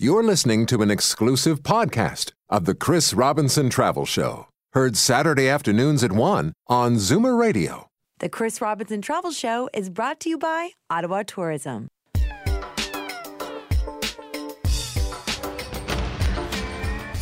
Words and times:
You're 0.00 0.22
listening 0.22 0.66
to 0.66 0.80
an 0.82 0.92
exclusive 0.92 1.64
podcast 1.64 2.30
of 2.48 2.66
the 2.66 2.74
Chris 2.76 3.12
Robinson 3.12 3.68
Travel 3.68 4.06
Show, 4.06 4.46
heard 4.72 4.96
Saturday 4.96 5.48
afternoons 5.48 6.04
at 6.04 6.12
1 6.12 6.52
on 6.68 6.94
Zoomer 6.94 7.36
Radio. 7.36 7.88
The 8.20 8.28
Chris 8.28 8.60
Robinson 8.60 9.02
Travel 9.02 9.32
Show 9.32 9.68
is 9.74 9.90
brought 9.90 10.20
to 10.20 10.28
you 10.28 10.38
by 10.38 10.70
Ottawa 10.88 11.24
Tourism. 11.26 11.88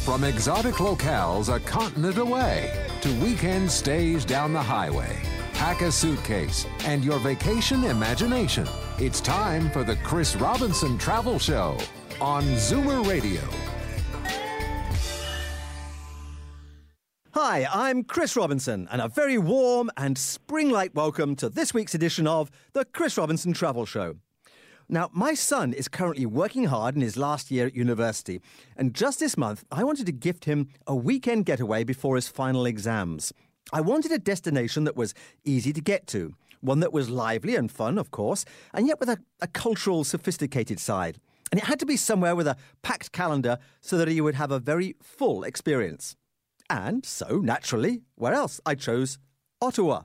From 0.05 0.25
exotic 0.25 0.75
locales 0.75 1.49
a 1.49 1.59
continent 1.61 2.19
away 2.19 2.87
to 3.01 3.21
weekend 3.21 3.71
stays 3.71 4.27
down 4.27 4.53
the 4.53 4.63
highway. 4.63 5.19
Pack 5.55 5.81
a 5.81 5.91
suitcase 5.91 6.67
and 6.85 7.03
your 7.03 7.21
vacation 7.21 7.85
imagination. 7.85 8.69
It's 8.99 9.23
time 9.23 9.71
for 9.71 9.83
the 9.83 9.97
Chris 10.05 10.37
Robinson 10.37 10.99
Travel 10.99 11.39
Show 11.39 11.79
on 12.21 12.43
Zoomer 12.55 13.07
Radio. 13.07 13.43
Hi, 17.33 17.66
I'm 17.70 18.05
Chris 18.05 18.34
Robinson, 18.37 18.89
and 18.91 19.02
a 19.02 19.09
very 19.09 19.37
warm 19.37 19.91
and 19.98 20.16
spring 20.16 20.70
like 20.70 20.92
welcome 20.95 21.37
to 21.37 21.51
this 21.51 21.75
week's 21.75 21.95
edition 21.95 22.27
of 22.27 22.51
the 22.73 22.87
Chris 22.87 23.19
Robinson 23.19 23.52
Travel 23.52 23.84
Show. 23.84 24.16
Now, 24.89 25.11
my 25.12 25.34
son 25.34 25.75
is 25.75 25.89
currently 25.89 26.25
working 26.25 26.65
hard 26.65 26.95
in 26.95 27.02
his 27.02 27.19
last 27.19 27.51
year 27.51 27.66
at 27.66 27.75
university, 27.75 28.41
and 28.77 28.95
just 28.95 29.20
this 29.20 29.37
month 29.37 29.64
I 29.70 29.84
wanted 29.84 30.06
to 30.06 30.12
gift 30.12 30.47
him 30.47 30.69
a 30.87 30.97
weekend 30.97 31.45
getaway 31.45 31.84
before 31.84 32.17
his 32.17 32.28
final 32.28 32.64
exams. 32.64 33.34
I 33.73 33.83
wanted 33.83 34.12
a 34.12 34.19
destination 34.19 34.84
that 34.84 34.97
was 34.97 35.12
easy 35.45 35.73
to 35.75 35.83
get 35.83 36.06
to, 36.09 36.34
one 36.62 36.80
that 36.80 36.92
was 36.92 37.11
lively 37.11 37.56
and 37.56 37.70
fun, 37.70 37.98
of 37.98 38.11
course, 38.11 38.47
and 38.73 38.87
yet 38.87 39.01
with 39.01 39.11
a, 39.11 39.19
a 39.42 39.48
cultural, 39.48 40.05
sophisticated 40.05 40.80
side. 40.80 41.19
And 41.56 41.62
it 41.62 41.69
had 41.69 41.80
to 41.80 41.87
be 41.87 41.96
somewhere 41.96 42.37
with 42.37 42.46
a 42.46 42.55
packed 42.83 43.12
calendar 43.12 43.56
so 43.80 43.97
that 43.97 44.09
he 44.09 44.20
would 44.20 44.34
have 44.34 44.51
a 44.51 44.59
very 44.59 44.95
full 45.01 45.42
experience. 45.42 46.14
And 46.69 47.03
so, 47.03 47.39
naturally, 47.39 48.03
where 48.14 48.34
else? 48.34 48.61
I 48.67 48.75
chose 48.75 49.17
Ottawa. 49.62 50.03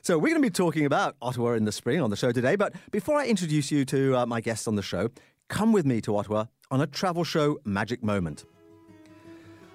So, 0.00 0.16
we're 0.16 0.30
going 0.30 0.40
to 0.40 0.48
be 0.48 0.48
talking 0.48 0.86
about 0.86 1.16
Ottawa 1.20 1.52
in 1.52 1.66
the 1.66 1.70
spring 1.70 2.00
on 2.00 2.08
the 2.08 2.16
show 2.16 2.32
today. 2.32 2.56
But 2.56 2.72
before 2.92 3.18
I 3.18 3.26
introduce 3.26 3.70
you 3.70 3.84
to 3.84 4.16
uh, 4.16 4.24
my 4.24 4.40
guests 4.40 4.66
on 4.66 4.74
the 4.74 4.82
show, 4.82 5.10
come 5.50 5.70
with 5.70 5.84
me 5.84 6.00
to 6.00 6.16
Ottawa 6.16 6.46
on 6.70 6.80
a 6.80 6.86
travel 6.86 7.24
show 7.24 7.58
magic 7.66 8.02
moment. 8.02 8.46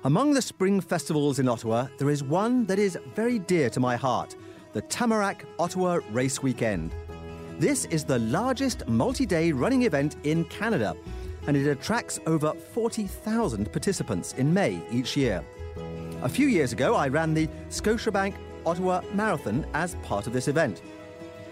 Among 0.06 0.34
the 0.34 0.42
spring 0.42 0.82
festivals 0.82 1.38
in 1.38 1.48
Ottawa, 1.48 1.90
there 2.00 2.10
is 2.10 2.24
one 2.24 2.66
that 2.66 2.80
is 2.80 2.98
very 3.14 3.38
dear 3.38 3.70
to 3.70 3.80
my 3.80 3.96
heart 3.96 4.36
the 4.74 4.82
Tamarack 4.82 5.46
Ottawa 5.60 6.00
Race 6.10 6.42
Weekend. 6.42 6.96
This 7.60 7.84
is 7.88 8.06
the 8.06 8.20
largest 8.20 8.88
multi 8.88 9.26
day 9.26 9.52
running 9.52 9.82
event 9.82 10.16
in 10.24 10.46
Canada, 10.46 10.96
and 11.46 11.58
it 11.58 11.68
attracts 11.68 12.18
over 12.26 12.54
40,000 12.54 13.70
participants 13.70 14.34
in 14.38 14.54
May 14.54 14.82
each 14.90 15.18
year. 15.18 15.44
A 16.22 16.30
few 16.30 16.48
years 16.48 16.72
ago, 16.72 16.96
I 16.96 17.10
ran 17.10 17.34
the 17.34 17.50
Scotiabank 17.70 18.36
Ottawa 18.66 19.02
Marathon 19.14 19.68
as 19.74 19.96
part 20.04 20.26
of 20.26 20.32
this 20.32 20.48
event. 20.48 20.82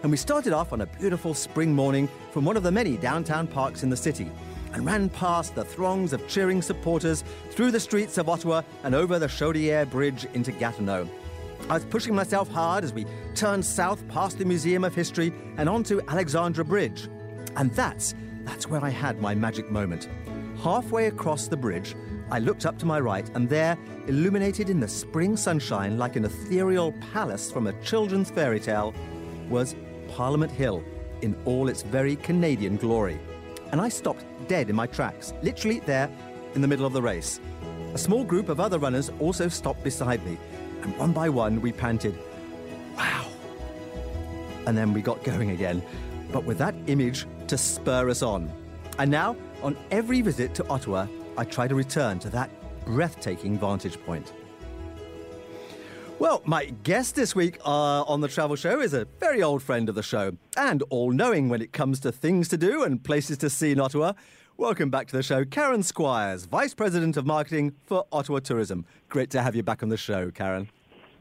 And 0.01 0.09
we 0.09 0.15
started 0.15 0.53
off 0.53 0.71
on 0.71 0.79
a 0.79 0.85
beautiful 0.85 1.33
spring 1.33 1.75
morning 1.75 2.07
from 2.31 2.45
one 2.45 2.55
of 2.55 2.63
the 2.63 2.71
many 2.71 2.95
downtown 2.95 3.45
parks 3.45 3.83
in 3.83 3.89
the 3.89 3.97
city 3.97 4.31
and 4.71 4.85
ran 4.85 5.09
past 5.09 5.55
the 5.55 5.65
throngs 5.65 6.13
of 6.13 6.25
cheering 6.29 6.61
supporters 6.61 7.25
through 7.51 7.71
the 7.71 7.81
streets 7.81 8.17
of 8.17 8.29
Ottawa 8.29 8.61
and 8.85 8.95
over 8.95 9.19
the 9.19 9.27
Chaudière 9.27 9.89
Bridge 9.89 10.25
into 10.33 10.53
Gatineau. 10.53 11.09
I 11.69 11.73
was 11.73 11.83
pushing 11.83 12.15
myself 12.15 12.49
hard 12.49 12.85
as 12.85 12.93
we 12.93 13.05
turned 13.35 13.65
south 13.65 14.07
past 14.07 14.37
the 14.37 14.45
Museum 14.45 14.85
of 14.85 14.95
History 14.95 15.33
and 15.57 15.67
onto 15.67 15.99
Alexandra 16.07 16.63
Bridge. 16.63 17.09
And 17.57 17.71
that's 17.73 18.15
that's 18.45 18.69
where 18.69 18.81
I 18.83 18.89
had 18.89 19.19
my 19.19 19.35
magic 19.35 19.69
moment. 19.69 20.07
Halfway 20.63 21.07
across 21.07 21.49
the 21.49 21.57
bridge, 21.57 21.93
I 22.31 22.39
looked 22.39 22.65
up 22.65 22.79
to 22.79 22.85
my 22.85 23.01
right, 23.01 23.29
and 23.35 23.49
there, 23.49 23.77
illuminated 24.07 24.69
in 24.69 24.79
the 24.79 24.87
spring 24.87 25.35
sunshine 25.35 25.97
like 25.97 26.15
an 26.15 26.23
ethereal 26.23 26.93
palace 27.11 27.51
from 27.51 27.67
a 27.67 27.73
children's 27.83 28.31
fairy 28.31 28.61
tale, 28.61 28.93
was 29.49 29.75
Parliament 30.07 30.53
Hill 30.53 30.81
in 31.21 31.35
all 31.43 31.67
its 31.67 31.81
very 31.81 32.15
Canadian 32.15 32.77
glory. 32.77 33.19
And 33.73 33.81
I 33.81 33.89
stopped 33.89 34.23
dead 34.47 34.69
in 34.69 34.75
my 34.77 34.87
tracks, 34.87 35.33
literally 35.43 35.81
there 35.81 36.09
in 36.55 36.61
the 36.61 36.67
middle 36.67 36.85
of 36.85 36.93
the 36.93 37.01
race. 37.01 37.41
A 37.93 37.97
small 37.97 38.23
group 38.23 38.47
of 38.47 38.61
other 38.61 38.79
runners 38.79 39.11
also 39.19 39.49
stopped 39.49 39.83
beside 39.83 40.25
me, 40.25 40.37
and 40.87 40.97
one 40.97 41.11
by 41.11 41.27
one 41.27 41.61
we 41.61 41.71
panted, 41.73 42.17
Wow! 42.95 43.27
And 44.65 44.77
then 44.77 44.93
we 44.93 45.01
got 45.01 45.23
going 45.23 45.51
again, 45.51 45.83
but 46.31 46.45
with 46.45 46.57
that 46.59 46.75
image 46.87 47.25
to 47.47 47.57
spur 47.57 48.09
us 48.09 48.21
on. 48.21 48.51
And 48.97 49.11
now, 49.11 49.35
on 49.61 49.77
every 49.91 50.21
visit 50.21 50.53
to 50.55 50.67
Ottawa, 50.69 51.07
I 51.37 51.43
try 51.43 51.67
to 51.67 51.75
return 51.75 52.19
to 52.19 52.29
that 52.29 52.49
breathtaking 52.85 53.59
vantage 53.59 54.01
point. 54.05 54.31
Well, 56.19 56.41
my 56.45 56.65
guest 56.83 57.15
this 57.15 57.35
week 57.35 57.59
uh, 57.63 58.01
on 58.03 58.21
the 58.21 58.27
Travel 58.27 58.55
Show 58.55 58.79
is 58.79 58.93
a 58.93 59.05
very 59.19 59.43
old 59.43 59.61
friend 59.61 59.87
of 59.87 59.93
the 59.93 60.01
show 60.01 60.31
and 60.55 60.81
all 60.89 61.11
knowing 61.11 61.47
when 61.49 61.61
it 61.61 61.73
comes 61.73 61.99
to 61.99 62.11
things 62.11 62.47
to 62.47 62.57
do 62.57 62.83
and 62.83 63.03
places 63.03 63.37
to 63.39 63.49
see 63.49 63.71
in 63.71 63.79
Ottawa. 63.79 64.13
Welcome 64.55 64.89
back 64.89 65.05
to 65.09 65.15
the 65.15 65.21
show, 65.21 65.45
Karen 65.45 65.83
Squires, 65.83 66.45
Vice 66.45 66.73
President 66.73 67.15
of 67.17 67.27
Marketing 67.27 67.75
for 67.85 68.07
Ottawa 68.11 68.39
Tourism. 68.39 68.85
Great 69.09 69.29
to 69.29 69.43
have 69.43 69.55
you 69.55 69.61
back 69.61 69.83
on 69.83 69.89
the 69.89 69.97
show, 69.97 70.31
Karen. 70.31 70.69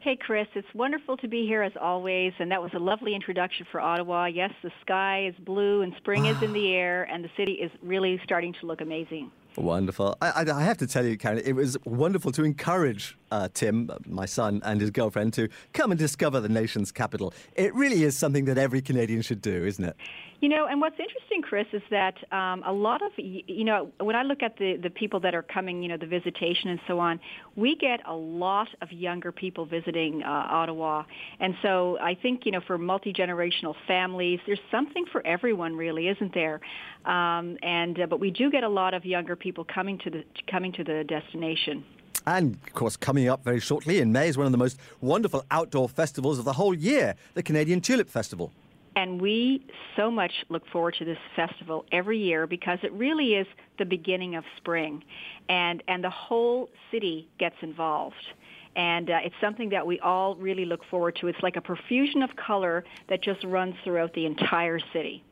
Hey, 0.06 0.15
Chris. 0.15 0.47
It's 0.55 0.72
wonderful 0.72 1.17
to 1.17 1.27
be 1.27 1.49
here 1.49 1.65
as 1.65 1.72
always, 1.81 2.33
and 2.39 2.49
that 2.53 2.62
was 2.62 2.71
a 2.75 2.78
lovely 2.78 3.12
introduction 3.12 3.67
for 3.72 3.81
Ottawa. 3.81 4.27
Yes, 4.27 4.53
the 4.62 4.71
sky 4.81 5.27
is 5.27 5.34
blue 5.44 5.83
and 5.83 5.93
spring 5.97 6.27
is 6.27 6.41
in 6.43 6.53
the 6.53 6.75
air, 6.75 7.03
and 7.11 7.25
the 7.25 7.31
city 7.37 7.55
is 7.55 7.72
really 7.83 8.21
starting 8.22 8.55
to 8.61 8.67
look 8.67 8.81
amazing. 8.81 9.33
Wonderful. 9.56 10.17
I, 10.22 10.44
I, 10.47 10.59
I, 10.59 10.62
have 10.62 10.77
to 10.78 10.87
tell 10.87 11.05
you, 11.05 11.19
Karen, 11.19 11.43
it 11.44 11.55
was 11.55 11.77
wonderful 11.84 12.31
to 12.33 12.44
encourage 12.44 13.19
uh, 13.33 13.49
Tim, 13.53 13.91
my 14.06 14.27
son, 14.27 14.62
and 14.65 14.81
his 14.81 14.93
girlfriend 14.93 15.33
to 15.34 15.49
come 15.72 15.91
and 15.91 15.99
discover 15.99 16.38
the 16.38 16.49
nation's 16.49 16.93
capital. 16.93 17.34
It 17.56 17.75
really 17.75 18.05
is 18.05 18.17
something 18.17 18.44
that 18.44 18.59
every 18.59 18.83
Canadian 18.83 19.23
should 19.23 19.43
do, 19.43 19.65
isn't 19.65 19.84
it? 19.84 19.97
You 20.41 20.50
know, 20.50 20.66
and 20.66 20.82
what's 20.82 21.00
interesting, 21.00 21.41
Chris, 21.41 21.66
is 21.72 21.82
that 21.91 22.14
um, 22.30 22.62
a 22.66 22.72
lot 22.72 23.00
of, 23.00 23.10
you 23.16 23.64
know, 23.64 23.91
when 23.98 24.14
I 24.14 24.22
look 24.22 24.42
at 24.42 24.58
the, 24.58 24.76
the 24.76 24.91
people 24.91 25.19
that 25.20 25.34
are 25.34 25.42
coming, 25.42 25.82
you 25.82 25.88
know, 25.88 25.97
the 25.97 26.06
visitation 26.06 26.69
and 26.69 26.78
so 26.86 26.98
on, 26.98 27.20
we 27.56 27.74
get 27.74 28.00
a 28.06 28.14
lot 28.14 28.69
of 28.82 28.92
younger 28.92 29.32
people 29.32 29.64
visiting 29.64 30.22
uh, 30.22 30.28
Ottawa. 30.28 31.04
And 31.41 31.54
so 31.62 31.98
I 32.00 32.14
think, 32.14 32.44
you 32.44 32.52
know, 32.52 32.60
for 32.60 32.76
multi-generational 32.76 33.75
families, 33.86 34.41
there's 34.46 34.60
something 34.70 35.06
for 35.10 35.26
everyone 35.26 35.75
really, 35.75 36.08
isn't 36.08 36.34
there? 36.34 36.60
Um, 37.06 37.56
and, 37.62 37.98
uh, 37.98 38.06
but 38.06 38.20
we 38.20 38.30
do 38.30 38.50
get 38.50 38.62
a 38.62 38.69
lot 38.69 38.92
of 38.92 39.06
younger 39.06 39.36
people 39.36 39.64
coming 39.64 39.96
to 40.00 40.10
the, 40.10 40.25
coming 40.50 40.72
to 40.72 40.84
the 40.84 41.02
destination. 41.02 41.82
And, 42.26 42.58
of 42.66 42.75
course, 42.75 42.96
coming 42.96 43.28
up 43.28 43.42
very 43.42 43.60
shortly 43.60 44.00
in 44.00 44.12
May 44.12 44.28
is 44.28 44.36
one 44.36 44.46
of 44.46 44.52
the 44.52 44.58
most 44.58 44.78
wonderful 45.00 45.44
outdoor 45.50 45.88
festivals 45.88 46.38
of 46.38 46.44
the 46.44 46.52
whole 46.52 46.75
year, 46.75 47.14
the 47.32 47.42
Canadian 47.42 47.80
Tulip 47.80 48.10
Festival. 48.10 48.52
And 48.96 49.20
we 49.20 49.66
so 49.94 50.10
much 50.10 50.32
look 50.48 50.66
forward 50.72 50.96
to 50.98 51.04
this 51.04 51.18
festival 51.36 51.84
every 51.92 52.18
year 52.18 52.46
because 52.46 52.78
it 52.82 52.92
really 52.92 53.34
is 53.34 53.46
the 53.78 53.84
beginning 53.84 54.36
of 54.36 54.44
spring. 54.56 55.04
And, 55.50 55.82
and 55.86 56.02
the 56.02 56.10
whole 56.10 56.70
city 56.90 57.28
gets 57.38 57.56
involved. 57.60 58.16
And 58.74 59.10
uh, 59.10 59.18
it's 59.22 59.34
something 59.40 59.68
that 59.70 59.86
we 59.86 60.00
all 60.00 60.34
really 60.36 60.64
look 60.64 60.80
forward 60.90 61.16
to. 61.20 61.28
It's 61.28 61.42
like 61.42 61.56
a 61.56 61.60
profusion 61.60 62.22
of 62.22 62.30
color 62.36 62.84
that 63.08 63.22
just 63.22 63.44
runs 63.44 63.74
throughout 63.84 64.14
the 64.14 64.24
entire 64.24 64.80
city. 64.92 65.22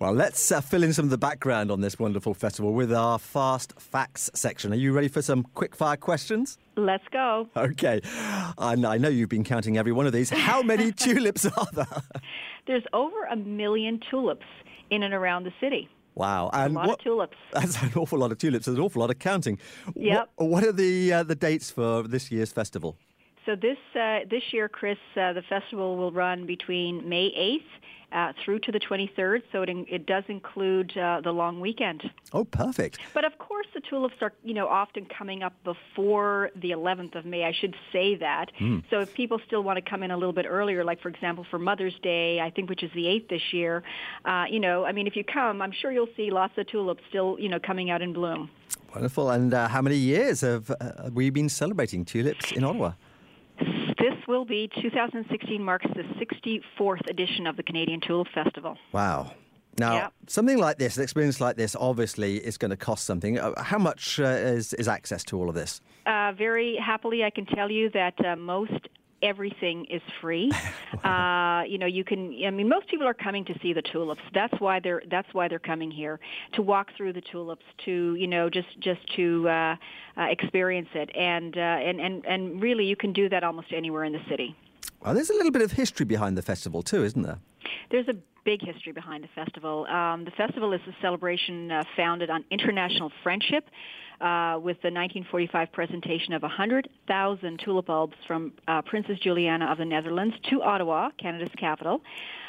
Well, 0.00 0.12
let's 0.12 0.50
uh, 0.50 0.62
fill 0.62 0.82
in 0.82 0.94
some 0.94 1.04
of 1.04 1.10
the 1.10 1.18
background 1.18 1.70
on 1.70 1.82
this 1.82 1.98
wonderful 1.98 2.32
festival 2.32 2.72
with 2.72 2.90
our 2.90 3.18
fast 3.18 3.78
facts 3.78 4.30
section. 4.34 4.72
Are 4.72 4.76
you 4.76 4.94
ready 4.94 5.08
for 5.08 5.20
some 5.20 5.42
quick 5.54 5.76
fire 5.76 5.98
questions? 5.98 6.56
Let's 6.76 7.04
go. 7.12 7.48
Okay. 7.54 8.00
I 8.56 8.76
know 8.76 9.08
you've 9.08 9.28
been 9.28 9.44
counting 9.44 9.76
every 9.76 9.92
one 9.92 10.06
of 10.06 10.14
these. 10.14 10.30
How 10.30 10.62
many 10.62 10.90
tulips 11.04 11.44
are 11.44 11.66
there? 11.74 12.02
There's 12.66 12.84
over 12.94 13.24
a 13.24 13.36
million 13.36 14.00
tulips 14.10 14.46
in 14.88 15.02
and 15.02 15.12
around 15.12 15.44
the 15.44 15.52
city. 15.60 15.88
Wow, 16.14 16.50
and 16.52 16.74
a 16.74 16.78
lot 16.78 16.88
what, 16.88 16.98
of 16.98 17.04
tulips. 17.04 17.36
That's 17.52 17.82
an 17.82 17.92
awful 17.94 18.18
lot 18.18 18.32
of 18.32 18.38
tulips. 18.38 18.66
There's 18.66 18.78
an 18.78 18.82
awful 18.82 19.00
lot 19.00 19.10
of 19.10 19.18
counting. 19.18 19.58
Yep. 19.94 20.30
What, 20.36 20.48
what 20.48 20.64
are 20.64 20.72
the 20.72 21.12
uh, 21.12 21.22
the 21.24 21.34
dates 21.34 21.70
for 21.70 22.02
this 22.02 22.30
year's 22.30 22.52
festival? 22.52 22.96
So 23.46 23.54
this 23.54 23.78
uh, 23.94 24.20
this 24.30 24.42
year, 24.52 24.68
Chris, 24.68 24.98
uh, 25.16 25.32
the 25.32 25.42
festival 25.48 25.96
will 25.96 26.12
run 26.12 26.46
between 26.46 27.08
May 27.08 27.30
8th 27.30 27.80
uh, 28.12 28.32
through 28.44 28.58
to 28.60 28.72
the 28.72 28.80
23rd, 28.80 29.42
so 29.52 29.62
it, 29.62 29.68
in, 29.68 29.86
it 29.88 30.06
does 30.06 30.24
include 30.28 30.96
uh, 30.96 31.20
the 31.22 31.32
long 31.32 31.60
weekend. 31.60 32.02
Oh, 32.32 32.44
perfect. 32.44 32.98
But 33.14 33.24
of 33.24 33.38
course, 33.38 33.66
the 33.74 33.80
tulips 33.80 34.16
are, 34.20 34.32
you 34.42 34.54
know, 34.54 34.66
often 34.66 35.06
coming 35.06 35.42
up 35.42 35.52
before 35.64 36.50
the 36.56 36.70
11th 36.70 37.14
of 37.16 37.24
May. 37.24 37.44
I 37.44 37.52
should 37.52 37.74
say 37.92 38.16
that. 38.16 38.46
Mm. 38.60 38.82
So 38.90 39.00
if 39.00 39.14
people 39.14 39.40
still 39.46 39.62
want 39.62 39.82
to 39.82 39.88
come 39.88 40.02
in 40.02 40.10
a 40.10 40.16
little 40.16 40.32
bit 40.32 40.46
earlier, 40.48 40.84
like 40.84 41.00
for 41.00 41.08
example 41.08 41.46
for 41.50 41.58
Mother's 41.58 41.94
Day, 42.02 42.40
I 42.40 42.50
think 42.50 42.68
which 42.68 42.82
is 42.82 42.90
the 42.94 43.04
8th 43.04 43.28
this 43.28 43.52
year, 43.52 43.82
uh, 44.24 44.44
you 44.50 44.60
know, 44.60 44.84
I 44.84 44.92
mean, 44.92 45.06
if 45.06 45.16
you 45.16 45.24
come, 45.24 45.62
I'm 45.62 45.72
sure 45.72 45.92
you'll 45.92 46.08
see 46.16 46.30
lots 46.30 46.56
of 46.58 46.66
tulips 46.66 47.02
still, 47.08 47.36
you 47.38 47.48
know, 47.48 47.58
coming 47.60 47.90
out 47.90 48.02
in 48.02 48.12
bloom. 48.12 48.50
Wonderful. 48.94 49.30
And 49.30 49.54
uh, 49.54 49.68
how 49.68 49.82
many 49.82 49.96
years 49.96 50.40
have 50.40 50.70
uh, 50.80 51.10
we 51.12 51.30
been 51.30 51.48
celebrating 51.48 52.04
tulips 52.04 52.52
in 52.52 52.64
Ottawa? 52.64 52.92
This 54.00 54.14
will 54.26 54.44
be 54.46 54.68
2016 54.80 55.62
marks 55.62 55.86
the 55.94 56.02
64th 56.24 57.06
edition 57.08 57.46
of 57.46 57.56
the 57.56 57.62
Canadian 57.62 58.00
Tulip 58.00 58.28
Festival. 58.34 58.78
Wow. 58.92 59.32
Now, 59.78 59.94
Yeah. 59.94 60.08
something 60.26 60.58
like 60.58 60.78
this, 60.78 60.96
an 60.96 61.02
experience 61.02 61.40
like 61.40 61.56
this, 61.56 61.76
obviously 61.78 62.36
is 62.38 62.56
going 62.58 62.70
to 62.70 62.76
cost 62.76 63.04
something. 63.04 63.38
Uh, 63.38 63.60
How 63.62 63.78
much 63.78 64.18
uh, 64.18 64.24
is, 64.24 64.72
is 64.74 64.88
access 64.88 65.22
to 65.24 65.38
all 65.38 65.48
of 65.48 65.54
this? 65.54 65.80
Uh, 66.06 66.32
very 66.36 66.76
happily, 66.76 67.24
I 67.24 67.30
can 67.30 67.46
tell 67.46 67.70
you 67.70 67.90
that 67.90 68.14
uh, 68.24 68.36
most 68.36 68.88
everything 69.22 69.84
is 69.86 70.02
free. 70.20 70.50
uh, 71.04 71.62
you 71.66 71.78
know, 71.78 71.86
you 71.86 72.04
can. 72.04 72.34
I 72.44 72.50
mean, 72.50 72.68
most 72.68 72.88
people 72.88 73.06
are 73.06 73.14
coming 73.14 73.44
to 73.46 73.58
see 73.60 73.72
the 73.72 73.82
tulips. 73.82 74.22
That's 74.34 74.58
why 74.60 74.80
they're. 74.80 75.02
That's 75.10 75.32
why 75.32 75.48
they're 75.48 75.58
coming 75.58 75.90
here 75.90 76.20
to 76.54 76.62
walk 76.62 76.88
through 76.96 77.12
the 77.12 77.20
tulips, 77.20 77.64
to 77.84 78.14
you 78.14 78.26
know, 78.26 78.50
just 78.50 78.68
just 78.80 79.00
to 79.16 79.48
uh, 79.48 79.76
uh, 80.16 80.22
experience 80.30 80.88
it, 80.94 81.10
and 81.16 81.56
uh, 81.56 81.60
and 81.60 82.00
and 82.00 82.24
and 82.26 82.62
really, 82.62 82.84
you 82.84 82.96
can 82.96 83.12
do 83.12 83.28
that 83.28 83.44
almost 83.44 83.72
anywhere 83.72 84.04
in 84.04 84.12
the 84.12 84.22
city. 84.28 84.56
Well, 85.02 85.14
there's 85.14 85.30
a 85.30 85.34
little 85.34 85.52
bit 85.52 85.62
of 85.62 85.72
history 85.72 86.04
behind 86.04 86.36
the 86.36 86.42
festival 86.42 86.82
too, 86.82 87.04
isn't 87.04 87.22
there? 87.22 87.38
There's 87.90 88.08
a 88.08 88.14
big 88.44 88.62
history 88.62 88.92
behind 88.92 89.24
the 89.24 89.28
festival. 89.34 89.86
Um, 89.86 90.24
the 90.24 90.30
festival 90.32 90.72
is 90.72 90.80
a 90.86 90.94
celebration 91.00 91.70
uh, 91.70 91.82
founded 91.96 92.30
on 92.30 92.44
international 92.50 93.10
friendship. 93.22 93.64
Uh, 94.20 94.58
with 94.58 94.76
the 94.82 94.92
1945 94.92 95.72
presentation 95.72 96.34
of 96.34 96.42
100,000 96.42 97.58
tulip 97.64 97.86
bulbs 97.86 98.12
from 98.26 98.52
uh, 98.68 98.82
Princess 98.82 99.18
Juliana 99.18 99.64
of 99.72 99.78
the 99.78 99.84
Netherlands 99.86 100.34
to 100.50 100.60
Ottawa, 100.62 101.08
Canada's 101.16 101.48
capital. 101.56 102.02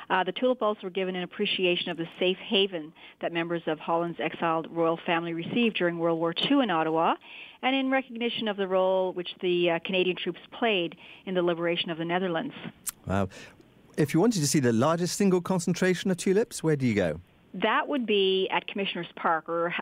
Uh, 0.09 0.25
the 0.25 0.33
tulip 0.33 0.59
bulbs 0.59 0.83
were 0.83 0.89
given 0.89 1.15
in 1.15 1.23
appreciation 1.23 1.89
of 1.89 1.95
the 1.95 2.07
safe 2.19 2.35
haven 2.39 2.91
that 3.21 3.31
members 3.31 3.61
of 3.67 3.79
Holland's 3.79 4.19
exiled 4.19 4.67
royal 4.69 4.99
family 5.05 5.33
received 5.33 5.77
during 5.77 5.97
World 5.97 6.19
War 6.19 6.33
II 6.33 6.61
in 6.61 6.69
Ottawa, 6.69 7.15
and 7.61 7.73
in 7.73 7.89
recognition 7.89 8.49
of 8.49 8.57
the 8.57 8.67
role 8.67 9.13
which 9.13 9.29
the 9.41 9.71
uh, 9.71 9.79
Canadian 9.85 10.17
troops 10.17 10.41
played 10.51 10.97
in 11.25 11.35
the 11.35 11.41
liberation 11.41 11.89
of 11.89 11.97
the 11.97 12.03
Netherlands. 12.03 12.53
Wow. 13.07 13.29
If 13.97 14.13
you 14.13 14.19
wanted 14.19 14.39
to 14.39 14.47
see 14.47 14.59
the 14.59 14.73
largest 14.73 15.17
single 15.17 15.41
concentration 15.41 16.11
of 16.11 16.17
tulips, 16.17 16.63
where 16.63 16.75
do 16.75 16.85
you 16.85 16.95
go? 16.95 17.19
That 17.53 17.89
would 17.89 18.05
be 18.05 18.47
at 18.49 18.65
Commissioners 18.67 19.07
Park, 19.17 19.49
or 19.49 19.73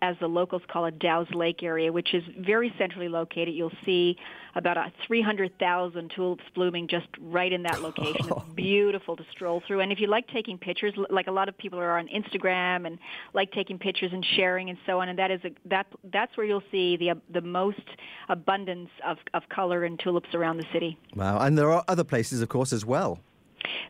as 0.00 0.16
the 0.18 0.26
locals 0.26 0.62
call 0.66 0.86
it, 0.86 0.98
Dow's 0.98 1.28
Lake 1.34 1.62
area, 1.62 1.92
which 1.92 2.14
is 2.14 2.22
very 2.38 2.72
centrally 2.78 3.08
located. 3.08 3.54
You'll 3.54 3.70
see 3.84 4.16
about 4.54 4.78
a 4.78 4.90
300,000 5.06 6.10
tulips 6.16 6.44
blooming 6.54 6.88
just 6.88 7.06
right 7.20 7.52
in 7.52 7.64
that 7.64 7.82
location. 7.82 8.30
It's 8.30 8.54
beautiful 8.54 9.14
to 9.16 9.24
stroll 9.30 9.62
through. 9.66 9.80
And 9.80 9.92
if 9.92 10.00
you 10.00 10.06
like 10.06 10.26
taking 10.28 10.56
pictures, 10.56 10.94
like 11.10 11.26
a 11.26 11.32
lot 11.32 11.50
of 11.50 11.58
people 11.58 11.78
are 11.78 11.98
on 11.98 12.08
Instagram 12.08 12.86
and 12.86 12.98
like 13.34 13.52
taking 13.52 13.78
pictures 13.78 14.10
and 14.14 14.24
sharing 14.36 14.70
and 14.70 14.78
so 14.86 14.98
on, 14.98 15.10
and 15.10 15.18
that 15.18 15.30
is 15.30 15.40
a, 15.44 15.50
that 15.66 15.86
that's 16.10 16.34
where 16.38 16.46
you'll 16.46 16.62
see 16.70 16.96
the 16.96 17.12
the 17.30 17.42
most 17.42 17.84
abundance 18.30 18.88
of 19.06 19.18
of 19.34 19.42
color 19.50 19.84
and 19.84 20.00
tulips 20.00 20.34
around 20.34 20.56
the 20.56 20.66
city. 20.72 20.96
Wow. 21.14 21.40
And 21.40 21.58
there 21.58 21.70
are 21.70 21.84
other 21.88 22.04
places, 22.04 22.40
of 22.40 22.48
course, 22.48 22.72
as 22.72 22.86
well. 22.86 23.20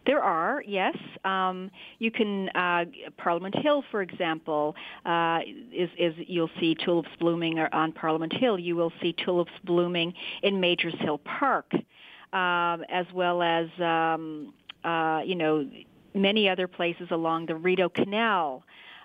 There 0.06 0.22
are, 0.22 0.62
yes. 0.66 0.96
Um, 1.24 1.70
you 1.98 2.10
can 2.10 2.48
uh, 2.50 2.86
Parliament 3.16 3.54
Hill, 3.54 3.84
for 3.90 4.02
example, 4.02 4.74
uh, 5.04 5.40
is, 5.72 5.90
is 5.98 6.14
you'll 6.18 6.50
see 6.58 6.74
tulips 6.74 7.10
blooming 7.18 7.58
on 7.58 7.92
Parliament 7.92 8.32
Hill. 8.32 8.58
You 8.58 8.76
will 8.76 8.92
see 9.00 9.12
tulips 9.12 9.52
blooming 9.64 10.14
in 10.42 10.60
Majors 10.60 10.94
Hill 11.00 11.18
Park, 11.18 11.72
um, 12.32 12.84
as 12.88 13.06
well 13.12 13.42
as 13.42 13.68
um, 13.80 14.52
uh, 14.84 15.22
you 15.24 15.34
know 15.34 15.68
many 16.14 16.48
other 16.48 16.68
places 16.68 17.08
along 17.10 17.46
the 17.46 17.56
Rideau 17.56 17.88
Canal. 17.88 18.64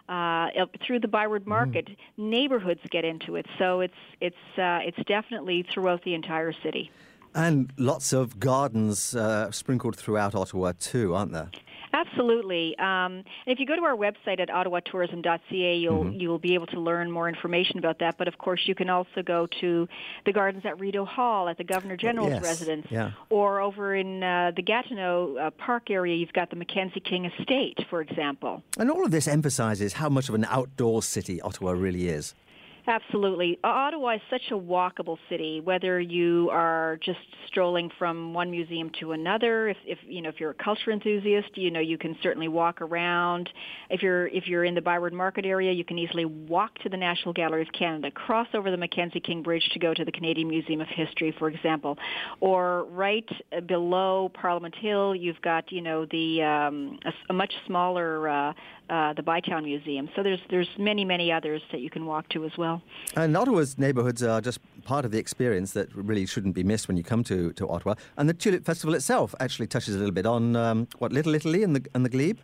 Uh, 0.10 0.50
through 0.86 1.00
the 1.00 1.08
Byward 1.08 1.48
Market, 1.48 1.88
neighborhoods 2.18 2.82
get 2.90 3.06
into 3.06 3.38
it, 3.38 3.46
so 3.58 3.80
it's 3.80 3.94
it's 4.20 4.36
uh, 4.58 4.80
it's 4.84 5.02
definitely 5.08 5.66
throughout 5.74 6.04
the 6.04 6.14
entire 6.14 6.52
city. 6.52 6.92
And 7.36 7.72
lots 7.78 8.14
of 8.14 8.40
gardens 8.40 9.16
uh, 9.16 9.52
sprinkled 9.52 9.96
throughout 9.96 10.36
Ottawa 10.36 10.74
too, 10.80 11.16
aren't 11.16 11.32
there? 11.32 11.50
Absolutely. 11.96 12.76
Um, 12.80 13.24
and 13.46 13.54
if 13.54 13.60
you 13.60 13.68
go 13.68 13.76
to 13.76 13.84
our 13.84 13.96
website 13.96 14.40
at 14.40 14.50
ottawatourism.ca, 14.50 15.78
you'll 15.78 15.94
Mm-hmm. 16.04 16.20
you'll 16.20 16.40
be 16.40 16.56
able 16.56 16.66
to 16.68 16.80
learn 16.80 17.12
more 17.12 17.30
information 17.30 17.78
about 17.78 18.00
that. 18.00 18.18
But 18.18 18.28
of 18.28 18.40
course, 18.40 18.62
you 18.66 18.74
can 18.74 18.90
also 18.90 19.22
go 19.24 19.48
to 19.62 19.88
the 20.26 20.34
gardens 20.34 20.66
at 20.66 20.80
Rideau 20.80 21.06
Hall 21.06 21.48
at 21.48 21.58
the 21.58 21.64
Governor 21.64 21.96
General's 21.96 22.32
yes, 22.32 22.44
residence, 22.44 22.88
yeah. 22.90 23.12
or 23.30 23.62
over 23.62 23.96
in 23.96 24.24
uh, 24.24 24.52
the 24.56 24.64
Gatineau 24.64 25.38
uh, 25.38 25.50
Park 25.52 25.92
area, 25.92 26.16
you've 26.16 26.34
got 26.34 26.50
the 26.50 26.56
Mackenzie 26.56 27.00
King 27.00 27.26
Estate, 27.26 27.78
for 27.90 28.02
example. 28.02 28.64
And 28.80 28.90
all 28.90 29.06
of 29.06 29.12
this 29.12 29.28
emphasizes 29.28 29.94
how 29.94 30.10
much 30.10 30.30
of 30.30 30.36
an 30.36 30.46
outdoor 30.46 31.04
city 31.04 31.40
Ottawa 31.42 31.72
really 31.72 32.08
is. 32.08 32.34
Absolutely. 32.86 33.58
Ottawa 33.64 34.16
is 34.16 34.22
such 34.30 34.42
a 34.52 34.56
walkable 34.56 35.18
city. 35.30 35.62
Whether 35.62 36.02
you 36.02 36.50
are 36.52 37.00
just 37.02 37.20
strolling 37.48 37.90
from 37.98 38.34
one 38.34 38.52
museum 38.52 38.92
to 39.00 39.14
another, 39.14 39.70
if, 39.70 39.78
if 39.86 39.98
you 40.06 40.22
know 40.22 40.28
if 40.28 40.40
you're 40.40 40.50
a 40.50 40.56
culture 40.56 40.92
enthusiast, 40.92 41.56
you 41.56 41.72
know 41.72 41.80
you 41.80 41.98
can 41.98 42.18
certainly 42.22 42.50
walk 42.50 42.82
around. 42.82 43.50
If 43.90 44.02
you're 44.02 44.28
if 44.28 44.48
you're 44.48 44.66
in 44.66 44.76
the 44.76 44.82
Byward 44.82 45.14
Market 45.14 45.46
area, 45.46 45.72
you 45.72 45.86
can 45.86 45.98
easily 45.98 46.26
walk 46.26 46.78
to 46.80 46.90
the 46.90 46.98
National 46.98 47.34
Gallery 47.34 47.62
of 47.62 47.70
Canada, 47.72 48.12
cross 48.12 48.48
over 48.54 48.70
the 48.70 48.76
Mackenzie 48.76 49.22
King 49.22 49.44
Bridge 49.44 49.68
to 49.72 49.80
go 49.80 49.94
to 49.94 50.04
the 50.04 50.12
Canadian 50.12 50.50
Museum 50.50 50.82
of 50.82 50.88
History, 50.90 51.34
for 51.40 51.48
example, 51.48 51.98
or 52.42 52.84
right 52.92 53.30
uh, 53.56 53.62
below 53.62 54.30
Parliament 54.34 54.76
Hill, 54.76 55.16
you've 55.16 55.42
got 55.42 55.72
you 55.72 55.80
know 55.80 56.06
the 56.12 56.44
um, 56.44 57.00
a, 57.06 57.14
a 57.30 57.34
much 57.34 57.54
smaller 57.66 58.28
uh, 58.28 58.54
uh, 58.90 59.14
the 59.14 59.22
Bytown 59.22 59.64
Museum. 59.64 60.10
So 60.16 60.24
there's 60.24 60.40
there's 60.50 60.70
many 60.78 61.06
many 61.06 61.32
others 61.32 61.62
that 61.72 61.82
you 61.82 61.90
can 61.90 62.06
walk 62.06 62.30
to 62.30 62.46
as 62.46 62.52
well. 62.58 62.82
And 63.16 63.36
Ottawa's 63.36 63.78
neighbourhoods 63.78 64.24
are 64.24 64.42
just 64.42 64.60
part 64.84 65.06
of 65.06 65.12
the 65.12 65.20
experience 65.20 65.74
that 65.74 65.94
really 65.96 66.26
shouldn't 66.26 66.56
be 66.56 66.64
missed 66.64 66.88
when 66.88 66.98
you 66.98 67.04
come 67.04 67.24
to, 67.24 67.54
to 67.54 67.68
Ottawa. 67.70 67.96
And 68.18 68.28
the 68.28 68.34
Tulip 68.34 68.66
Festival 68.66 68.94
itself 68.96 69.34
actually 69.40 69.68
touches 69.68 69.96
a 69.96 69.98
little 69.98 70.14
bit 70.14 70.26
on 70.26 70.56
um, 70.56 70.88
what 71.00 71.12
Little 71.14 71.36
Italy 71.36 71.64
and 71.64 71.76
the 71.76 71.86
and 71.94 72.06
the 72.06 72.10
Glebe. 72.10 72.40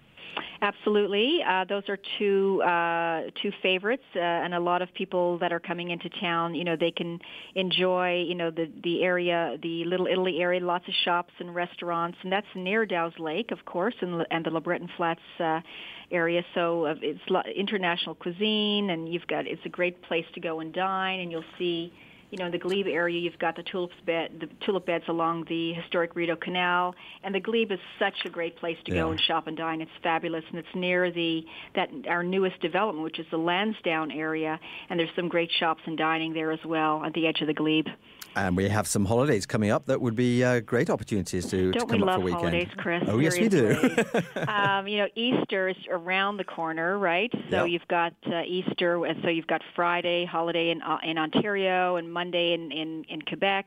Absolutely, 0.62 1.40
uh, 1.48 1.64
those 1.64 1.84
are 1.88 1.98
two 2.18 2.62
uh, 2.64 3.32
two 3.42 3.52
favorites, 3.62 4.04
uh, 4.16 4.20
and 4.20 4.54
a 4.54 4.60
lot 4.60 4.82
of 4.82 4.94
people 4.94 5.38
that 5.40 5.54
are 5.54 5.60
coming 5.60 5.90
into 5.90 6.10
town, 6.10 6.54
you 6.54 6.66
know, 6.66 6.76
they 6.76 6.92
can 6.92 7.20
enjoy, 7.56 8.24
you 8.28 8.36
know, 8.36 8.52
the 8.52 8.70
the 8.84 9.02
area, 9.02 9.58
the 9.64 9.86
Little 9.86 10.06
Italy 10.08 10.40
area, 10.42 10.60
lots 10.60 10.86
of 10.90 10.94
shops 11.06 11.34
and 11.40 11.56
restaurants, 11.56 12.18
and 12.24 12.32
that's 12.32 12.48
near 12.56 12.86
Dow's 12.86 13.18
Lake, 13.18 13.52
of 13.52 13.64
course, 13.64 13.96
and, 14.02 14.26
and 14.32 14.46
the 14.46 14.50
LeBreton 14.50 14.90
Flats 14.98 15.22
uh, 15.40 15.62
area. 16.12 16.44
So 16.54 16.86
uh, 16.86 16.96
it's 17.02 17.20
international 17.56 18.16
cuisine, 18.16 18.90
and 18.90 19.12
you've 19.12 19.28
got 19.28 19.48
it's 19.48 19.62
a 19.66 19.70
great 19.70 20.02
place 20.04 20.26
to 20.34 20.40
go 20.40 20.60
and 20.60 20.74
dine, 20.74 21.20
and 21.20 21.32
you'll 21.32 21.44
see 21.58 21.94
you 22.32 22.38
know, 22.38 22.46
in 22.46 22.52
the 22.52 22.58
Glebe 22.60 22.88
area, 22.88 23.20
you've 23.20 23.40
got 23.40 23.56
the 23.56 23.64
tulips 23.64 23.96
bed, 24.06 24.32
the 24.40 24.48
tulip 24.66 24.86
beds 24.86 25.06
along 25.08 25.46
the 25.50 25.74
historic 25.74 26.16
Rideau 26.16 26.36
Canal, 26.36 26.94
and 27.24 27.34
the 27.34 27.40
Glebe 27.40 27.72
is 27.72 27.80
such 27.98 28.14
a 28.26 28.30
great 28.30 28.56
place 28.58 28.78
to 28.86 28.92
Yeah. 28.94 29.02
go 29.02 29.12
and 29.12 29.20
shop 29.20 29.48
and 29.48 29.58
dine. 29.58 29.82
It's 29.82 29.92
fabulous, 30.04 30.44
and 30.50 30.60
it's 30.60 30.76
near 30.76 31.12
the 31.12 31.44
that 31.76 31.90
our 32.08 32.24
newest 32.24 32.60
development, 32.62 33.04
which 33.04 33.20
is 33.20 33.26
the 33.32 33.38
Lansdowne 33.38 34.12
area, 34.12 34.60
and 34.90 35.00
there's 35.00 35.10
some 35.16 35.28
great 35.28 35.52
shops 35.60 35.82
and 35.86 35.98
dining 35.98 36.34
there 36.34 36.52
as 36.52 36.64
well 36.66 37.04
at 37.04 37.14
the 37.14 37.26
edge 37.28 37.42
of 37.42 37.48
the 37.48 37.54
Glebe. 37.54 37.88
And 38.36 38.56
we 38.56 38.70
have 38.70 38.88
some 38.88 39.06
holidays 39.06 39.48
coming 39.48 39.72
up 39.72 39.88
that 39.88 40.00
would 40.02 40.16
be 40.16 40.44
uh, 40.44 40.60
great 40.60 40.90
opportunities 40.92 41.48
to, 41.48 41.72
to 41.74 41.80
Don't 41.80 41.90
come 41.90 41.98
we 41.98 42.04
up 42.04 42.08
love 42.10 42.16
for 42.18 42.22
a 42.22 42.24
weekend. 42.26 42.42
holidays, 42.42 42.68
Chris? 42.78 43.04
Oh, 43.08 43.18
yes, 43.18 43.40
we 43.40 43.50
do. 43.50 43.76
Um, 44.48 44.88
you 44.88 44.98
know, 45.00 45.08
Easter 45.16 45.68
is 45.70 45.76
around 45.90 46.38
the 46.38 46.44
corner, 46.44 46.98
right? 46.98 47.32
So 47.50 47.64
Yep. 47.64 47.70
you've 47.70 47.88
got 47.88 48.14
uh, 48.28 48.42
Easter, 48.48 49.04
and 49.06 49.20
so 49.24 49.30
you've 49.30 49.48
got 49.48 49.62
Friday 49.76 50.26
holiday 50.26 50.70
in 50.70 50.82
uh, 50.82 50.98
in 51.04 51.18
Ontario 51.18 51.98
and 51.98 52.12
Monday 52.20 52.48
in, 52.58 52.64
in 52.82 52.90
in 53.14 53.20
Quebec. 53.30 53.66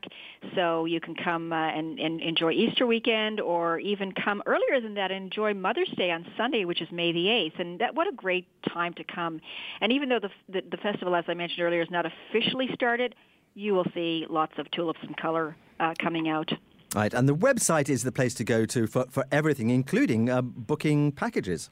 So 0.55 0.63
you 0.93 0.99
can 1.05 1.15
come 1.27 1.45
uh, 1.61 1.77
and, 1.77 1.87
and 2.05 2.13
enjoy 2.31 2.51
Easter 2.63 2.85
weekend, 2.95 3.35
or 3.51 3.65
even 3.91 4.07
come 4.25 4.39
earlier 4.53 4.77
than 4.85 4.93
that 4.99 5.09
and 5.13 5.21
enjoy 5.29 5.51
Mother's 5.67 5.93
Day 6.01 6.09
on 6.17 6.21
Sunday, 6.39 6.63
which 6.69 6.81
is 6.85 6.89
May 6.91 7.11
the 7.19 7.27
eighth. 7.37 7.57
And 7.63 7.71
that 7.81 7.91
what 7.97 8.07
a 8.13 8.15
great 8.25 8.47
time 8.77 8.93
to 8.99 9.03
come! 9.17 9.33
And 9.81 9.89
even 9.95 10.05
though 10.09 10.23
the 10.27 10.33
the, 10.55 10.61
the 10.73 10.77
festival, 10.87 11.15
as 11.15 11.25
I 11.27 11.33
mentioned 11.33 11.61
earlier, 11.65 11.83
is 11.87 11.93
not 11.97 12.05
officially 12.11 12.69
started, 12.79 13.15
you 13.55 13.71
will 13.75 13.89
see 13.93 14.25
lots 14.29 14.53
of 14.57 14.65
tulips 14.71 15.03
and 15.07 15.15
color 15.25 15.55
uh, 15.79 15.93
coming 16.05 16.25
out. 16.29 16.51
Right, 16.95 17.13
and 17.13 17.27
the 17.27 17.35
website 17.35 17.89
is 17.89 18.03
the 18.03 18.11
place 18.11 18.35
to 18.35 18.43
go 18.43 18.65
to 18.65 18.85
for, 18.85 19.05
for 19.09 19.25
everything, 19.31 19.71
including 19.71 20.29
uh, 20.29 20.41
booking 20.43 21.11
packages. 21.11 21.71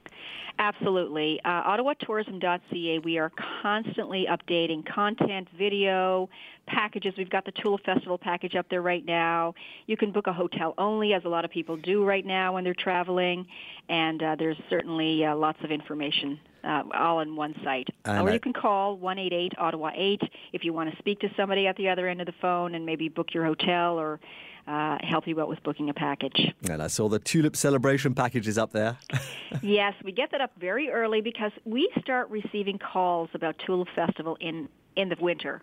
Absolutely. 0.58 1.40
Uh, 1.46 1.64
OttawaTourism.ca, 1.64 3.00
we 3.00 3.18
are 3.18 3.32
constantly 3.62 4.28
updating 4.30 4.86
content, 4.86 5.48
video, 5.58 6.30
packages. 6.68 7.14
We've 7.18 7.30
got 7.30 7.46
the 7.46 7.52
Tulip 7.52 7.84
Festival 7.84 8.18
package 8.18 8.56
up 8.56 8.68
there 8.70 8.82
right 8.82 9.06
now. 9.06 9.54
You 9.88 9.98
can 9.98 10.12
book 10.12 10.28
a 10.28 10.34
hotel 10.34 10.74
only, 10.78 11.14
as 11.14 11.24
a 11.26 11.30
lot 11.30 11.46
of 11.46 11.52
people 11.52 11.78
do 11.78 12.04
right 12.04 12.26
now 12.26 12.54
when 12.54 12.64
they're 12.64 12.74
traveling. 12.74 13.46
And 13.90 14.22
uh, 14.22 14.36
there's 14.38 14.58
certainly 14.70 15.26
uh, 15.26 15.36
lots 15.36 15.60
of 15.64 15.72
information 15.72 16.40
uh, 16.64 16.84
all 16.94 17.22
in 17.22 17.36
one 17.36 17.56
site. 17.64 17.88
And 18.06 18.28
or 18.28 18.30
I- 18.30 18.34
you 18.34 18.40
can 18.40 18.54
call 18.54 18.98
188 18.98 19.54
Ottawa 19.58 19.92
8 19.96 20.22
if 20.54 20.64
you 20.64 20.74
want 20.74 20.92
to 20.92 20.98
speak 20.98 21.20
to 21.22 21.30
somebody 21.36 21.68
at 21.68 21.76
the 21.78 21.90
other 21.90 22.08
end 22.08 22.22
of 22.22 22.28
the 22.28 22.36
phone 22.42 22.76
and 22.76 22.86
maybe 22.86 23.10
book 23.10 23.34
your 23.34 23.46
hotel 23.46 24.00
or 24.00 24.20
uh, 24.68 24.98
help 25.02 25.28
you 25.28 25.40
out 25.42 25.48
with 25.48 25.62
booking 25.64 25.90
a 25.90 25.94
package. 25.94 26.54
And 26.70 26.82
I 26.82 26.88
saw 26.88 27.10
the 27.10 27.20
tulip 27.20 27.56
celebration 27.56 28.14
packages 28.14 28.58
up 28.58 28.72
there. 28.72 28.98
yes, 29.62 29.94
we 30.04 30.12
get 30.12 30.32
that 30.32 30.42
up 30.42 30.52
very 30.60 30.90
early 30.90 31.22
because 31.22 31.52
we 31.66 31.90
start 32.02 32.30
receiving 32.30 32.78
calls 32.78 33.30
about 33.34 33.56
Tulip 33.66 33.90
Festival 33.96 34.38
in 34.40 34.70
in 34.98 35.08
the 35.08 35.16
winter 35.22 35.62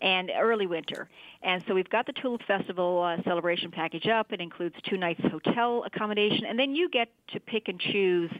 and 0.00 0.30
early 0.38 0.66
winter. 0.66 1.08
And 1.42 1.62
so 1.68 1.74
we've 1.74 1.88
got 1.88 2.06
the 2.06 2.12
Tulip 2.12 2.42
Festival 2.46 3.02
uh, 3.02 3.22
celebration 3.22 3.70
package 3.70 4.06
up. 4.08 4.32
It 4.32 4.40
includes 4.40 4.74
two 4.88 4.96
nights 4.96 5.20
hotel 5.30 5.84
accommodation, 5.86 6.44
and 6.46 6.58
then 6.58 6.74
you 6.74 6.88
get 6.88 7.08
to 7.32 7.40
pick 7.40 7.68
and 7.68 7.78
choose, 7.78 8.30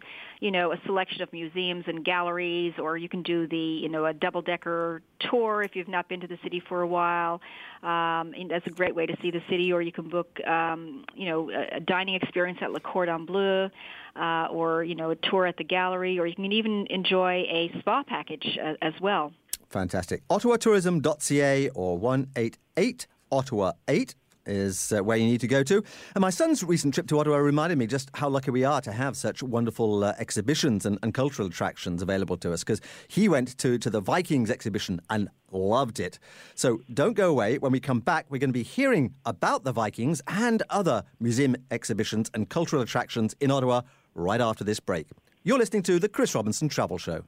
you 0.41 0.50
know, 0.50 0.73
a 0.73 0.81
selection 0.85 1.23
of 1.23 1.33
museums 1.33 1.85
and 1.87 2.05
galleries, 2.05 2.75
or 2.79 2.97
you 2.97 3.09
can 3.09 3.23
do 3.23 3.47
the, 3.47 3.57
you 3.57 3.88
know, 3.88 4.07
a 4.07 4.12
double-decker 4.12 5.03
tour 5.31 5.62
if 5.62 5.77
you've 5.77 5.88
not 5.88 6.09
been 6.09 6.21
to 6.21 6.27
the 6.27 6.38
city 6.43 6.61
for 6.69 6.83
a 6.83 6.88
while. 6.88 7.41
Um, 7.83 8.35
and 8.37 8.50
that's 8.50 8.67
a 8.67 8.71
great 8.71 8.95
way 8.95 9.07
to 9.07 9.17
see 9.23 9.31
the 9.31 9.43
city, 9.49 9.73
or 9.73 9.81
you 9.81 9.93
can 9.93 10.09
book, 10.09 10.41
um, 10.45 11.05
you 11.15 11.27
know, 11.27 11.50
a, 11.50 11.77
a 11.77 11.81
dining 11.81 12.17
experience 12.17 12.59
at 12.62 12.73
Le 12.73 12.81
Cordon 12.81 13.27
Bleu. 13.27 13.69
Uh, 14.17 14.49
or 14.50 14.83
you 14.83 14.97
know 14.97 15.11
a 15.11 15.15
tour 15.15 15.47
at 15.47 15.57
the 15.59 15.62
gallery, 15.62 16.19
or 16.19 16.27
you 16.27 16.35
can 16.35 16.50
even 16.50 16.88
enjoy 16.91 17.35
a 17.49 17.71
spa 17.79 18.03
package 18.03 18.59
uh, 18.61 18.73
as 18.83 18.93
well. 19.00 19.33
Fantastic. 19.69 20.27
OttawaTourism.ca 20.29 21.69
or 21.71 21.99
188 21.99 23.07
Ottawa 23.31 23.73
8 23.87 24.15
is 24.49 24.93
uh, 24.93 25.05
where 25.05 25.17
you 25.17 25.27
need 25.27 25.41
to 25.41 25.47
go 25.47 25.63
to. 25.63 25.85
And 26.15 26.23
my 26.23 26.31
son's 26.31 26.65
recent 26.65 26.95
trip 26.95 27.07
to 27.09 27.19
Ottawa 27.21 27.37
reminded 27.37 27.79
me 27.79 27.87
just 27.87 28.11
how 28.15 28.29
lucky 28.29 28.51
we 28.51 28.65
are 28.65 28.81
to 28.81 28.93
have 28.93 29.17
such 29.17 29.43
wonderful 29.43 30.05
uh, 30.05 30.15
exhibitions 30.19 30.87
and, 30.87 30.99
and, 31.03 31.13
cultural 31.13 31.49
attractions 31.49 32.01
available 32.01 32.37
to 32.39 32.53
us 32.53 32.61
because 32.65 32.81
he 33.09 33.29
went 33.29 33.59
to, 33.59 33.77
to 33.79 33.91
the 33.91 34.01
Vikings 34.01 34.51
exhibition 34.51 35.01
and 35.11 35.29
loved 35.51 36.01
it. 36.01 36.19
So 36.55 36.81
don't 36.93 37.15
go 37.15 37.31
away. 37.31 37.59
When 37.59 37.73
we 37.73 37.81
come 37.81 38.01
back, 38.01 38.27
we're 38.29 38.39
going 38.39 38.51
to 38.51 38.55
be 38.55 38.63
hearing 38.63 39.15
about 39.27 39.65
the 39.65 39.73
Vikings 39.73 40.23
and 40.27 40.63
other 40.71 41.05
museum 41.21 41.57
exhibitions 41.71 42.31
and 42.35 42.49
cultural 42.49 42.83
attractions 42.83 43.35
in 43.41 43.51
Ottawa 43.51 43.83
right 44.15 44.41
after 44.41 44.65
this 44.65 44.81
break. 44.81 45.09
You're 45.43 45.59
listening 45.59 45.83
to 45.85 45.99
the 45.99 46.09
Chris 46.09 46.35
Robinson 46.35 46.69
Travel 46.69 46.99
Show. 46.99 47.25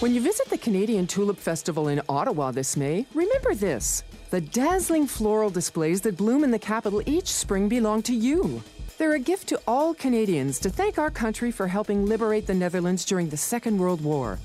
When 0.00 0.12
you 0.12 0.20
visit 0.20 0.48
the 0.50 0.58
Canadian 0.58 1.06
Tulip 1.06 1.38
Festival 1.38 1.86
in 1.86 2.02
Ottawa 2.08 2.50
this 2.50 2.76
May, 2.76 3.06
remember 3.14 3.54
this 3.54 4.02
the 4.30 4.40
dazzling 4.40 5.06
floral 5.06 5.50
displays 5.50 6.00
that 6.00 6.16
bloom 6.16 6.42
in 6.42 6.50
the 6.50 6.58
capital 6.58 7.00
each 7.06 7.32
spring 7.32 7.68
belong 7.68 8.02
to 8.02 8.14
you. 8.14 8.60
They're 8.98 9.14
a 9.14 9.20
gift 9.20 9.48
to 9.48 9.60
all 9.68 9.94
Canadians 9.94 10.58
to 10.60 10.68
thank 10.68 10.98
our 10.98 11.12
country 11.12 11.52
for 11.52 11.68
helping 11.68 12.06
liberate 12.06 12.46
the 12.46 12.54
Netherlands 12.54 13.04
during 13.04 13.28
the 13.28 13.36
Second 13.36 13.78
World 13.78 14.02
War. 14.02 14.40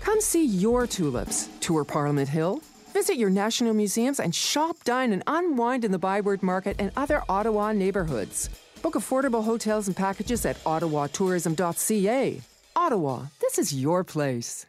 Come 0.00 0.22
see 0.22 0.46
your 0.46 0.86
tulips, 0.86 1.50
tour 1.60 1.84
Parliament 1.84 2.30
Hill, 2.30 2.62
visit 2.94 3.16
your 3.16 3.30
national 3.30 3.74
museums, 3.74 4.18
and 4.18 4.34
shop, 4.34 4.82
dine, 4.84 5.12
and 5.12 5.22
unwind 5.26 5.84
in 5.84 5.92
the 5.92 5.98
Byward 5.98 6.42
Market 6.42 6.76
and 6.78 6.90
other 6.96 7.22
Ottawa 7.28 7.72
neighborhoods. 7.72 8.48
Book 8.80 8.94
affordable 8.94 9.44
hotels 9.44 9.86
and 9.86 9.96
packages 9.96 10.46
at 10.46 10.62
ottawatourism.ca. 10.64 12.40
Ottawa, 12.74 13.26
this 13.40 13.58
is 13.58 13.74
your 13.74 14.02
place. 14.02 14.64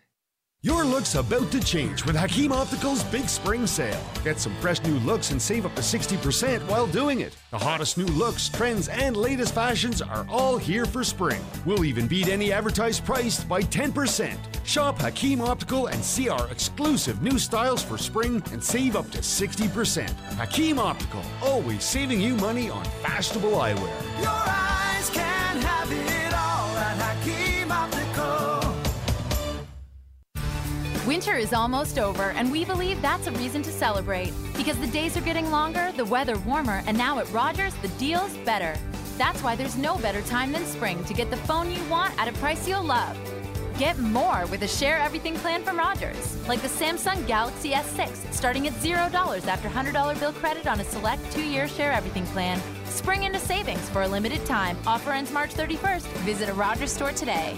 Your 0.65 0.84
look's 0.84 1.13
about 1.13 1.51
to 1.51 1.60
change 1.60 2.03
with 2.05 2.15
Hakim 2.15 2.51
Optical's 2.51 3.03
big 3.03 3.29
spring 3.29 3.67
sale. 3.67 4.01
Get 4.24 4.39
some 4.39 4.55
fresh 4.55 4.81
new 4.81 4.98
looks 5.01 5.29
and 5.29 5.39
save 5.39 5.63
up 5.63 5.75
to 5.75 5.84
60% 5.84 6.67
while 6.67 6.88
doing 6.88 7.22
it. 7.22 7.38
The 7.51 7.60
hottest 7.60 8.00
new 8.00 8.07
looks, 8.07 8.50
trends, 8.50 8.88
and 8.88 9.15
latest 9.15 9.53
fashions 9.53 10.01
are 10.01 10.25
all 10.27 10.57
here 10.57 10.86
for 10.86 11.03
spring. 11.03 11.39
We'll 11.67 11.86
even 11.86 12.07
beat 12.07 12.29
any 12.29 12.51
advertised 12.51 13.05
price 13.05 13.43
by 13.43 13.62
10%. 13.62 14.36
Shop 14.65 14.98
Hakim 14.98 15.39
Optical 15.39 15.86
and 15.86 16.03
see 16.03 16.29
our 16.29 16.50
exclusive 16.50 17.22
new 17.22 17.38
styles 17.38 17.84
for 17.84 18.00
spring 18.00 18.41
and 18.51 18.63
save 18.63 18.95
up 18.95 19.12
to 19.12 19.19
60%. 19.19 20.10
Hakim 20.39 20.79
Optical, 20.79 21.22
always 21.43 21.84
saving 21.84 22.19
you 22.19 22.34
money 22.38 22.72
on 22.72 22.84
fashionable 23.03 23.51
eyewear. 23.51 24.19
Your 24.19 24.29
eyes 24.29 25.12
can 25.12 25.62
have 25.62 25.91
it 25.91 26.34
all 26.34 26.75
at 26.75 26.98
Hakim 26.98 27.54
Winter 31.05 31.35
is 31.35 31.53
almost 31.53 32.00
over, 32.00 32.31
and 32.31 32.51
we 32.51 32.65
believe 32.65 33.00
that's 33.00 33.27
a 33.27 33.31
reason 33.33 33.62
to 33.62 33.71
celebrate. 33.71 34.33
Because 34.57 34.79
the 34.79 34.88
days 34.88 35.15
are 35.15 35.21
getting 35.21 35.51
longer, 35.51 35.91
the 35.91 36.05
weather 36.05 36.35
warmer, 36.39 36.81
and 36.88 36.97
now 36.97 37.19
at 37.19 37.31
Rogers, 37.31 37.75
the 37.75 37.89
deal's 38.00 38.35
better. 38.38 38.75
That's 39.15 39.43
why 39.43 39.55
there's 39.55 39.77
no 39.77 40.00
better 40.00 40.24
time 40.24 40.51
than 40.51 40.65
spring 40.65 41.03
to 41.03 41.13
get 41.13 41.29
the 41.29 41.38
phone 41.38 41.69
you 41.69 41.83
want 41.89 42.19
at 42.19 42.27
a 42.27 42.33
price 42.39 42.67
you'll 42.67 42.83
love. 42.83 43.15
Get 43.77 44.00
more 44.00 44.47
with 44.47 44.63
a 44.63 44.67
Share 44.67 44.97
Everything 44.97 45.35
plan 45.35 45.62
from 45.62 45.77
Rogers, 45.77 46.38
like 46.47 46.63
the 46.63 46.67
Samsung 46.69 47.27
Galaxy 47.27 47.69
S6, 47.69 48.33
starting 48.33 48.65
at 48.65 48.74
$0 48.74 49.47
after 49.47 49.69
$100 49.69 50.19
bill 50.19 50.33
credit 50.33 50.65
on 50.65 50.79
a 50.79 50.83
select 50.83 51.21
two 51.31 51.43
year 51.43 51.67
Share 51.67 51.91
Everything 51.91 52.25
plan. 52.27 52.59
Spring 52.85 53.24
into 53.24 53.39
savings 53.39 53.88
for 53.89 54.01
a 54.01 54.07
limited 54.07 54.43
time. 54.45 54.75
Offer 54.88 55.12
ends 55.12 55.31
March 55.31 55.53
31st. 55.53 56.07
Visit 56.24 56.50
a 56.50 56.53
Rogers 56.53 56.91
store 56.91 57.12
today. 57.12 57.55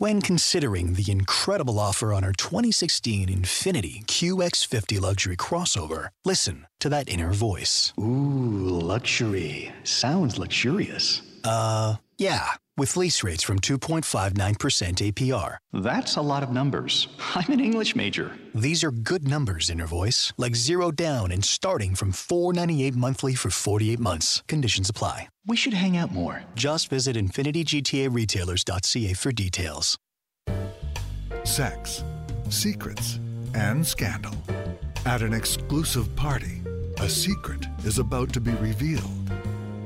When 0.00 0.22
considering 0.22 0.94
the 0.94 1.12
incredible 1.12 1.78
offer 1.78 2.14
on 2.14 2.24
our 2.24 2.32
2016 2.32 3.28
Infiniti 3.28 4.02
QX50 4.06 4.98
luxury 4.98 5.36
crossover, 5.36 6.08
listen 6.24 6.66
to 6.78 6.88
that 6.88 7.12
inner 7.12 7.34
voice. 7.34 7.92
Ooh, 7.98 8.80
luxury. 8.80 9.70
Sounds 9.84 10.38
luxurious. 10.38 11.20
Uh, 11.44 11.96
yeah, 12.16 12.52
with 12.78 12.96
lease 12.96 13.22
rates 13.22 13.42
from 13.42 13.58
2.59% 13.58 15.12
APR. 15.12 15.58
That's 15.74 16.16
a 16.16 16.22
lot 16.22 16.42
of 16.42 16.50
numbers. 16.50 17.06
I'm 17.34 17.52
an 17.52 17.60
English 17.60 17.94
major. 17.94 18.32
These 18.54 18.82
are 18.82 18.90
good 18.90 19.28
numbers, 19.28 19.68
inner 19.68 19.86
voice, 19.86 20.32
like 20.38 20.56
zero 20.56 20.90
down 20.90 21.30
and 21.30 21.44
starting 21.44 21.94
from 21.94 22.12
498 22.12 22.94
monthly 22.94 23.34
for 23.34 23.50
48 23.50 24.00
months. 24.00 24.42
Conditions 24.48 24.88
apply. 24.88 25.28
We 25.50 25.56
should 25.56 25.74
hang 25.74 25.96
out 25.96 26.12
more. 26.12 26.44
Just 26.54 26.88
visit 26.88 27.16
InfinitiGTARetailers.ca 27.16 29.14
for 29.14 29.32
details. 29.32 29.98
Sex, 31.42 32.04
secrets, 32.48 33.18
and 33.52 33.84
scandal. 33.84 34.36
At 35.04 35.22
an 35.22 35.32
exclusive 35.32 36.14
party, 36.14 36.62
a 37.00 37.08
secret 37.08 37.66
is 37.84 37.98
about 37.98 38.32
to 38.34 38.40
be 38.40 38.52
revealed. 38.52 39.10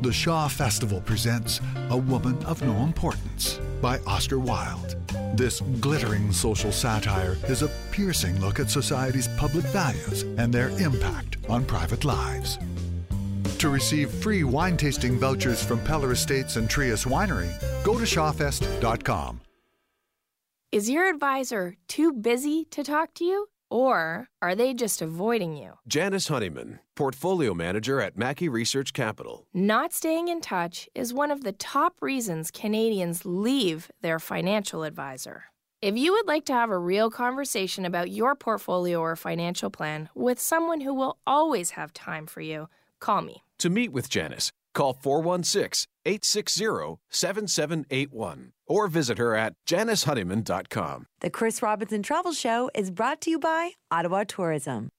The 0.02 0.12
Shaw 0.12 0.49
Festival 0.49 1.00
presents 1.00 1.62
A 1.88 1.97
Woman 1.97 2.44
of 2.44 2.61
No 2.61 2.76
Importance 2.83 3.59
by 3.80 4.00
Oscar 4.06 4.38
Wilde. 4.38 4.97
This 5.35 5.62
glittering 5.80 6.30
social 6.30 6.73
satire 6.73 7.38
is 7.49 7.62
a 7.62 7.71
piercing 7.90 8.38
look 8.38 8.61
at 8.61 8.68
society's 8.68 9.28
public 9.38 9.64
values 9.73 10.25
and 10.37 10.52
their 10.52 10.68
impact 10.78 11.38
on 11.49 11.64
private 11.64 12.04
lives. 12.04 12.59
To 13.64 13.71
receive 13.71 14.11
free 14.11 14.44
wine 14.44 14.76
tasting 14.76 15.18
vouchers 15.18 15.64
from 15.64 15.80
Peller 15.80 16.12
Estates 16.12 16.56
and 16.56 16.68
Trius 16.68 17.06
Winery, 17.06 17.50
go 17.83 17.94
to 17.94 18.04
shawfest.com. 18.04 19.40
Is 20.71 20.90
your 20.90 21.09
advisor 21.09 21.76
too 21.88 22.12
busy 22.12 22.66
to 22.66 22.85
talk 22.85 23.14
to 23.14 23.25
you? 23.25 23.47
Or 23.71 24.28
are 24.42 24.54
they 24.54 24.75
just 24.75 25.00
avoiding 25.00 25.56
you? 25.56 25.78
Janice 25.88 26.28
Honeyman, 26.28 26.80
Portfolio 26.94 27.54
Manager 27.54 28.02
at 28.02 28.18
Mackie 28.18 28.50
Research 28.50 28.92
Capital. 28.92 29.47
Not 29.54 29.94
staying 29.94 30.28
in 30.28 30.42
touch 30.42 30.87
is 30.94 31.14
one 31.14 31.30
of 31.30 31.42
the 31.42 31.52
top 31.52 32.02
reasons 32.02 32.50
Canadians 32.50 33.25
leave 33.25 33.90
their 34.02 34.18
financial 34.18 34.83
advisor. 34.83 35.44
If 35.80 35.97
you 35.97 36.12
would 36.12 36.28
like 36.28 36.44
to 36.47 36.52
have 36.52 36.68
a 36.68 36.76
real 36.76 37.11
conversation 37.11 37.87
about 37.87 38.11
your 38.11 38.35
portfolio 38.35 39.00
or 39.00 39.16
financial 39.16 39.71
plan 39.71 40.11
with 40.14 40.38
someone 40.38 40.83
who 40.83 40.92
will 40.92 41.16
always 41.26 41.71
have 41.71 41.94
time 41.94 42.26
for 42.26 42.42
you, 42.42 42.68
call 43.00 43.23
me. 43.23 43.43
To 43.64 43.71
meet 43.71 43.92
with 43.92 44.11
Janice, 44.11 44.52
call 44.75 44.92
416 44.92 45.87
860 46.04 47.00
7781 47.09 48.52
or 48.66 48.88
visit 48.88 49.16
her 49.16 49.35
at 49.35 49.54
janicehoneyman.com. 49.66 51.06
The 51.21 51.30
Chris 51.30 51.62
Robinson 51.62 52.02
Travel 52.02 52.33
Show 52.35 52.68
is 52.75 52.90
brought 52.90 53.23
to 53.23 53.30
you 53.30 53.38
by 53.38 53.71
Ottawa 53.90 54.25
Tourism. 54.25 54.90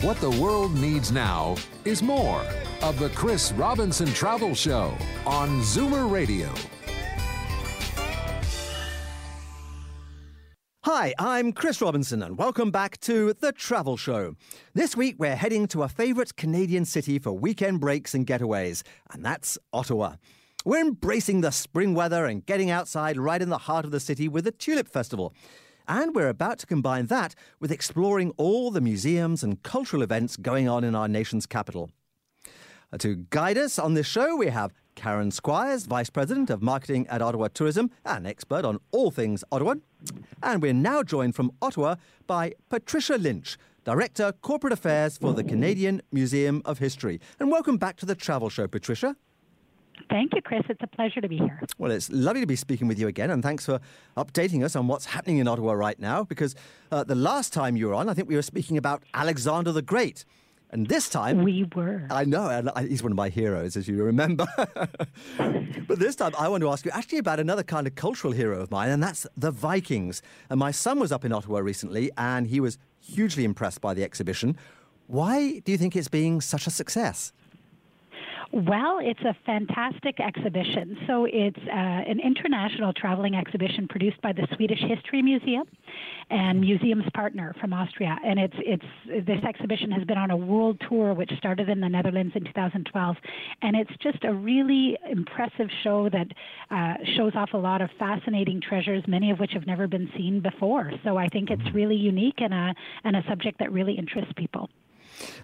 What 0.00 0.16
the 0.16 0.32
world 0.32 0.74
needs 0.74 1.12
now 1.12 1.54
is 1.84 2.02
more 2.02 2.44
of 2.82 2.98
the 2.98 3.10
Chris 3.10 3.52
Robinson 3.52 4.08
Travel 4.08 4.56
Show 4.56 4.98
on 5.24 5.60
Zoomer 5.60 6.10
Radio. 6.10 6.52
Hi, 10.86 11.14
I'm 11.18 11.54
Chris 11.54 11.80
Robinson, 11.80 12.22
and 12.22 12.36
welcome 12.36 12.70
back 12.70 13.00
to 13.00 13.32
The 13.32 13.52
Travel 13.52 13.96
Show. 13.96 14.36
This 14.74 14.94
week, 14.94 15.16
we're 15.18 15.34
heading 15.34 15.66
to 15.68 15.82
a 15.82 15.88
favourite 15.88 16.36
Canadian 16.36 16.84
city 16.84 17.18
for 17.18 17.32
weekend 17.32 17.80
breaks 17.80 18.12
and 18.12 18.26
getaways, 18.26 18.82
and 19.10 19.24
that's 19.24 19.56
Ottawa. 19.72 20.16
We're 20.62 20.82
embracing 20.82 21.40
the 21.40 21.52
spring 21.52 21.94
weather 21.94 22.26
and 22.26 22.44
getting 22.44 22.68
outside 22.68 23.16
right 23.16 23.40
in 23.40 23.48
the 23.48 23.56
heart 23.56 23.86
of 23.86 23.92
the 23.92 23.98
city 23.98 24.28
with 24.28 24.44
the 24.44 24.50
Tulip 24.50 24.86
Festival. 24.86 25.32
And 25.88 26.14
we're 26.14 26.28
about 26.28 26.58
to 26.58 26.66
combine 26.66 27.06
that 27.06 27.34
with 27.60 27.72
exploring 27.72 28.34
all 28.36 28.70
the 28.70 28.82
museums 28.82 29.42
and 29.42 29.62
cultural 29.62 30.02
events 30.02 30.36
going 30.36 30.68
on 30.68 30.84
in 30.84 30.94
our 30.94 31.08
nation's 31.08 31.46
capital. 31.46 31.88
To 32.98 33.24
guide 33.30 33.56
us 33.56 33.78
on 33.78 33.94
this 33.94 34.06
show, 34.06 34.36
we 34.36 34.48
have 34.48 34.74
Karen 34.94 35.30
Squires, 35.30 35.86
Vice 35.86 36.10
President 36.10 36.50
of 36.50 36.62
Marketing 36.62 37.06
at 37.08 37.22
Ottawa 37.22 37.48
Tourism 37.52 37.90
and 38.04 38.26
expert 38.26 38.64
on 38.64 38.78
all 38.92 39.10
things 39.10 39.44
Ottawa. 39.52 39.74
And 40.42 40.62
we're 40.62 40.72
now 40.72 41.02
joined 41.02 41.34
from 41.34 41.52
Ottawa 41.60 41.96
by 42.26 42.52
Patricia 42.68 43.16
Lynch, 43.16 43.56
Director 43.84 44.32
Corporate 44.40 44.72
Affairs 44.72 45.18
for 45.18 45.32
the 45.32 45.44
Canadian 45.44 46.02
Museum 46.12 46.62
of 46.64 46.78
History. 46.78 47.20
And 47.38 47.50
welcome 47.50 47.76
back 47.76 47.96
to 47.98 48.06
the 48.06 48.14
Travel 48.14 48.48
Show, 48.48 48.66
Patricia. 48.66 49.16
Thank 50.10 50.34
you, 50.34 50.42
Chris. 50.42 50.62
It's 50.68 50.82
a 50.82 50.86
pleasure 50.86 51.20
to 51.20 51.28
be 51.28 51.38
here. 51.38 51.60
Well, 51.78 51.90
it's 51.90 52.10
lovely 52.10 52.40
to 52.40 52.46
be 52.46 52.56
speaking 52.56 52.88
with 52.88 52.98
you 52.98 53.06
again, 53.06 53.30
and 53.30 53.42
thanks 53.42 53.64
for 53.64 53.80
updating 54.16 54.64
us 54.64 54.74
on 54.74 54.88
what's 54.88 55.06
happening 55.06 55.38
in 55.38 55.48
Ottawa 55.48 55.72
right 55.72 55.98
now. 55.98 56.24
Because 56.24 56.54
uh, 56.90 57.04
the 57.04 57.14
last 57.14 57.52
time 57.52 57.76
you 57.76 57.88
were 57.88 57.94
on, 57.94 58.08
I 58.08 58.14
think 58.14 58.28
we 58.28 58.34
were 58.34 58.42
speaking 58.42 58.76
about 58.76 59.02
Alexander 59.14 59.72
the 59.72 59.82
Great. 59.82 60.24
And 60.74 60.88
this 60.88 61.08
time. 61.08 61.44
We 61.44 61.70
were. 61.76 62.04
I 62.10 62.24
know, 62.24 62.48
and 62.48 62.68
I, 62.74 62.82
he's 62.82 63.00
one 63.00 63.12
of 63.12 63.16
my 63.16 63.28
heroes, 63.28 63.76
as 63.76 63.86
you 63.86 64.02
remember. 64.02 64.44
but 65.38 66.00
this 66.00 66.16
time, 66.16 66.32
I 66.36 66.48
want 66.48 66.62
to 66.62 66.68
ask 66.68 66.84
you 66.84 66.90
actually 66.90 67.18
about 67.18 67.38
another 67.38 67.62
kind 67.62 67.86
of 67.86 67.94
cultural 67.94 68.32
hero 68.32 68.60
of 68.60 68.72
mine, 68.72 68.90
and 68.90 69.00
that's 69.00 69.24
the 69.36 69.52
Vikings. 69.52 70.20
And 70.50 70.58
my 70.58 70.72
son 70.72 70.98
was 70.98 71.12
up 71.12 71.24
in 71.24 71.32
Ottawa 71.32 71.60
recently, 71.60 72.10
and 72.18 72.48
he 72.48 72.58
was 72.58 72.76
hugely 73.00 73.44
impressed 73.44 73.80
by 73.80 73.94
the 73.94 74.02
exhibition. 74.02 74.56
Why 75.06 75.60
do 75.60 75.70
you 75.70 75.78
think 75.78 75.94
it's 75.94 76.08
being 76.08 76.40
such 76.40 76.66
a 76.66 76.70
success? 76.70 77.32
Well, 78.52 78.98
it's 79.00 79.20
a 79.20 79.34
fantastic 79.46 80.20
exhibition. 80.20 80.96
So 81.06 81.26
it's 81.30 81.58
uh, 81.58 81.70
an 81.70 82.20
international 82.20 82.92
traveling 82.92 83.34
exhibition 83.34 83.88
produced 83.88 84.20
by 84.22 84.32
the 84.32 84.46
Swedish 84.56 84.80
History 84.80 85.22
Museum 85.22 85.64
and 86.30 86.60
museum's 86.60 87.04
partner 87.14 87.54
from 87.60 87.72
Austria. 87.72 88.16
And 88.24 88.38
it's 88.38 88.54
it's 88.58 89.26
this 89.26 89.42
exhibition 89.44 89.90
has 89.92 90.04
been 90.04 90.18
on 90.18 90.30
a 90.30 90.36
world 90.36 90.80
tour, 90.88 91.14
which 91.14 91.30
started 91.38 91.68
in 91.68 91.80
the 91.80 91.88
Netherlands 91.88 92.32
in 92.34 92.44
2012, 92.44 93.16
and 93.62 93.76
it's 93.76 93.92
just 94.02 94.24
a 94.24 94.32
really 94.32 94.96
impressive 95.10 95.68
show 95.82 96.08
that 96.10 96.26
uh, 96.70 96.94
shows 97.16 97.32
off 97.34 97.50
a 97.52 97.58
lot 97.58 97.80
of 97.80 97.90
fascinating 97.98 98.60
treasures, 98.60 99.02
many 99.06 99.30
of 99.30 99.38
which 99.38 99.52
have 99.52 99.66
never 99.66 99.86
been 99.86 100.10
seen 100.16 100.40
before. 100.40 100.92
So 101.04 101.16
I 101.16 101.28
think 101.28 101.50
it's 101.50 101.74
really 101.74 101.96
unique 101.96 102.38
and 102.38 102.54
a 102.54 102.74
and 103.04 103.16
a 103.16 103.24
subject 103.28 103.58
that 103.58 103.72
really 103.72 103.94
interests 103.94 104.32
people. 104.36 104.68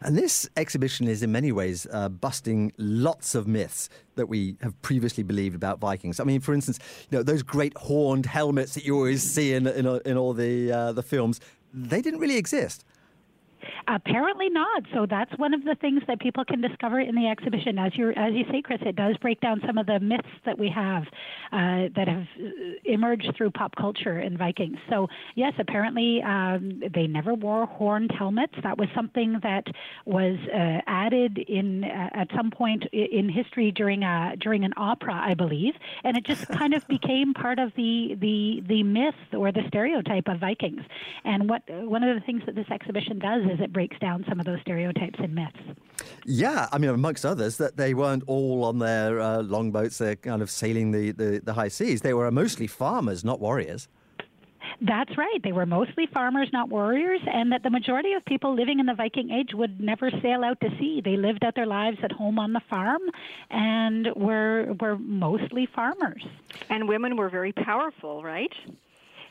And 0.03 0.17
this 0.17 0.49
exhibition 0.57 1.09
is 1.09 1.23
in 1.23 1.33
many 1.33 1.53
ways 1.53 1.87
uh, 1.93 2.09
busting 2.09 2.73
lots 2.79 3.35
of 3.35 3.47
myths 3.47 3.89
that 4.17 4.27
we 4.27 4.57
have 4.61 4.81
previously 4.83 5.23
believed 5.23 5.55
about 5.55 5.79
Vikings. 5.79 6.21
I 6.21 6.25
mean, 6.25 6.41
for 6.41 6.55
instance, 6.55 6.79
you 7.11 7.19
know 7.19 7.23
those 7.23 7.43
great 7.43 7.77
horned 7.77 8.27
helmets 8.27 8.75
that 8.75 8.85
you 8.85 8.97
always 8.97 9.23
see 9.23 9.53
in 9.55 9.67
in, 9.67 9.87
in 10.05 10.17
all 10.17 10.35
the 10.35 10.73
uh, 10.73 10.93
the 10.93 11.03
films, 11.03 11.41
they 11.73 12.03
didn't 12.03 12.21
really 12.21 12.37
exist. 12.37 12.85
Apparently 13.89 14.49
not. 14.49 14.85
So 14.95 15.07
that's 15.09 15.33
one 15.37 15.55
of 15.55 15.65
the 15.65 15.75
things 15.81 16.03
that 16.07 16.21
people 16.21 16.45
can 16.45 16.61
discover 16.61 17.01
in 17.01 17.15
the 17.15 17.27
exhibition. 17.27 17.79
As 17.79 17.93
you 17.97 18.11
as 18.11 18.33
you 18.33 18.45
say, 18.51 18.63
Chris, 18.63 18.81
it 18.83 18.97
does 18.97 19.17
break 19.19 19.41
down 19.41 19.61
some 19.67 19.79
of 19.79 19.87
the 19.87 20.01
myths 20.01 20.29
that 20.45 20.59
we 20.59 20.69
have 20.71 21.05
uh, 21.53 21.89
that 21.97 22.07
have 22.09 22.27
uh, 22.39 22.51
emerged 22.85 23.33
through 23.37 23.51
pop 23.51 23.75
culture 23.77 24.21
in 24.21 24.37
Vikings. 24.37 24.79
So 24.89 25.09
yes, 25.35 25.53
apparently 25.59 26.23
um, 26.23 26.83
they 26.93 27.07
never 27.07 27.35
wore 27.35 27.67
horned 27.67 28.13
helmets. 28.13 28.55
That 28.63 28.79
was 28.79 28.89
something 28.95 29.41
that 29.43 29.67
was 30.05 30.37
uh, 30.53 30.81
added 30.87 31.39
in 31.39 31.85
uh, 31.85 32.11
at 32.13 32.29
some 32.37 32.51
point 32.51 32.85
in 32.93 33.29
history 33.29 33.71
during 33.71 34.03
a 34.03 34.35
during 34.39 34.65
an 34.65 34.73
opera, 34.77 35.15
I 35.15 35.35
believe, 35.35 35.75
and 36.05 36.17
it 36.17 36.25
just 36.25 36.49
kind 36.49 36.75
of 36.75 36.87
became 36.89 37.35
part 37.35 37.59
of 37.59 37.73
the 37.77 38.17
the 38.21 38.63
the 38.67 38.83
myth 38.83 39.15
or 39.33 39.53
the 39.53 39.63
stereotype 39.69 40.29
of 40.29 40.41
Vikings. 40.41 40.83
And 41.25 41.49
what 41.49 41.63
one 41.69 42.03
of 42.03 42.15
the 42.15 42.25
things 42.25 42.43
that 42.47 42.55
this 42.55 42.71
exhibition 42.71 43.19
does 43.19 43.43
is 43.51 43.61
it 43.61 43.73
breaks 43.73 43.99
down 43.99 44.25
some 44.29 44.41
of 44.41 44.47
those 44.47 44.61
stereotypes 44.63 45.19
and 45.19 45.35
myths. 45.35 45.59
Yeah, 46.25 46.69
I 46.73 46.79
mean, 46.79 46.91
amongst 46.91 47.27
others, 47.27 47.57
that 47.59 47.77
they 47.77 47.95
weren't 47.95 48.25
all 48.27 48.65
on 48.65 48.79
their 48.79 49.21
uh, 49.21 49.43
longboats, 49.43 49.99
they're 49.99 50.17
kind 50.17 50.43
of 50.43 50.51
sailing 50.51 50.93
the, 50.93 51.13
the, 51.13 51.41
the 51.45 51.53
high 51.53 51.69
seas. 51.69 52.01
They 52.01 52.15
were 52.15 52.31
mostly 52.31 52.67
farmers, 52.67 53.25
not 53.25 53.41
warriors. 53.41 53.89
That's 54.83 55.17
right. 55.19 55.43
They 55.43 55.53
were 55.53 55.67
mostly 55.67 56.07
farmers, 56.07 56.49
not 56.53 56.71
warriors, 56.71 57.21
and 57.27 57.53
that 57.53 57.63
the 57.63 57.71
majority 57.71 58.15
of 58.15 58.25
people 58.25 58.55
living 58.55 58.81
in 58.81 58.87
the 58.87 58.95
Viking 58.95 59.31
Age 59.31 59.51
would 59.53 59.79
never 59.81 60.11
sail 60.23 60.43
out 60.43 60.59
to 60.61 60.71
sea. 60.79 61.03
They 61.05 61.17
lived 61.17 61.45
out 61.45 61.55
their 61.55 61.67
lives 61.67 61.99
at 62.03 62.13
home 62.13 62.39
on 62.39 62.53
the 62.55 62.61
farm 62.71 63.03
and 63.51 64.09
were 64.17 64.75
were 64.81 64.97
mostly 64.97 65.67
farmers. 65.75 66.25
And 66.71 66.89
women 66.89 67.17
were 67.17 67.29
very 67.29 67.53
powerful, 67.53 68.23
right? 68.23 68.53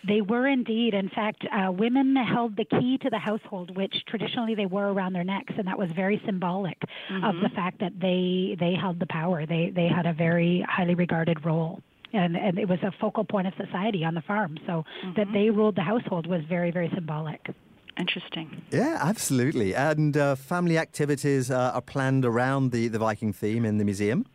They 0.08 0.22
were 0.22 0.48
indeed. 0.48 0.94
In 0.94 1.10
fact, 1.10 1.46
uh, 1.52 1.72
women 1.72 2.16
held 2.16 2.56
the 2.56 2.66
key 2.66 2.98
to 3.00 3.10
the 3.10 3.20
household, 3.20 3.76
which 3.76 4.04
traditionally 4.08 4.56
they 4.56 4.66
wore 4.66 4.88
around 4.88 5.14
their 5.14 5.24
necks, 5.24 5.54
and 5.58 5.68
that 5.68 5.78
was 5.78 5.92
very 5.92 6.22
symbolic 6.26 6.80
mm-hmm. 6.80 7.24
of 7.24 7.36
the 7.42 7.50
fact 7.50 7.80
that 7.80 8.00
they 8.00 8.56
they 8.60 8.74
held 8.74 9.00
the 9.00 9.08
power. 9.08 9.46
They 9.46 9.72
they 9.76 9.88
had 9.88 10.06
a 10.06 10.14
very 10.14 10.66
highly 10.68 10.96
regarded 10.96 11.46
role. 11.46 11.82
And, 12.12 12.36
and 12.36 12.58
it 12.58 12.68
was 12.68 12.80
a 12.82 12.92
focal 13.00 13.24
point 13.24 13.46
of 13.46 13.54
society 13.54 14.04
on 14.04 14.16
the 14.16 14.22
farm. 14.22 14.58
So 14.66 14.84
mm-hmm. 14.84 15.14
that 15.14 15.28
they 15.32 15.52
ruled 15.52 15.76
the 15.76 15.84
household 15.84 16.26
was 16.26 16.42
very, 16.46 16.72
very 16.72 16.90
symbolic. 16.96 17.52
Interesting. 18.00 18.64
Yeah, 18.72 18.98
absolutely. 19.00 19.76
And 19.76 20.18
uh, 20.18 20.34
family 20.36 20.80
activities 20.80 21.52
uh, 21.52 21.72
are 21.76 21.82
planned 21.82 22.26
around 22.26 22.72
the, 22.72 22.88
the 22.88 22.98
Viking 22.98 23.32
theme 23.32 23.64
in 23.64 23.78
the 23.78 23.86
museum? 23.86 24.26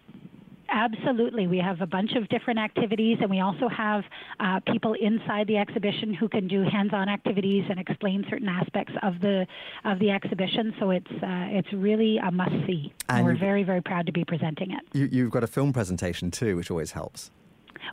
Absolutely. 0.74 1.46
We 1.46 1.58
have 1.58 1.80
a 1.80 1.86
bunch 1.86 2.14
of 2.16 2.28
different 2.28 2.58
activities, 2.58 3.18
and 3.20 3.30
we 3.30 3.38
also 3.38 3.68
have 3.68 4.02
uh, 4.40 4.58
people 4.66 4.94
inside 4.94 5.46
the 5.46 5.56
exhibition 5.56 6.12
who 6.12 6.28
can 6.28 6.48
do 6.48 6.62
hands-on 6.64 7.08
activities 7.08 7.64
and 7.70 7.78
explain 7.78 8.26
certain 8.28 8.48
aspects 8.48 8.92
of 9.04 9.20
the 9.20 9.46
of 9.84 10.00
the 10.00 10.10
exhibition. 10.10 10.74
So 10.80 10.90
it's 10.90 11.10
uh, 11.12 11.58
it's 11.58 11.72
really 11.72 12.18
a 12.18 12.32
must-see. 12.32 12.92
And, 13.08 13.18
and 13.18 13.24
we're 13.24 13.38
very 13.38 13.62
very 13.62 13.82
proud 13.82 14.06
to 14.06 14.12
be 14.12 14.24
presenting 14.24 14.72
it. 14.72 14.80
You, 14.92 15.08
you've 15.12 15.30
got 15.30 15.44
a 15.44 15.46
film 15.46 15.72
presentation 15.72 16.32
too, 16.32 16.56
which 16.56 16.72
always 16.72 16.90
helps. 16.90 17.30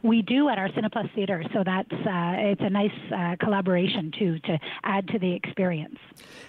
We 0.03 0.23
do 0.23 0.49
at 0.49 0.57
our 0.57 0.69
Cineplus 0.69 1.13
Theatre, 1.13 1.43
so 1.53 1.63
that's 1.63 1.91
uh, 1.91 2.51
it's 2.51 2.61
a 2.61 2.69
nice 2.69 2.89
uh, 3.15 3.35
collaboration 3.39 4.11
too 4.17 4.39
to 4.39 4.57
add 4.83 5.07
to 5.09 5.19
the 5.19 5.31
experience. 5.33 5.99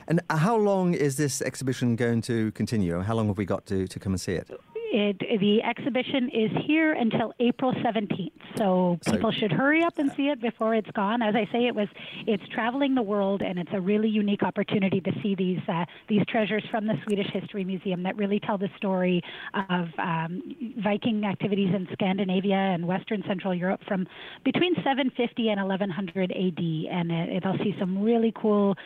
And 0.08 0.22
how 0.30 0.56
long 0.56 0.94
is 0.94 1.18
this 1.18 1.42
exhibition 1.42 1.94
going 1.96 2.22
to 2.22 2.52
continue? 2.52 3.00
How 3.00 3.14
long 3.14 3.26
have 3.26 3.36
we 3.36 3.44
got 3.44 3.66
to, 3.66 3.86
to 3.86 3.98
come 3.98 4.12
and 4.12 4.20
see 4.20 4.32
it? 4.32 4.50
It, 4.94 5.40
the 5.40 5.62
exhibition 5.62 6.28
is 6.28 6.50
here 6.66 6.92
until 6.92 7.32
April 7.40 7.72
17th, 7.72 8.30
so 8.58 8.98
people 9.06 9.32
so, 9.32 9.38
should 9.38 9.50
hurry 9.50 9.82
up 9.82 9.96
and 9.96 10.12
see 10.12 10.28
it 10.28 10.38
before 10.38 10.74
it's 10.74 10.90
gone. 10.90 11.22
As 11.22 11.34
I 11.34 11.48
say, 11.50 11.66
it 11.66 11.74
was 11.74 11.88
it's 12.26 12.46
traveling 12.48 12.94
the 12.94 13.00
world, 13.00 13.40
and 13.40 13.58
it's 13.58 13.70
a 13.72 13.80
really 13.80 14.10
unique 14.10 14.42
opportunity 14.42 15.00
to 15.00 15.10
see 15.22 15.34
these 15.34 15.60
uh, 15.66 15.86
these 16.10 16.20
treasures 16.28 16.62
from 16.70 16.86
the 16.86 16.92
Swedish 17.04 17.28
History 17.32 17.64
Museum 17.64 18.02
that 18.02 18.18
really 18.18 18.38
tell 18.38 18.58
the 18.58 18.68
story 18.76 19.22
of 19.70 19.88
um, 19.96 20.42
Viking 20.84 21.24
activities 21.24 21.74
in 21.74 21.88
Scandinavia 21.94 22.54
and 22.54 22.86
Western 22.86 23.22
Central 23.26 23.54
Europe 23.54 23.80
from 23.88 24.06
between 24.44 24.74
750 24.74 25.48
and 25.48 25.58
1100 25.58 26.32
AD, 26.32 26.58
and 26.92 27.10
it, 27.10 27.36
it'll 27.36 27.56
see 27.64 27.74
some 27.78 28.02
really 28.02 28.34
cool 28.36 28.76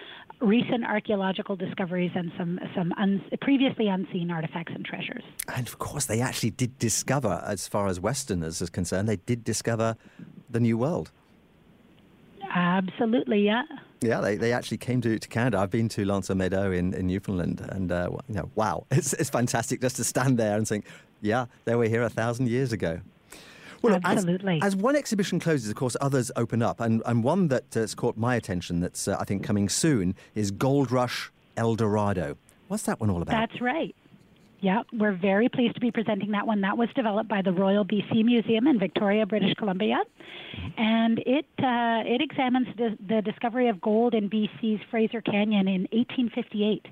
recent 0.41 0.85
archaeological 0.85 1.57
discoveries 1.57 2.11
and 2.15 2.31
some 2.37 2.61
some 2.75 2.93
un, 2.99 3.23
previously 3.41 3.89
unseen 3.89 4.31
artifacts 4.31 4.73
and 4.75 4.85
treasures. 4.85 5.23
And 5.55 5.67
of 5.67 5.79
course, 5.79 6.07
they 6.07 6.21
actually 6.21 6.51
did 6.51 6.79
discover, 6.79 7.43
as 7.47 7.69
far 7.69 7.87
as 7.89 8.01
Westerners 8.01 8.61
is 8.61 8.71
concerned, 8.71 9.09
they 9.09 9.17
did 9.17 9.45
discover 9.45 9.97
the 10.51 10.61
New 10.61 10.79
World. 10.79 11.11
Absolutely, 12.55 13.41
yeah. 13.41 13.63
Yeah, 14.01 14.21
they, 14.21 14.37
they 14.37 14.53
actually 14.53 14.77
came 14.79 15.01
to, 15.03 15.19
to 15.19 15.29
Canada. 15.29 15.59
I've 15.59 15.71
been 15.71 15.89
to 15.91 16.05
L'Anse-aux-Meadows 16.05 16.77
in, 16.77 16.95
in 16.95 17.07
Newfoundland, 17.07 17.67
and 17.71 17.91
uh, 17.91 18.11
you 18.29 18.35
know, 18.35 18.51
wow, 18.55 18.87
it's 18.91 19.13
it's 19.15 19.31
fantastic 19.31 19.81
just 19.81 19.97
to 19.97 20.05
stand 20.05 20.39
there 20.39 20.57
and 20.57 20.67
think, 20.67 20.87
yeah, 21.21 21.47
they 21.65 21.75
were 21.75 21.89
here 21.89 22.03
a 22.03 22.11
thousand 22.11 22.49
years 22.49 22.73
ago. 22.73 23.01
Well, 23.83 24.01
Absolutely. 24.05 24.57
As, 24.63 24.75
as, 24.75 24.77
one 24.77 24.97
exhibition 24.97 25.41
closes, 25.41 25.69
of 25.69 25.77
course, 25.77 25.97
others 26.01 26.31
open 26.37 26.63
up. 26.63 26.81
And, 26.81 27.03
and 27.07 27.23
one 27.23 27.49
that 27.49 27.65
has 27.75 27.95
caught 27.95 28.17
my 28.17 28.35
attention 28.35 28.81
that's, 28.81 29.07
uh, 29.09 29.17
I 29.19 29.25
think, 29.25 29.45
coming 29.45 29.69
soon 29.69 30.15
is 30.35 30.51
Gold 30.51 30.91
Rush 30.91 31.31
El 31.57 31.75
Dorado. 31.77 32.37
What's 32.69 32.85
that 32.85 33.01
one 33.01 33.11
all 33.11 33.23
about? 33.23 33.33
That's 33.33 33.61
right. 33.61 33.95
Yeah, 34.61 34.83
we're 34.93 35.13
very 35.13 35.49
pleased 35.49 35.75
to 35.75 35.81
be 35.81 35.91
presenting 35.91 36.31
that 36.31 36.47
one. 36.47 36.63
That 36.63 36.79
was 36.79 36.89
developed 36.95 37.29
by 37.29 37.43
the 37.43 37.53
Royal 37.53 37.85
BC 37.85 38.25
Museum 38.25 38.67
in 38.67 38.79
Victoria, 38.79 39.27
British 39.27 39.55
Columbia, 39.55 40.03
and 40.79 41.19
it 41.21 41.47
uh, 41.59 42.03
it 42.07 42.23
examines 42.23 42.69
the, 42.77 42.97
the 43.07 43.21
discovery 43.21 43.69
of 43.69 43.81
gold 43.81 44.15
in 44.15 44.31
BC's 44.31 44.81
Fraser 44.91 45.21
Canyon 45.21 45.69
in 45.69 45.83
1858. 45.93 46.87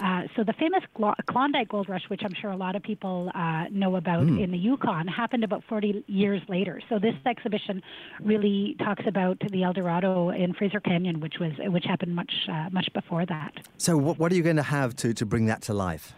Uh, 0.00 0.22
so 0.36 0.44
the 0.44 0.52
famous 0.54 0.82
Klondike 1.26 1.68
Gold 1.68 1.88
Rush, 1.88 2.02
which 2.08 2.22
I'm 2.24 2.34
sure 2.34 2.50
a 2.50 2.56
lot 2.56 2.76
of 2.76 2.82
people 2.82 3.30
uh, 3.34 3.64
know 3.70 3.96
about 3.96 4.24
mm. 4.24 4.42
in 4.42 4.50
the 4.50 4.58
Yukon, 4.58 5.06
happened 5.06 5.44
about 5.44 5.64
40 5.68 6.04
years 6.06 6.42
later. 6.48 6.80
So 6.88 6.98
this 6.98 7.14
exhibition 7.24 7.82
really 8.20 8.76
talks 8.78 9.04
about 9.06 9.38
the 9.50 9.62
El 9.62 9.72
Dorado 9.72 10.30
in 10.30 10.52
Fraser 10.52 10.80
Canyon, 10.80 11.20
which 11.20 11.38
was 11.40 11.52
which 11.58 11.84
happened 11.84 12.14
much 12.14 12.32
uh, 12.48 12.68
much 12.70 12.88
before 12.92 13.24
that. 13.26 13.52
So 13.78 13.96
what, 13.96 14.18
what 14.18 14.32
are 14.32 14.34
you 14.34 14.42
going 14.42 14.56
to 14.56 14.62
have 14.62 14.94
to, 14.96 15.14
to 15.14 15.26
bring 15.26 15.46
that 15.46 15.62
to 15.62 15.74
life? 15.74 16.14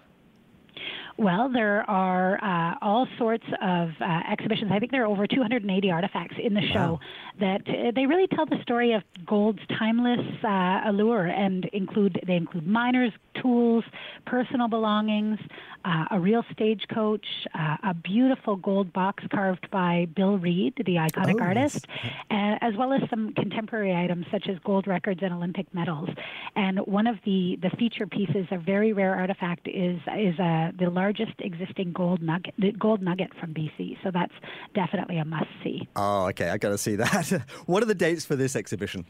Well, 1.18 1.50
there 1.52 1.88
are 1.90 2.38
uh, 2.40 2.76
all 2.80 3.08
sorts 3.18 3.44
of 3.60 3.90
uh, 4.00 4.20
exhibitions. 4.30 4.70
I 4.72 4.78
think 4.78 4.92
there 4.92 5.02
are 5.02 5.06
over 5.06 5.26
280 5.26 5.90
artifacts 5.90 6.36
in 6.40 6.54
the 6.54 6.62
show 6.72 6.92
wow. 6.92 7.00
that 7.40 7.62
uh, 7.68 7.90
they 7.92 8.06
really 8.06 8.28
tell 8.28 8.46
the 8.46 8.62
story 8.62 8.92
of 8.92 9.02
gold's 9.26 9.58
timeless 9.76 10.24
uh, 10.44 10.82
allure 10.86 11.26
and 11.26 11.64
include 11.72 12.20
they 12.24 12.36
include 12.36 12.68
miners, 12.68 13.12
tools, 13.42 13.82
personal 14.26 14.68
belongings, 14.68 15.40
uh, 15.84 16.04
a 16.12 16.20
real 16.20 16.44
stagecoach, 16.52 17.26
uh, 17.54 17.76
a 17.82 17.94
beautiful 17.94 18.56
gold 18.56 18.92
box 18.92 19.24
carved 19.32 19.68
by 19.70 20.06
Bill 20.14 20.38
Reid, 20.38 20.74
the 20.76 20.96
iconic 20.96 21.36
Oh, 21.40 21.44
artist, 21.44 21.86
uh, 22.30 22.58
as 22.60 22.74
well 22.76 22.92
as 22.92 23.00
some 23.10 23.32
contemporary 23.34 23.94
items 23.94 24.26
such 24.30 24.48
as 24.48 24.58
gold 24.64 24.86
records 24.86 25.20
and 25.22 25.32
Olympic 25.32 25.72
medals. 25.74 26.08
And 26.56 26.78
one 26.80 27.06
of 27.06 27.16
the, 27.24 27.58
the 27.62 27.70
feature 27.70 28.06
pieces, 28.06 28.46
a 28.50 28.58
very 28.58 28.92
rare 28.92 29.14
artifact, 29.14 29.66
is 29.66 29.98
is 30.16 30.38
uh, 30.38 30.72
the 30.78 30.90
largest 31.08 31.40
existing 31.40 31.92
gold 31.92 32.20
nugget, 32.20 32.52
the 32.58 32.72
gold 32.72 33.00
nugget 33.00 33.30
from 33.40 33.54
BC. 33.54 33.96
So 34.02 34.10
that's 34.12 34.32
definitely 34.74 35.16
a 35.18 35.24
must 35.24 35.48
see. 35.64 35.88
Oh, 35.96 36.26
okay. 36.26 36.50
I 36.50 36.58
got 36.58 36.68
to 36.70 36.78
see 36.78 36.96
that. 36.96 37.42
what 37.66 37.82
are 37.82 37.86
the 37.86 37.94
dates 37.94 38.26
for 38.26 38.36
this 38.36 38.54
exhibition? 38.54 39.06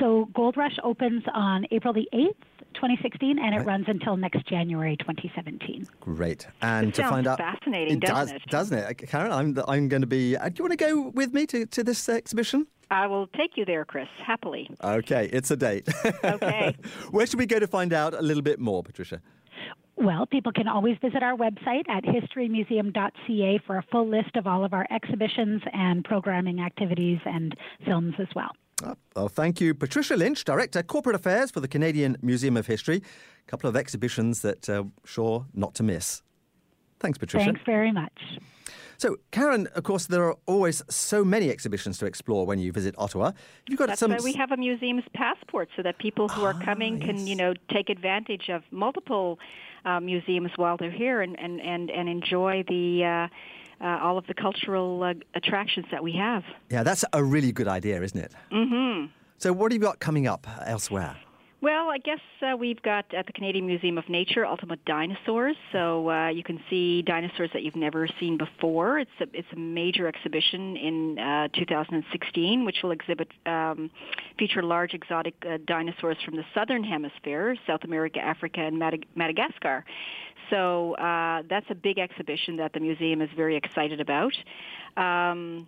So 0.00 0.28
Gold 0.34 0.56
Rush 0.56 0.76
opens 0.82 1.22
on 1.32 1.64
April 1.70 1.94
the 1.94 2.08
8th, 2.12 2.34
2016, 2.74 3.38
and 3.38 3.54
it 3.54 3.64
runs 3.64 3.84
until 3.86 4.16
next 4.16 4.44
January 4.48 4.96
2017. 4.96 5.86
Great. 6.00 6.48
And 6.60 6.88
It 6.88 6.94
to 6.96 7.02
find 7.08 7.26
out, 7.28 7.38
fascinating, 7.38 8.00
does, 8.00 8.10
doesn't 8.10 8.36
it? 8.36 8.42
Doesn't 8.48 8.78
it, 8.78 9.08
Karen? 9.08 9.30
I'm 9.30 9.56
I'm 9.68 9.88
going 9.88 10.02
to 10.02 10.08
be. 10.08 10.36
Uh, 10.36 10.48
do 10.48 10.54
you 10.58 10.64
want 10.64 10.76
to 10.76 10.84
go 10.84 11.08
with 11.14 11.32
me 11.32 11.46
to, 11.46 11.66
to 11.66 11.84
this 11.84 12.08
exhibition? 12.08 12.66
I 12.90 13.06
will 13.06 13.28
take 13.28 13.56
you 13.56 13.64
there, 13.64 13.84
Chris, 13.84 14.08
happily. 14.24 14.68
Okay, 14.82 15.28
it's 15.32 15.50
a 15.52 15.56
date. 15.56 15.88
Okay. 16.24 16.74
Where 17.12 17.26
should 17.26 17.38
we 17.38 17.46
go 17.46 17.60
to 17.60 17.66
find 17.68 17.92
out 17.92 18.12
a 18.12 18.22
little 18.22 18.42
bit 18.42 18.58
more, 18.58 18.82
Patricia? 18.82 19.20
Well, 19.96 20.26
people 20.26 20.52
can 20.52 20.68
always 20.68 20.96
visit 21.00 21.22
our 21.22 21.36
website 21.36 21.88
at 21.88 22.04
historymuseum.ca 22.04 23.60
for 23.66 23.78
a 23.78 23.82
full 23.90 24.06
list 24.08 24.36
of 24.36 24.46
all 24.46 24.64
of 24.64 24.74
our 24.74 24.86
exhibitions 24.90 25.62
and 25.72 26.04
programming 26.04 26.60
activities 26.60 27.18
and 27.24 27.56
films 27.84 28.14
as 28.18 28.28
well. 28.34 28.50
Oh, 28.84 28.94
well, 29.14 29.28
thank 29.28 29.58
you, 29.58 29.72
Patricia 29.72 30.14
Lynch, 30.16 30.44
Director 30.44 30.82
Corporate 30.82 31.16
Affairs 31.16 31.50
for 31.50 31.60
the 31.60 31.68
Canadian 31.68 32.18
Museum 32.20 32.58
of 32.58 32.66
History. 32.66 32.96
A 32.96 33.50
couple 33.50 33.70
of 33.70 33.76
exhibitions 33.76 34.42
that 34.42 34.68
uh, 34.68 34.84
sure 35.06 35.46
not 35.54 35.74
to 35.76 35.82
miss. 35.82 36.22
Thanks, 37.00 37.16
Patricia. 37.16 37.46
Thanks 37.46 37.60
very 37.64 37.90
much. 37.92 38.12
So, 38.98 39.16
Karen, 39.30 39.66
of 39.74 39.82
course, 39.84 40.06
there 40.06 40.24
are 40.24 40.36
always 40.46 40.82
so 40.88 41.22
many 41.24 41.50
exhibitions 41.50 41.98
to 41.98 42.06
explore 42.06 42.46
when 42.46 42.58
you 42.58 42.72
visit 42.72 42.94
Ottawa. 42.96 43.32
You've 43.68 43.78
got 43.78 43.88
That's 43.88 44.00
some. 44.00 44.10
why 44.10 44.18
we 44.24 44.32
have 44.34 44.52
a 44.52 44.56
museum's 44.56 45.04
passport, 45.14 45.68
so 45.76 45.82
that 45.82 45.98
people 45.98 46.28
who 46.28 46.44
are 46.44 46.54
Ah, 46.58 46.64
coming 46.64 46.98
can, 47.00 47.26
you 47.26 47.36
know, 47.36 47.52
take 47.70 47.90
advantage 47.90 48.48
of 48.48 48.62
multiple 48.70 49.38
uh, 49.86 50.00
museums 50.00 50.50
while 50.56 50.76
they're 50.76 50.90
here 50.90 51.22
and 51.22 51.38
and 51.38 51.60
and, 51.60 51.90
and 51.90 52.08
enjoy 52.08 52.64
the. 52.68 53.04
Uh, 53.04 53.28
uh, 53.78 53.98
all 54.00 54.16
of 54.16 54.26
the 54.26 54.32
cultural 54.32 55.02
uh, 55.02 55.12
attractions 55.34 55.84
that 55.90 56.02
we 56.02 56.10
have. 56.12 56.42
Yeah, 56.70 56.82
that's 56.82 57.04
a 57.12 57.22
really 57.22 57.52
good 57.52 57.68
idea, 57.68 58.00
isn't 58.00 58.18
it? 58.18 58.32
hmm 58.50 59.06
So, 59.36 59.52
what 59.52 59.70
have 59.70 59.78
you 59.78 59.86
got 59.86 60.00
coming 60.00 60.26
up 60.26 60.46
elsewhere? 60.64 61.14
Well, 61.62 61.88
I 61.88 61.96
guess 61.96 62.20
uh, 62.42 62.54
we've 62.54 62.80
got 62.82 63.06
at 63.14 63.26
the 63.26 63.32
Canadian 63.32 63.66
Museum 63.66 63.96
of 63.96 64.06
Nature 64.10 64.44
Ultimate 64.44 64.84
Dinosaurs, 64.84 65.56
so 65.72 66.10
uh, 66.10 66.28
you 66.28 66.44
can 66.44 66.60
see 66.68 67.00
dinosaurs 67.00 67.48
that 67.54 67.62
you've 67.62 67.76
never 67.76 68.06
seen 68.20 68.36
before. 68.36 68.98
It's 68.98 69.10
a 69.20 69.24
it's 69.32 69.48
a 69.54 69.58
major 69.58 70.06
exhibition 70.06 70.76
in 70.76 71.18
uh, 71.18 71.48
2016, 71.54 72.66
which 72.66 72.76
will 72.82 72.90
exhibit 72.90 73.28
um, 73.46 73.90
feature 74.38 74.62
large 74.62 74.92
exotic 74.92 75.34
uh, 75.48 75.56
dinosaurs 75.66 76.18
from 76.26 76.36
the 76.36 76.44
southern 76.54 76.84
hemisphere, 76.84 77.56
South 77.66 77.84
America, 77.84 78.20
Africa, 78.20 78.60
and 78.60 78.76
Madag- 78.76 79.06
Madagascar. 79.14 79.82
So 80.50 80.94
uh, 80.96 81.42
that's 81.48 81.66
a 81.70 81.74
big 81.74 81.98
exhibition 81.98 82.56
that 82.58 82.74
the 82.74 82.80
museum 82.80 83.22
is 83.22 83.30
very 83.34 83.56
excited 83.56 84.00
about. 84.00 84.34
Um, 84.98 85.66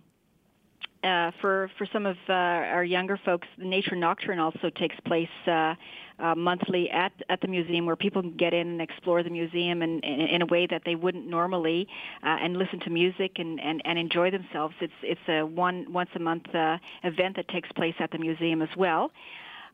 uh, 1.05 1.31
for 1.41 1.71
for 1.79 1.87
some 1.93 2.07
of 2.07 2.17
uh, 2.29 2.33
our 2.33 2.85
younger 2.85 3.19
folks, 3.25 3.47
the 3.57 3.65
Nature 3.65 3.97
Nocturne 3.97 4.39
also 4.39 4.71
takes 4.71 4.97
place 5.07 5.29
uh, 5.47 5.75
uh, 6.19 6.35
monthly 6.35 6.91
at 6.91 7.13
at 7.29 7.41
the 7.41 7.49
museum, 7.49 7.87
where 7.87 7.97
people 7.97 8.23
can 8.23 8.37
get 8.37 8.53
in 8.53 8.67
and 8.67 8.83
explore 8.83 9.23
the 9.23 9.31
museum 9.31 9.83
in, 9.83 10.01
in, 10.01 10.21
in 10.21 10.43
a 10.43 10.47
way 10.47 10.67
that 10.67 10.83
they 10.85 10.95
wouldn't 10.95 11.27
normally, 11.27 11.87
uh, 12.23 12.37
and 12.43 12.57
listen 12.57 12.81
to 12.81 12.91
music 12.91 13.33
and, 13.37 13.61
and, 13.61 13.81
and 13.85 13.99
enjoy 13.99 14.31
themselves. 14.31 14.75
It's 14.81 14.93
it's 15.03 15.21
a 15.29 15.43
one 15.43 15.93
once 15.93 16.11
a 16.15 16.21
month 16.21 16.53
uh, 16.55 16.79
event 17.05 17.37
that 17.37 17.49
takes 17.49 17.71
place 17.73 17.95
at 18.01 18.11
the 18.11 18.19
museum 18.19 18.63
as 18.63 18.71
well. 18.77 19.13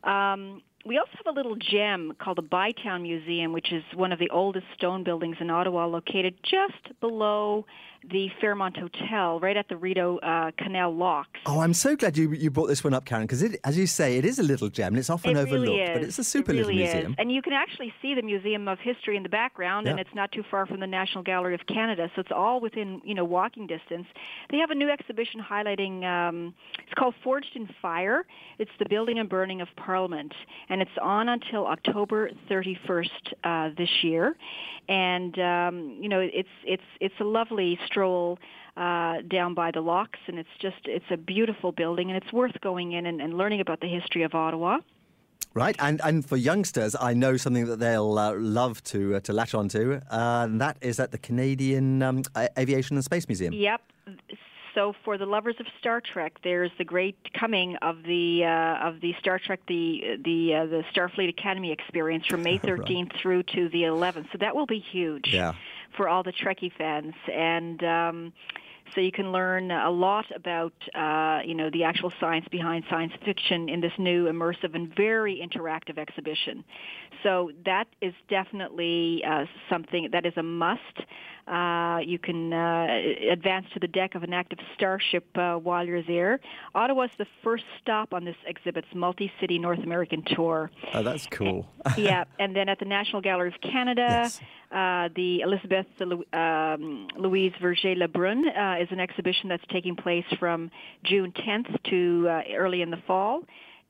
Um, 0.04 0.62
we 0.86 0.98
also 0.98 1.12
have 1.24 1.34
a 1.34 1.36
little 1.36 1.56
gem 1.56 2.12
called 2.18 2.36
the 2.36 2.42
Bytown 2.42 3.02
Museum, 3.02 3.52
which 3.52 3.72
is 3.72 3.82
one 3.94 4.12
of 4.12 4.18
the 4.18 4.28
oldest 4.28 4.66
stone 4.76 5.02
buildings 5.02 5.36
in 5.40 5.48
Ottawa, 5.48 5.86
located 5.86 6.34
just 6.42 7.00
below 7.00 7.64
the 8.10 8.30
Fairmont 8.40 8.76
Hotel, 8.76 9.40
right 9.40 9.56
at 9.56 9.68
the 9.68 9.76
Rideau 9.76 10.18
uh, 10.18 10.50
Canal 10.58 10.94
Locks. 10.94 11.40
Oh, 11.46 11.60
I'm 11.60 11.74
so 11.74 11.96
glad 11.96 12.16
you 12.16 12.32
you 12.32 12.50
brought 12.50 12.66
this 12.66 12.84
one 12.84 12.94
up, 12.94 13.04
Karen, 13.04 13.24
because 13.24 13.42
as 13.42 13.78
you 13.78 13.86
say, 13.86 14.18
it 14.18 14.24
is 14.24 14.38
a 14.38 14.42
little 14.42 14.68
gem 14.68 14.88
and 14.88 14.98
it's 14.98 15.10
often 15.10 15.32
it 15.32 15.40
overlooked, 15.40 15.78
really 15.78 15.92
but 15.92 16.02
it's 16.02 16.18
a 16.18 16.24
super 16.24 16.52
it 16.52 16.56
little 16.56 16.72
museum. 16.72 17.12
Is. 17.12 17.16
And 17.18 17.32
you 17.32 17.42
can 17.42 17.52
actually 17.52 17.92
see 18.02 18.14
the 18.14 18.22
Museum 18.22 18.68
of 18.68 18.78
History 18.78 19.16
in 19.16 19.22
the 19.22 19.28
background, 19.28 19.86
and 19.86 19.98
it's 19.98 20.14
not 20.14 20.32
too 20.32 20.44
far 20.50 20.66
from 20.66 20.80
the 20.80 20.86
National 20.86 21.22
Gallery 21.22 21.54
of 21.54 21.66
Canada, 21.66 22.10
so 22.14 22.20
it's 22.20 22.32
all 22.34 22.60
within 22.60 23.00
you 23.04 23.14
know 23.14 23.24
walking 23.24 23.66
distance. 23.66 24.06
They 24.50 24.58
have 24.58 24.70
a 24.70 24.74
new 24.74 24.90
exhibition 24.90 25.40
highlighting. 25.40 26.04
Um, 26.04 26.54
it's 26.84 26.94
called 26.94 27.14
Forged 27.22 27.54
in 27.54 27.68
Fire. 27.80 28.24
It's 28.58 28.70
the 28.78 28.86
building 28.88 29.18
and 29.18 29.28
burning 29.28 29.60
of 29.60 29.68
Parliament, 29.76 30.34
and 30.68 30.82
it's 30.82 30.98
on 31.00 31.28
until 31.28 31.66
October 31.66 32.30
31st 32.50 33.08
uh, 33.44 33.70
this 33.76 34.02
year. 34.02 34.36
And 34.88 35.38
um, 35.38 35.98
you 36.00 36.08
know, 36.08 36.20
it's 36.20 36.48
it's 36.64 36.82
it's 37.00 37.14
a 37.20 37.24
lovely 37.24 37.78
stroll 37.94 38.38
uh, 38.76 39.20
down 39.28 39.54
by 39.54 39.70
the 39.70 39.80
locks, 39.80 40.18
and 40.26 40.38
it's 40.38 40.48
just 40.60 40.76
it's 40.84 41.04
a 41.10 41.16
beautiful 41.16 41.70
building, 41.70 42.10
and 42.10 42.20
it's 42.20 42.32
worth 42.32 42.60
going 42.60 42.92
in 42.92 43.06
and, 43.06 43.20
and 43.20 43.38
learning 43.38 43.60
about 43.60 43.80
the 43.80 43.86
history 43.86 44.24
of 44.24 44.34
Ottawa. 44.34 44.78
Right, 45.54 45.76
and 45.78 46.00
and 46.02 46.26
for 46.26 46.36
youngsters, 46.36 46.96
I 47.00 47.14
know 47.14 47.36
something 47.36 47.66
that 47.66 47.78
they'll 47.78 48.18
uh, 48.18 48.34
love 48.34 48.82
to 48.84 49.16
uh, 49.16 49.20
to 49.20 49.32
latch 49.32 49.54
onto, 49.54 50.00
uh, 50.10 50.46
and 50.48 50.60
that 50.60 50.76
is 50.80 50.98
at 50.98 51.12
the 51.12 51.18
Canadian 51.18 52.02
um, 52.02 52.22
Aviation 52.58 52.96
and 52.96 53.04
Space 53.04 53.28
Museum. 53.28 53.54
Yep. 53.54 53.80
So 54.74 54.92
for 55.04 55.16
the 55.16 55.26
lovers 55.26 55.54
of 55.60 55.66
Star 55.78 56.00
Trek, 56.00 56.38
there's 56.42 56.72
the 56.78 56.84
great 56.84 57.16
coming 57.38 57.76
of 57.76 58.02
the 58.02 58.42
uh, 58.44 58.88
of 58.88 59.00
the 59.00 59.14
Star 59.20 59.38
Trek 59.38 59.60
the 59.68 60.18
the 60.24 60.54
uh, 60.54 60.66
the 60.66 60.82
Starfleet 60.92 61.28
Academy 61.28 61.70
experience 61.70 62.26
from 62.26 62.42
May 62.42 62.58
13th 62.70 63.12
through 63.22 63.44
to 63.54 63.68
the 63.68 63.82
11th. 63.82 64.32
So 64.32 64.38
that 64.40 64.56
will 64.56 64.66
be 64.66 64.80
huge 64.80 65.32
Yeah. 65.32 65.52
For 65.96 66.08
all 66.08 66.22
the 66.22 66.32
Trekkie 66.32 66.72
fans 66.76 67.14
and. 67.32 67.82
Um, 67.84 68.32
so 68.94 69.00
you 69.00 69.12
can 69.12 69.32
learn 69.32 69.70
a 69.70 69.90
lot 69.90 70.26
about, 70.34 70.74
uh, 70.94 71.40
you 71.44 71.54
know, 71.54 71.70
the 71.70 71.84
actual 71.84 72.12
science 72.20 72.46
behind 72.50 72.84
science 72.90 73.12
fiction 73.24 73.68
in 73.68 73.80
this 73.80 73.92
new 73.98 74.26
immersive 74.26 74.74
and 74.74 74.94
very 74.94 75.42
interactive 75.42 75.98
exhibition. 75.98 76.62
So 77.24 77.50
that 77.64 77.86
is 78.00 78.14
definitely 78.28 79.24
uh, 79.28 79.46
something 79.68 80.10
that 80.12 80.26
is 80.26 80.34
a 80.36 80.42
must. 80.42 80.80
Uh, 81.48 81.98
you 82.04 82.18
can 82.18 82.52
uh, 82.52 82.86
advance 83.30 83.66
to 83.74 83.80
the 83.80 83.88
deck 83.88 84.14
of 84.14 84.22
an 84.22 84.32
active 84.32 84.58
starship 84.74 85.26
uh, 85.36 85.56
while 85.56 85.86
you're 85.86 86.02
there. 86.02 86.38
Ottawa's 86.74 87.10
the 87.18 87.26
first 87.42 87.64
stop 87.80 88.14
on 88.14 88.24
this 88.24 88.36
exhibit's 88.46 88.88
multi-city 88.94 89.58
North 89.58 89.80
American 89.80 90.22
tour. 90.22 90.70
Oh, 90.92 91.02
that's 91.02 91.26
cool. 91.26 91.66
yeah, 91.96 92.24
and 92.38 92.54
then 92.54 92.68
at 92.68 92.78
the 92.78 92.86
National 92.86 93.20
Gallery 93.20 93.48
of 93.48 93.60
Canada, 93.60 94.30
uh, 94.70 95.08
the 95.14 95.40
Elizabeth 95.40 95.86
um, 96.00 97.08
Louise 97.16 97.52
Vigée 97.60 97.96
Lebrun 97.96 98.44
uh, 98.48 98.82
is 98.82 98.88
an 98.90 99.00
exhibition 99.00 99.48
that's 99.48 99.64
taking 99.70 99.96
place 99.96 100.24
from 100.38 100.70
June 101.04 101.32
10th 101.32 101.82
to 101.90 102.28
uh, 102.28 102.42
early 102.54 102.82
in 102.82 102.90
the 102.90 103.02
fall. 103.06 103.42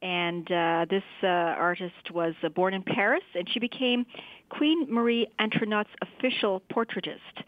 And 0.05 0.53
uh, 0.53 0.85
this 0.91 1.03
uh, 1.23 1.27
artist 1.27 2.11
was 2.13 2.35
uh, 2.43 2.51
born 2.51 2.75
in 2.75 2.83
Paris, 2.83 3.25
and 3.35 3.49
she 3.49 3.59
became 3.59 4.05
Queen 4.51 4.87
Marie 4.93 5.27
Antoinette's 5.39 5.89
official 6.03 6.61
portraitist. 6.71 7.43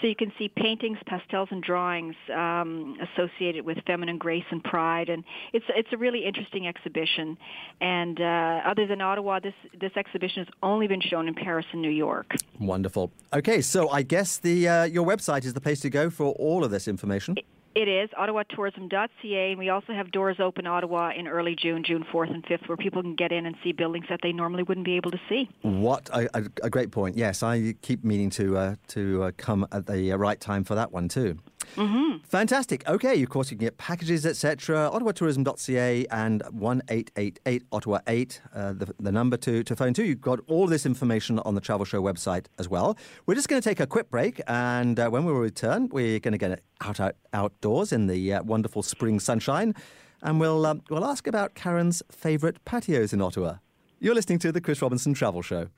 So 0.00 0.06
you 0.06 0.14
can 0.14 0.30
see 0.38 0.48
paintings, 0.48 0.98
pastels, 1.06 1.48
and 1.50 1.62
drawings 1.62 2.14
um, 2.32 2.96
associated 3.00 3.64
with 3.64 3.78
feminine 3.86 4.18
grace 4.18 4.44
and 4.50 4.62
pride, 4.62 5.08
and 5.08 5.24
it's 5.52 5.64
it's 5.70 5.88
a 5.92 5.96
really 5.96 6.24
interesting 6.24 6.68
exhibition. 6.68 7.38
And 7.80 8.20
uh, 8.20 8.60
other 8.64 8.86
than 8.86 9.00
Ottawa, 9.00 9.40
this 9.40 9.54
this 9.80 9.92
exhibition 9.96 10.44
has 10.44 10.52
only 10.62 10.86
been 10.86 11.00
shown 11.00 11.26
in 11.26 11.34
Paris 11.34 11.66
and 11.72 11.80
New 11.80 11.90
York. 11.90 12.36
Wonderful. 12.60 13.10
Okay, 13.32 13.60
so 13.62 13.88
I 13.88 14.02
guess 14.02 14.36
the 14.36 14.68
uh, 14.68 14.84
your 14.84 15.04
website 15.04 15.44
is 15.44 15.54
the 15.54 15.62
place 15.62 15.80
to 15.80 15.90
go 15.90 16.10
for 16.10 16.34
all 16.34 16.62
of 16.62 16.70
this 16.70 16.86
information. 16.86 17.34
It 17.38 17.46
is 17.82 18.08
ottawatourism.ca, 18.18 19.50
and 19.50 19.58
we 19.58 19.68
also 19.68 19.92
have 19.92 20.10
doors 20.10 20.36
open 20.40 20.66
Ottawa 20.66 21.12
in 21.16 21.28
early 21.28 21.54
June, 21.54 21.84
June 21.84 22.04
4th 22.12 22.30
and 22.30 22.42
5th, 22.44 22.68
where 22.68 22.76
people 22.76 23.02
can 23.02 23.14
get 23.14 23.32
in 23.32 23.44
and 23.44 23.54
see 23.62 23.72
buildings 23.72 24.06
that 24.08 24.20
they 24.22 24.32
normally 24.32 24.62
wouldn't 24.62 24.86
be 24.86 24.96
able 24.96 25.10
to 25.10 25.20
see. 25.28 25.48
What 25.62 26.08
a, 26.10 26.26
a, 26.36 26.44
a 26.64 26.70
great 26.70 26.90
point. 26.90 27.16
Yes, 27.16 27.42
I 27.42 27.74
keep 27.82 28.02
meaning 28.02 28.30
to 28.30 28.56
uh, 28.56 28.74
to 28.88 29.24
uh, 29.24 29.30
come 29.36 29.66
at 29.72 29.86
the 29.86 30.12
uh, 30.12 30.16
right 30.16 30.40
time 30.40 30.64
for 30.64 30.74
that 30.74 30.90
one 30.90 31.08
too. 31.08 31.38
Mm-hmm. 31.74 32.18
Fantastic. 32.24 32.86
Okay, 32.88 33.22
of 33.22 33.28
course 33.28 33.50
you 33.50 33.56
can 33.56 33.66
get 33.66 33.76
packages, 33.78 34.24
etc. 34.24 34.90
OttawaTourism.ca 34.92 36.06
and 36.10 36.42
one 36.50 36.82
eight 36.88 37.10
eight 37.16 37.40
eight 37.46 37.64
Ottawa 37.72 37.98
eight, 38.06 38.40
uh, 38.54 38.72
the, 38.72 38.94
the 39.00 39.12
number 39.12 39.36
to 39.38 39.62
to 39.64 39.76
phone 39.76 39.92
to. 39.94 40.04
You've 40.04 40.20
got 40.20 40.40
all 40.46 40.66
this 40.66 40.86
information 40.86 41.38
on 41.40 41.54
the 41.54 41.60
Travel 41.60 41.84
Show 41.84 42.02
website 42.02 42.46
as 42.58 42.68
well. 42.68 42.96
We're 43.26 43.34
just 43.34 43.48
going 43.48 43.60
to 43.60 43.68
take 43.68 43.80
a 43.80 43.86
quick 43.86 44.10
break, 44.10 44.40
and 44.46 44.98
uh, 44.98 45.08
when 45.10 45.24
we 45.24 45.32
return, 45.32 45.88
we're 45.90 46.20
going 46.20 46.32
to 46.32 46.38
get 46.38 46.62
out, 46.80 47.00
out 47.00 47.16
outdoors 47.32 47.92
in 47.92 48.06
the 48.06 48.34
uh, 48.34 48.42
wonderful 48.42 48.82
spring 48.82 49.20
sunshine, 49.20 49.74
and 50.22 50.40
we'll 50.40 50.64
um, 50.66 50.82
we'll 50.90 51.04
ask 51.04 51.26
about 51.26 51.54
Karen's 51.54 52.02
favourite 52.10 52.64
patios 52.64 53.12
in 53.12 53.20
Ottawa. 53.20 53.56
You're 53.98 54.14
listening 54.14 54.38
to 54.40 54.52
the 54.52 54.60
Chris 54.60 54.82
Robinson 54.82 55.14
Travel 55.14 55.42
Show. 55.42 55.68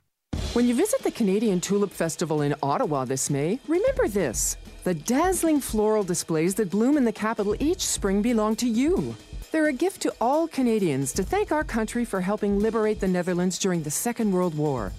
When 0.54 0.66
you 0.66 0.74
visit 0.74 1.02
the 1.02 1.10
Canadian 1.10 1.60
Tulip 1.60 1.90
Festival 1.92 2.42
in 2.42 2.54
Ottawa 2.62 3.04
this 3.04 3.28
May, 3.30 3.60
remember 3.68 4.08
this 4.08 4.56
the 4.88 4.94
dazzling 4.94 5.60
floral 5.60 6.02
displays 6.02 6.54
that 6.54 6.70
bloom 6.70 6.96
in 6.96 7.04
the 7.04 7.12
capital 7.12 7.54
each 7.60 7.84
spring 7.84 8.22
belong 8.22 8.56
to 8.56 8.66
you. 8.66 9.14
They're 9.52 9.68
a 9.68 9.72
gift 9.74 10.00
to 10.00 10.14
all 10.18 10.48
Canadians 10.48 11.12
to 11.12 11.22
thank 11.22 11.52
our 11.52 11.62
country 11.62 12.06
for 12.06 12.22
helping 12.22 12.58
liberate 12.58 12.98
the 12.98 13.06
Netherlands 13.06 13.58
during 13.58 13.82
the 13.82 13.90
Second 13.90 14.32
World 14.32 14.56
War. 14.56 14.92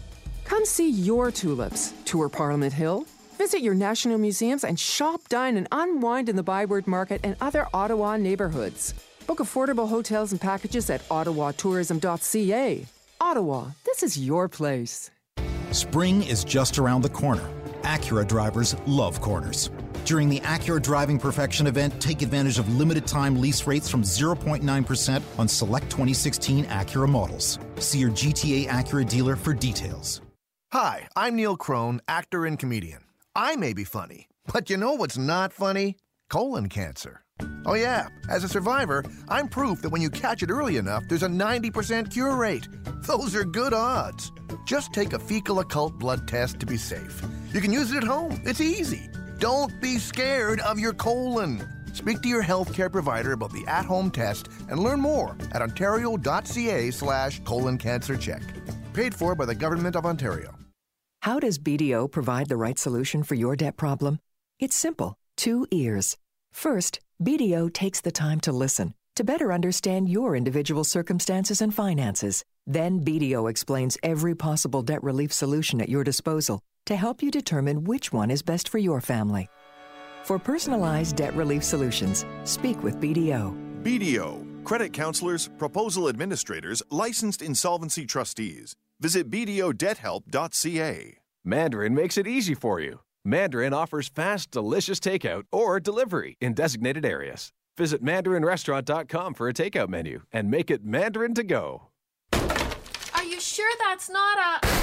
Come 0.45 0.63
see 0.63 0.91
your 0.91 1.31
tulips, 1.31 1.95
tour 2.05 2.29
Parliament 2.29 2.71
Hill, 2.71 3.07
visit 3.39 3.61
your 3.61 3.73
national 3.73 4.19
museums, 4.19 4.63
and 4.63 4.79
shop, 4.79 5.21
dine, 5.27 5.57
and 5.57 5.67
unwind 5.71 6.29
in 6.29 6.35
the 6.35 6.43
Byward 6.43 6.85
Market 6.85 7.21
and 7.23 7.35
other 7.41 7.65
Ottawa 7.73 8.15
neighborhoods. 8.15 8.93
Book 9.25 9.39
affordable 9.39 9.89
hotels 9.89 10.31
and 10.31 10.39
packages 10.39 10.91
at 10.91 11.01
ottawatourism.ca. 11.09 12.85
Ottawa, 13.21 13.65
this 13.87 14.03
is 14.03 14.19
your 14.19 14.47
place. 14.47 15.09
Spring 15.71 16.21
is 16.21 16.43
just 16.43 16.77
around 16.77 17.01
the 17.01 17.09
corner. 17.09 17.49
Acura 17.81 18.27
drivers 18.27 18.75
love 18.85 19.19
corners. 19.19 19.71
During 20.09 20.27
the 20.27 20.39
Acura 20.39 20.81
Driving 20.81 21.19
Perfection 21.19 21.67
event, 21.67 22.01
take 22.01 22.23
advantage 22.23 22.57
of 22.57 22.67
limited 22.79 23.05
time 23.05 23.39
lease 23.39 23.67
rates 23.67 23.87
from 23.87 24.01
0.9% 24.01 25.21
on 25.37 25.47
select 25.47 25.85
2016 25.91 26.65
Acura 26.65 27.07
models. 27.07 27.59
See 27.77 27.99
your 27.99 28.09
GTA 28.09 28.65
Acura 28.69 29.07
dealer 29.07 29.35
for 29.35 29.53
details. 29.53 30.21
Hi, 30.73 31.07
I'm 31.15 31.35
Neil 31.35 31.55
Crone, 31.55 32.01
actor 32.07 32.47
and 32.47 32.57
comedian. 32.57 33.01
I 33.35 33.55
may 33.55 33.73
be 33.73 33.83
funny, 33.83 34.25
but 34.51 34.71
you 34.71 34.77
know 34.77 34.93
what's 34.93 35.15
not 35.15 35.53
funny? 35.53 35.97
Colon 36.31 36.69
cancer. 36.69 37.21
Oh, 37.67 37.75
yeah, 37.75 38.07
as 38.31 38.43
a 38.43 38.49
survivor, 38.49 39.03
I'm 39.27 39.47
proof 39.47 39.83
that 39.83 39.89
when 39.89 40.01
you 40.01 40.09
catch 40.09 40.41
it 40.41 40.49
early 40.49 40.77
enough, 40.77 41.07
there's 41.07 41.21
a 41.21 41.27
90% 41.27 42.11
cure 42.11 42.35
rate. 42.35 42.67
Those 43.05 43.35
are 43.35 43.43
good 43.43 43.75
odds. 43.75 44.31
Just 44.65 44.91
take 44.91 45.13
a 45.13 45.19
fecal 45.19 45.59
occult 45.59 45.99
blood 45.99 46.27
test 46.27 46.59
to 46.61 46.65
be 46.65 46.77
safe. 46.77 47.21
You 47.53 47.61
can 47.61 47.71
use 47.71 47.91
it 47.91 47.97
at 47.97 48.03
home, 48.03 48.41
it's 48.43 48.59
easy. 48.59 49.07
Don't 49.39 49.79
be 49.79 49.97
scared 49.97 50.59
of 50.59 50.79
your 50.79 50.93
colon. 50.93 51.65
Speak 51.93 52.21
to 52.21 52.27
your 52.27 52.43
healthcare 52.43 52.91
provider 52.91 53.31
about 53.31 53.53
the 53.53 53.65
at-home 53.67 54.11
test 54.11 54.49
and 54.69 54.79
learn 54.79 54.99
more 54.99 55.37
at 55.53 55.61
ontario.ca 55.61 56.91
slash 56.91 57.39
colon 57.45 57.77
cancer 57.77 58.17
check. 58.17 58.41
Paid 58.93 59.15
for 59.15 59.35
by 59.35 59.45
the 59.45 59.55
Government 59.55 59.95
of 59.95 60.05
Ontario. 60.05 60.53
How 61.21 61.39
does 61.39 61.57
BDO 61.57 62.11
provide 62.11 62.49
the 62.49 62.57
right 62.57 62.77
solution 62.77 63.23
for 63.23 63.35
your 63.35 63.55
debt 63.55 63.77
problem? 63.77 64.19
It's 64.59 64.75
simple 64.75 65.15
two 65.37 65.65
ears. 65.71 66.17
First, 66.51 66.99
BDO 67.23 67.73
takes 67.73 68.01
the 68.01 68.11
time 68.11 68.41
to 68.41 68.51
listen 68.51 68.93
to 69.15 69.23
better 69.23 69.53
understand 69.53 70.09
your 70.09 70.35
individual 70.35 70.83
circumstances 70.83 71.61
and 71.61 71.73
finances. 71.73 72.43
Then 72.67 72.99
BDO 72.99 73.49
explains 73.49 73.97
every 74.03 74.35
possible 74.35 74.81
debt 74.81 75.03
relief 75.03 75.31
solution 75.31 75.81
at 75.81 75.89
your 75.89 76.03
disposal 76.03 76.61
to 76.89 76.95
help 76.95 77.21
you 77.21 77.29
determine 77.29 77.83
which 77.83 78.11
one 78.11 78.31
is 78.31 78.41
best 78.41 78.67
for 78.67 78.79
your 78.79 78.99
family. 78.99 79.47
For 80.23 80.39
personalized 80.39 81.17
debt 81.17 81.35
relief 81.35 81.63
solutions, 81.63 82.25
speak 82.45 82.81
with 82.81 82.99
BDO. 82.99 83.83
BDO, 83.83 84.63
credit 84.63 84.91
counselors, 84.91 85.49
proposal 85.59 86.09
administrators, 86.09 86.81
licensed 86.89 87.43
insolvency 87.43 88.07
trustees. 88.07 88.75
Visit 88.99 89.29
BDOdebthelp.ca. 89.29 91.17
Mandarin 91.45 91.93
makes 91.93 92.17
it 92.17 92.25
easy 92.25 92.55
for 92.55 92.79
you. 92.79 93.01
Mandarin 93.23 93.71
offers 93.71 94.09
fast, 94.09 94.49
delicious 94.49 94.99
takeout 94.99 95.43
or 95.51 95.79
delivery 95.79 96.37
in 96.41 96.55
designated 96.55 97.05
areas. 97.05 97.53
Visit 97.77 98.03
mandarinrestaurant.com 98.03 99.35
for 99.35 99.47
a 99.47 99.53
takeout 99.53 99.89
menu 99.89 100.23
and 100.33 100.49
make 100.49 100.71
it 100.71 100.83
Mandarin 100.83 101.35
to 101.35 101.43
go. 101.43 101.83
Are 103.13 103.23
you 103.23 103.39
sure 103.39 103.71
that's 103.79 104.09
not 104.09 104.39
a. 104.39 104.78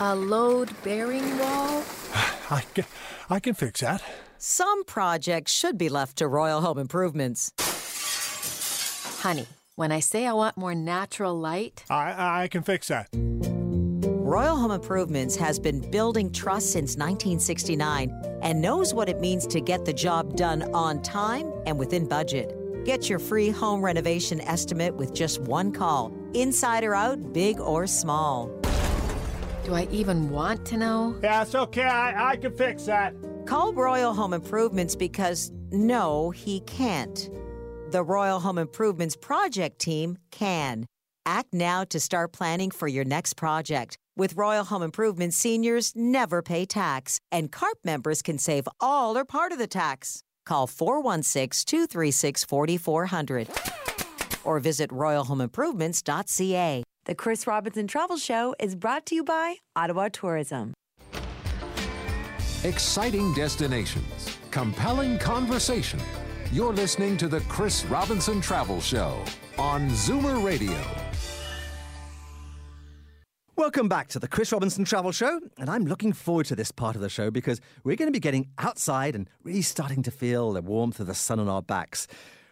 a 0.00 0.14
load 0.14 0.70
bearing 0.82 1.38
wall? 1.38 1.82
I 2.50 2.62
can, 2.74 2.84
I 3.30 3.40
can 3.40 3.54
fix 3.54 3.80
that. 3.80 4.02
Some 4.38 4.84
projects 4.84 5.52
should 5.52 5.78
be 5.78 5.88
left 5.88 6.18
to 6.18 6.28
Royal 6.28 6.60
Home 6.60 6.78
Improvements. 6.78 7.52
Honey, 9.22 9.46
when 9.76 9.92
I 9.92 10.00
say 10.00 10.26
I 10.26 10.32
want 10.32 10.56
more 10.56 10.74
natural 10.74 11.38
light, 11.38 11.84
I, 11.88 12.42
I 12.42 12.48
can 12.48 12.62
fix 12.62 12.88
that. 12.88 13.08
Royal 13.14 14.56
Home 14.56 14.72
Improvements 14.72 15.36
has 15.36 15.58
been 15.58 15.80
building 15.90 16.30
trust 16.30 16.72
since 16.72 16.96
1969 16.96 18.38
and 18.42 18.60
knows 18.60 18.92
what 18.92 19.08
it 19.08 19.20
means 19.20 19.46
to 19.46 19.60
get 19.60 19.84
the 19.84 19.92
job 19.92 20.36
done 20.36 20.62
on 20.74 21.00
time 21.02 21.50
and 21.64 21.78
within 21.78 22.06
budget. 22.06 22.54
Get 22.84 23.08
your 23.08 23.18
free 23.18 23.50
home 23.50 23.84
renovation 23.84 24.40
estimate 24.42 24.94
with 24.94 25.14
just 25.14 25.40
one 25.40 25.72
call, 25.72 26.12
inside 26.34 26.84
or 26.84 26.94
out, 26.94 27.32
big 27.32 27.58
or 27.58 27.86
small. 27.86 28.50
Do 29.66 29.74
I 29.74 29.88
even 29.90 30.30
want 30.30 30.64
to 30.66 30.76
know? 30.76 31.18
Yeah, 31.22 31.42
it's 31.42 31.54
okay. 31.54 31.82
I, 31.82 32.30
I 32.30 32.36
can 32.36 32.56
fix 32.56 32.84
that. 32.84 33.14
Call 33.46 33.72
Royal 33.72 34.14
Home 34.14 34.32
Improvements 34.32 34.94
because 34.94 35.50
no, 35.72 36.30
he 36.30 36.60
can't. 36.60 37.28
The 37.90 38.04
Royal 38.04 38.38
Home 38.38 38.58
Improvements 38.58 39.16
project 39.16 39.80
team 39.80 40.18
can. 40.30 40.86
Act 41.26 41.52
now 41.52 41.82
to 41.82 41.98
start 41.98 42.32
planning 42.32 42.70
for 42.70 42.86
your 42.86 43.04
next 43.04 43.34
project. 43.34 43.96
With 44.16 44.36
Royal 44.36 44.62
Home 44.64 44.84
Improvements, 44.84 45.36
seniors 45.36 45.92
never 45.96 46.42
pay 46.42 46.64
tax, 46.64 47.18
and 47.32 47.50
CARP 47.50 47.78
members 47.84 48.22
can 48.22 48.38
save 48.38 48.68
all 48.80 49.18
or 49.18 49.24
part 49.24 49.50
of 49.50 49.58
the 49.58 49.66
tax. 49.66 50.22
Call 50.44 50.68
416 50.68 51.64
236 51.66 52.44
4400 52.44 53.48
or 54.44 54.60
visit 54.60 54.90
royalhomeimprovements.ca. 54.90 56.84
The 57.06 57.14
Chris 57.14 57.46
Robinson 57.46 57.86
Travel 57.86 58.16
Show 58.16 58.56
is 58.58 58.74
brought 58.74 59.06
to 59.06 59.14
you 59.14 59.22
by 59.22 59.58
Ottawa 59.76 60.08
Tourism. 60.12 60.74
Exciting 62.64 63.32
destinations, 63.32 64.36
compelling 64.50 65.16
conversation. 65.18 66.00
You're 66.50 66.72
listening 66.72 67.16
to 67.18 67.28
the 67.28 67.38
Chris 67.42 67.84
Robinson 67.84 68.40
Travel 68.40 68.80
Show 68.80 69.22
on 69.56 69.88
Zoomer 69.90 70.44
Radio. 70.44 70.82
Welcome 73.54 73.88
back 73.88 74.08
to 74.08 74.18
the 74.18 74.26
Chris 74.26 74.50
Robinson 74.50 74.84
Travel 74.84 75.12
Show, 75.12 75.38
and 75.58 75.70
I'm 75.70 75.84
looking 75.84 76.12
forward 76.12 76.46
to 76.46 76.56
this 76.56 76.72
part 76.72 76.96
of 76.96 77.02
the 77.02 77.08
show 77.08 77.30
because 77.30 77.60
we're 77.84 77.94
going 77.94 78.08
to 78.08 78.12
be 78.12 78.18
getting 78.18 78.48
outside 78.58 79.14
and 79.14 79.30
really 79.44 79.62
starting 79.62 80.02
to 80.02 80.10
feel 80.10 80.52
the 80.52 80.60
warmth 80.60 80.98
of 80.98 81.06
the 81.06 81.14
sun 81.14 81.38
on 81.38 81.48
our 81.48 81.62
backs. 81.62 82.08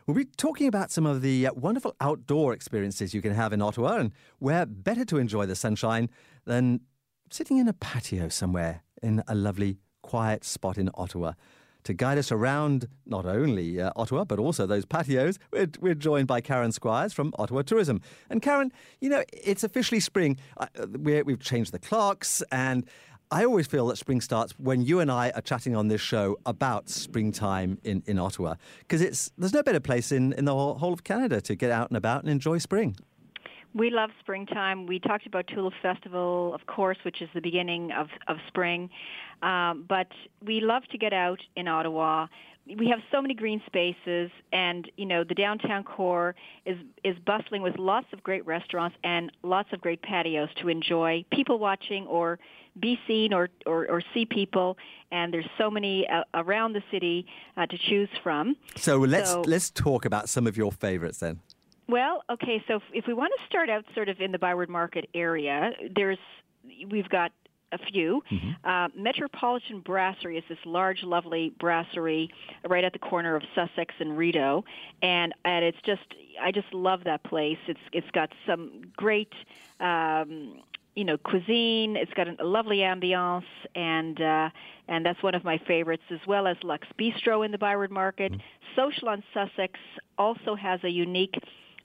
We'll 0.06 0.14
be 0.14 0.26
talking 0.26 0.66
about 0.66 0.90
some 0.90 1.06
of 1.06 1.22
the 1.22 1.46
uh, 1.46 1.54
wonderful 1.54 1.96
outdoor 1.98 2.52
experiences 2.52 3.14
you 3.14 3.22
can 3.22 3.32
have 3.32 3.54
in 3.54 3.62
Ottawa 3.62 3.96
and 3.96 4.12
where 4.38 4.66
better 4.66 5.02
to 5.06 5.16
enjoy 5.16 5.46
the 5.46 5.56
sunshine 5.56 6.10
than 6.44 6.80
sitting 7.30 7.56
in 7.56 7.68
a 7.68 7.72
patio 7.72 8.28
somewhere 8.28 8.82
in 9.02 9.22
a 9.26 9.34
lovely, 9.34 9.78
quiet 10.02 10.44
spot 10.44 10.76
in 10.76 10.90
Ottawa. 10.92 11.32
To 11.84 11.94
guide 11.94 12.18
us 12.18 12.30
around 12.30 12.86
not 13.06 13.24
only 13.24 13.80
uh, 13.80 13.92
Ottawa, 13.96 14.24
but 14.24 14.38
also 14.38 14.66
those 14.66 14.84
patios, 14.84 15.38
we're, 15.50 15.68
we're 15.80 15.94
joined 15.94 16.26
by 16.26 16.42
Karen 16.42 16.72
Squires 16.72 17.14
from 17.14 17.32
Ottawa 17.38 17.62
Tourism. 17.62 18.02
And 18.28 18.42
Karen, 18.42 18.72
you 19.00 19.08
know, 19.08 19.22
it's 19.32 19.64
officially 19.64 20.00
spring. 20.00 20.36
Uh, 20.58 20.66
we're, 20.98 21.24
we've 21.24 21.40
changed 21.40 21.72
the 21.72 21.78
clocks, 21.78 22.42
and 22.52 22.86
I 23.30 23.44
always 23.44 23.66
feel 23.66 23.87
that 23.88 23.96
spring 23.96 24.20
starts 24.20 24.52
when 24.58 24.82
you 24.82 25.00
and 25.00 25.10
I 25.10 25.30
are 25.30 25.40
chatting 25.40 25.74
on 25.74 25.88
this 25.88 26.00
show 26.00 26.38
about 26.46 26.88
springtime 26.88 27.78
in, 27.82 28.02
in 28.06 28.18
Ottawa. 28.18 28.54
Because 28.80 29.00
it's 29.00 29.32
there's 29.38 29.52
no 29.52 29.62
better 29.62 29.80
place 29.80 30.12
in, 30.12 30.32
in 30.34 30.44
the 30.44 30.52
whole, 30.52 30.74
whole 30.74 30.92
of 30.92 31.04
Canada 31.04 31.40
to 31.40 31.54
get 31.54 31.70
out 31.70 31.90
and 31.90 31.96
about 31.96 32.22
and 32.22 32.30
enjoy 32.30 32.58
spring. 32.58 32.96
We 33.74 33.90
love 33.90 34.10
springtime. 34.20 34.87
We 34.87 35.00
talked 35.00 35.26
about 35.26 35.48
Tulip 35.48 35.74
Festival, 35.82 36.54
of 36.54 36.64
course, 36.66 36.98
which 37.02 37.20
is 37.20 37.28
the 37.34 37.40
beginning 37.40 37.90
of, 37.90 38.06
of 38.28 38.37
spring. 38.46 38.88
Um, 39.42 39.84
but 39.88 40.06
we 40.44 40.60
love 40.60 40.84
to 40.92 40.98
get 40.98 41.12
out 41.12 41.40
in 41.56 41.66
Ottawa. 41.66 42.28
We 42.66 42.88
have 42.88 43.00
so 43.10 43.20
many 43.20 43.34
green 43.34 43.60
spaces, 43.66 44.30
and 44.52 44.90
you 44.96 45.04
know 45.04 45.22
the 45.22 45.34
downtown 45.34 45.82
core 45.84 46.34
is 46.64 46.78
is 47.02 47.16
bustling 47.26 47.60
with 47.60 47.76
lots 47.76 48.06
of 48.12 48.22
great 48.22 48.46
restaurants 48.46 48.96
and 49.04 49.30
lots 49.42 49.70
of 49.72 49.82
great 49.82 50.00
patios 50.00 50.48
to 50.62 50.68
enjoy 50.68 51.24
people 51.30 51.58
watching 51.58 52.06
or 52.06 52.38
be 52.78 52.98
seen 53.06 53.32
or 53.32 53.48
or, 53.66 53.87
or 53.90 54.02
see 54.12 54.24
people. 54.24 54.76
And 55.12 55.32
there's 55.32 55.48
so 55.58 55.70
many 55.70 56.08
uh, 56.08 56.24
around 56.34 56.72
the 56.72 56.82
city 56.90 57.26
uh, 57.56 57.66
to 57.66 57.78
choose 57.78 58.08
from. 58.22 58.56
So 58.76 58.96
let's 58.98 59.30
So- 59.30 59.42
let's 59.42 59.70
talk 59.70 60.04
about 60.04 60.28
some 60.28 60.46
of 60.46 60.56
your 60.56 60.72
favorites 60.72 61.18
then. 61.18 61.40
Well, 61.87 62.22
okay, 62.30 62.64
so 62.66 62.76
if, 62.76 62.82
if 62.94 63.06
we 63.06 63.12
want 63.12 63.32
to 63.38 63.46
start 63.46 63.68
out 63.68 63.84
sort 63.94 64.08
of 64.08 64.18
in 64.20 64.32
the 64.32 64.38
Byward 64.38 64.70
Market 64.70 65.08
area, 65.14 65.72
there's 65.94 66.18
we've 66.90 67.08
got 67.10 67.30
a 67.72 67.78
few. 67.92 68.22
Uh, 68.64 68.88
Metropolitan 68.96 69.80
Brasserie 69.80 70.38
is 70.38 70.44
this 70.48 70.58
large, 70.64 71.02
lovely 71.02 71.52
brasserie 71.58 72.30
right 72.68 72.84
at 72.84 72.92
the 72.92 72.98
corner 72.98 73.34
of 73.37 73.42
Sussex 73.54 73.94
and 73.98 74.16
Rideau, 74.16 74.64
and 75.02 75.34
and 75.44 75.64
it's 75.64 75.80
just 75.84 76.02
I 76.40 76.52
just 76.52 76.72
love 76.72 77.04
that 77.04 77.22
place. 77.24 77.58
It's 77.68 77.80
it's 77.92 78.10
got 78.12 78.30
some 78.46 78.82
great. 78.96 79.32
Um, 79.80 80.60
you 80.94 81.04
know, 81.04 81.16
cuisine. 81.18 81.96
It's 81.96 82.12
got 82.14 82.28
a 82.28 82.44
lovely 82.44 82.78
ambiance, 82.78 83.44
and 83.74 84.20
uh, 84.20 84.50
and 84.88 85.04
that's 85.04 85.22
one 85.22 85.35
of 85.35 85.44
my 85.44 85.59
favorites, 85.66 86.04
as 86.11 86.20
well 86.26 86.46
as 86.46 86.57
Lux 86.62 86.87
Bistro 86.98 87.44
in 87.44 87.50
the 87.50 87.59
Byward 87.59 87.90
Market. 87.90 88.33
Social 88.76 89.09
on 89.09 89.22
Sussex 89.33 89.78
also 90.18 90.54
has 90.54 90.80
a 90.85 90.88
unique 90.88 91.35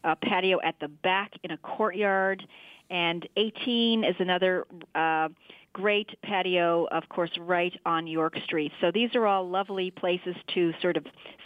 uh, 0.03 0.15
patio 0.21 0.59
at 0.63 0.75
the 0.79 0.87
back 0.87 1.31
in 1.43 1.51
a 1.51 1.57
courtyard. 1.57 2.45
And 2.89 3.27
18 3.37 4.03
is 4.03 4.15
another 4.17 4.65
uh, 4.95 5.29
great 5.73 6.09
patio, 6.23 6.87
of 6.91 7.07
course, 7.09 7.31
right 7.39 7.73
on 7.85 8.07
York 8.07 8.35
Street. 8.43 8.71
So 8.81 8.91
these 8.91 9.15
are 9.15 9.27
all 9.27 9.47
lovely 9.47 9.91
places 9.91 10.35
to 10.55 10.73
sort 10.81 10.97
of 10.97 11.05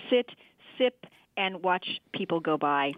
sit, 0.10 0.30
sip, 0.78 1.06
and 1.36 1.62
watch 1.62 2.00
people 2.14 2.40
go 2.40 2.58
by. 2.58 2.94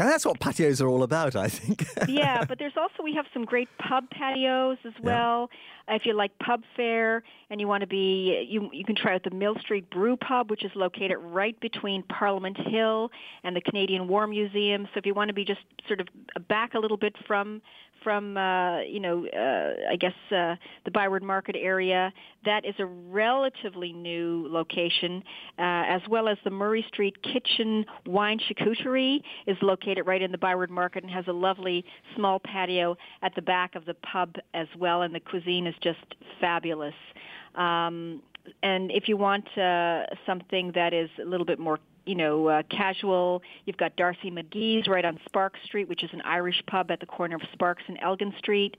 And 0.00 0.08
that's 0.08 0.24
what 0.24 0.40
patios 0.40 0.80
are 0.80 0.88
all 0.88 1.02
about, 1.02 1.36
I 1.36 1.48
think. 1.48 1.86
yeah, 2.08 2.44
but 2.44 2.58
there's 2.58 2.76
also 2.76 3.02
we 3.02 3.14
have 3.14 3.26
some 3.32 3.44
great 3.44 3.68
pub 3.78 4.08
patios 4.10 4.78
as 4.84 4.92
well. 5.02 5.50
Yeah. 5.88 5.96
If 5.96 6.06
you 6.06 6.12
like 6.14 6.38
pub 6.38 6.62
fare 6.76 7.22
and 7.50 7.60
you 7.60 7.66
want 7.66 7.80
to 7.80 7.86
be, 7.86 8.46
you 8.48 8.68
you 8.72 8.84
can 8.84 8.94
try 8.94 9.14
out 9.14 9.24
the 9.24 9.30
Mill 9.30 9.56
Street 9.60 9.90
Brew 9.90 10.16
Pub, 10.16 10.50
which 10.50 10.64
is 10.64 10.70
located 10.74 11.16
right 11.18 11.58
between 11.60 12.02
Parliament 12.04 12.58
Hill 12.58 13.10
and 13.42 13.56
the 13.56 13.60
Canadian 13.60 14.06
War 14.08 14.26
Museum. 14.26 14.86
So 14.92 14.98
if 14.98 15.06
you 15.06 15.14
want 15.14 15.28
to 15.28 15.34
be 15.34 15.44
just 15.44 15.60
sort 15.86 16.00
of 16.00 16.08
back 16.48 16.74
a 16.74 16.78
little 16.78 16.98
bit 16.98 17.14
from 17.26 17.62
from 18.02 18.36
uh, 18.36 18.80
you 18.80 19.00
know 19.00 19.26
uh, 19.26 19.90
I 19.90 19.96
guess 19.96 20.14
uh, 20.30 20.56
the 20.84 20.90
Byward 20.92 21.22
Market 21.22 21.56
area. 21.58 22.12
That 22.44 22.64
is 22.64 22.74
a 22.78 22.86
relatively 22.86 23.92
new 23.92 24.46
location, 24.48 25.22
uh, 25.58 25.84
as 25.88 26.00
well 26.08 26.28
as 26.28 26.38
the 26.44 26.50
Murray 26.50 26.84
Street 26.88 27.16
Kitchen 27.22 27.84
Wine 28.06 28.38
Charcuterie 28.38 29.20
is 29.46 29.56
located 29.60 30.06
right 30.06 30.22
in 30.22 30.32
the 30.32 30.38
Byward 30.38 30.70
Market 30.70 31.02
and 31.02 31.12
has 31.12 31.26
a 31.28 31.32
lovely 31.32 31.84
small 32.16 32.40
patio 32.40 32.96
at 33.22 33.34
the 33.34 33.42
back 33.42 33.74
of 33.74 33.84
the 33.84 33.94
pub 33.94 34.36
as 34.54 34.68
well, 34.78 35.02
and 35.02 35.14
the 35.14 35.20
cuisine 35.20 35.66
is 35.66 35.74
just 35.82 36.14
fabulous. 36.40 36.94
Um, 37.54 38.22
and 38.62 38.90
if 38.90 39.08
you 39.08 39.16
want 39.16 39.46
uh, 39.58 40.04
something 40.26 40.72
that 40.74 40.92
is 40.94 41.10
a 41.20 41.24
little 41.24 41.46
bit 41.46 41.58
more 41.58 41.78
you 42.08 42.14
know, 42.14 42.48
uh, 42.48 42.62
casual. 42.70 43.42
You've 43.66 43.76
got 43.76 43.94
D'Arcy 43.96 44.30
McGee's 44.30 44.88
right 44.88 45.04
on 45.04 45.20
Spark 45.26 45.54
Street, 45.64 45.88
which 45.88 46.02
is 46.02 46.10
an 46.12 46.22
Irish 46.22 46.62
pub 46.66 46.90
at 46.90 47.00
the 47.00 47.06
corner 47.06 47.36
of 47.36 47.42
Sparks 47.52 47.82
and 47.86 47.98
Elgin 48.00 48.32
Street. 48.38 48.76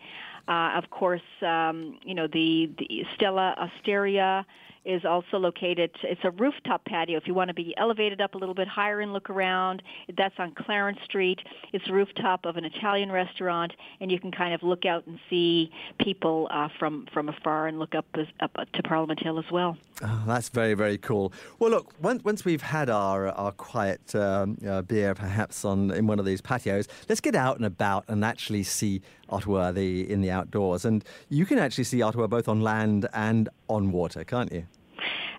Uh, 0.47 0.71
of 0.75 0.89
course, 0.89 1.21
um, 1.43 1.99
you 2.03 2.15
know, 2.15 2.27
the, 2.27 2.71
the 2.79 3.03
Stella 3.15 3.55
Osteria 3.59 4.45
is 4.89 5.05
also 5.05 5.37
located. 5.37 5.91
It's 6.03 6.21
a 6.23 6.31
rooftop 6.31 6.83
patio. 6.85 7.17
If 7.17 7.27
you 7.27 7.33
want 7.33 7.49
to 7.49 7.53
be 7.53 7.73
elevated 7.77 8.19
up 8.21 8.33
a 8.33 8.37
little 8.37 8.55
bit 8.55 8.67
higher 8.67 8.99
and 9.01 9.13
look 9.13 9.29
around, 9.29 9.83
that's 10.17 10.33
on 10.39 10.53
Clarence 10.55 10.99
Street. 11.05 11.39
It's 11.73 11.87
rooftop 11.89 12.45
of 12.45 12.57
an 12.57 12.65
Italian 12.65 13.11
restaurant, 13.11 13.73
and 14.01 14.11
you 14.11 14.19
can 14.19 14.31
kind 14.31 14.53
of 14.53 14.63
look 14.63 14.85
out 14.85 15.05
and 15.05 15.19
see 15.29 15.71
people 15.99 16.47
uh, 16.51 16.69
from 16.79 17.07
from 17.13 17.29
afar 17.29 17.67
and 17.67 17.77
look 17.77 17.93
up 17.93 18.05
up 18.39 18.53
to 18.73 18.83
Parliament 18.83 19.21
Hill 19.21 19.37
as 19.37 19.51
well. 19.51 19.77
Oh, 20.01 20.23
that's 20.25 20.49
very 20.49 20.73
very 20.73 20.97
cool. 20.97 21.31
Well, 21.59 21.71
look, 21.71 21.93
once, 22.01 22.23
once 22.23 22.43
we've 22.43 22.61
had 22.61 22.89
our 22.89 23.27
our 23.29 23.51
quiet 23.51 24.15
um, 24.15 24.57
uh, 24.67 24.81
beer, 24.81 25.13
perhaps 25.13 25.63
on 25.63 25.91
in 25.91 26.07
one 26.07 26.19
of 26.19 26.25
these 26.25 26.41
patios, 26.41 26.87
let's 27.07 27.21
get 27.21 27.35
out 27.35 27.57
and 27.57 27.65
about 27.65 28.05
and 28.07 28.25
actually 28.25 28.63
see 28.63 29.01
Ottawa 29.29 29.71
the, 29.71 30.09
in 30.11 30.21
the 30.21 30.31
outdoors. 30.31 30.85
And 30.85 31.03
you 31.29 31.45
can 31.45 31.59
actually 31.59 31.83
see 31.83 32.01
Ottawa 32.01 32.27
both 32.27 32.47
on 32.47 32.61
land 32.61 33.07
and 33.13 33.49
on 33.67 33.91
water, 33.91 34.23
can't 34.23 34.51
you? 34.51 34.65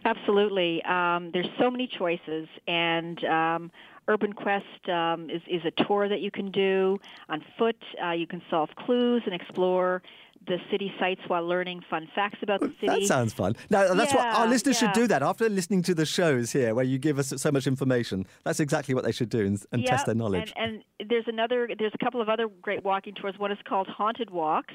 Absolutely. 0.04 0.82
Um, 0.84 1.30
there's 1.32 1.48
so 1.58 1.70
many 1.70 1.86
choices, 1.86 2.48
and 2.66 3.22
um, 3.24 3.70
Urban 4.08 4.32
Quest 4.32 4.88
um, 4.88 5.28
is, 5.30 5.42
is 5.46 5.62
a 5.64 5.84
tour 5.84 6.08
that 6.08 6.20
you 6.20 6.30
can 6.30 6.50
do 6.50 6.98
on 7.28 7.44
foot. 7.58 7.76
Uh, 8.02 8.12
you 8.12 8.26
can 8.26 8.42
solve 8.50 8.70
clues 8.76 9.22
and 9.26 9.34
explore 9.34 10.02
the 10.46 10.56
city 10.70 10.90
sites 10.98 11.20
while 11.26 11.46
learning 11.46 11.82
fun 11.90 12.08
facts 12.14 12.38
about 12.42 12.60
the 12.60 12.72
city. 12.80 12.86
That 12.86 13.02
sounds 13.04 13.34
fun. 13.34 13.56
Now, 13.68 13.92
that's 13.92 14.14
yeah, 14.14 14.30
what 14.30 14.38
our 14.38 14.46
listeners 14.48 14.80
yeah. 14.80 14.88
should 14.88 15.00
do 15.00 15.06
that 15.08 15.22
after 15.22 15.48
listening 15.50 15.82
to 15.82 15.94
the 15.94 16.06
shows 16.06 16.50
here 16.50 16.74
where 16.74 16.84
you 16.84 16.98
give 16.98 17.18
us 17.18 17.34
so 17.36 17.52
much 17.52 17.66
information. 17.66 18.26
That's 18.44 18.58
exactly 18.58 18.94
what 18.94 19.04
they 19.04 19.12
should 19.12 19.28
do 19.28 19.44
and, 19.44 19.62
and 19.70 19.84
test 19.84 20.06
their 20.06 20.14
knowledge. 20.14 20.52
And, 20.56 20.82
and 20.98 21.10
there's 21.10 21.26
another, 21.28 21.68
there's 21.78 21.92
a 21.94 22.02
couple 22.02 22.22
of 22.22 22.30
other 22.30 22.48
great 22.62 22.84
walking 22.84 23.14
tours. 23.14 23.34
One 23.36 23.52
is 23.52 23.58
called 23.68 23.86
Haunted 23.86 24.30
Walks. 24.30 24.74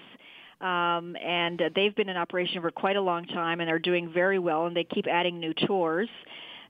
Um, 0.62 1.15
and 1.18 1.62
uh, 1.62 1.70
they've 1.76 1.96
been 1.96 2.10
in 2.10 2.18
operation 2.18 2.62
for 2.62 2.72
quite 2.72 2.96
a 2.96 3.02
long 3.02 3.26
time 3.26 3.60
and 3.60 3.70
are 3.70 3.80
doing 3.80 4.12
very 4.13 4.39
well, 4.39 4.65
and 4.65 4.76
they 4.76 4.84
keep 4.86 5.06
adding 5.08 5.39
new 5.39 5.54
tours. 5.54 6.10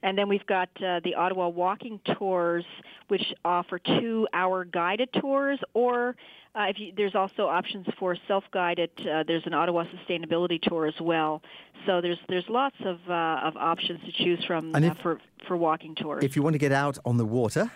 And 0.02 0.18
then 0.18 0.28
we've 0.28 0.46
got 0.46 0.70
uh, 0.84 1.00
the 1.04 1.16
Ottawa 1.16 1.48
Walking 1.48 2.00
Tours, 2.18 2.66
which 3.08 3.24
offer 3.44 3.80
two-hour 3.80 4.66
guided 4.66 5.10
tours, 5.14 5.60
or 5.74 6.16
uh, 6.56 6.68
if 6.70 6.80
you, 6.80 6.94
there's 6.96 7.16
also 7.16 7.48
options 7.48 7.88
for 8.00 8.16
self-guided. 8.28 8.92
Uh, 9.00 9.24
there's 9.26 9.44
an 9.46 9.54
Ottawa 9.54 9.84
Sustainability 9.86 10.62
Tour 10.62 10.86
as 10.86 10.94
well. 11.02 11.42
So 11.86 12.02
there's 12.02 12.20
there's 12.30 12.46
lots 12.50 12.76
of 12.86 13.00
uh, 13.10 13.48
of 13.48 13.58
options 13.58 14.00
to 14.06 14.12
choose 14.24 14.44
from 14.46 14.76
if, 14.76 14.98
for 15.00 15.20
for 15.48 15.58
walking 15.58 15.96
tours. 15.96 16.24
If 16.24 16.36
you 16.36 16.44
want 16.44 16.54
to 16.54 16.60
get 16.60 16.72
out 16.72 16.98
on 17.04 17.18
the 17.18 17.26
water, 17.26 17.72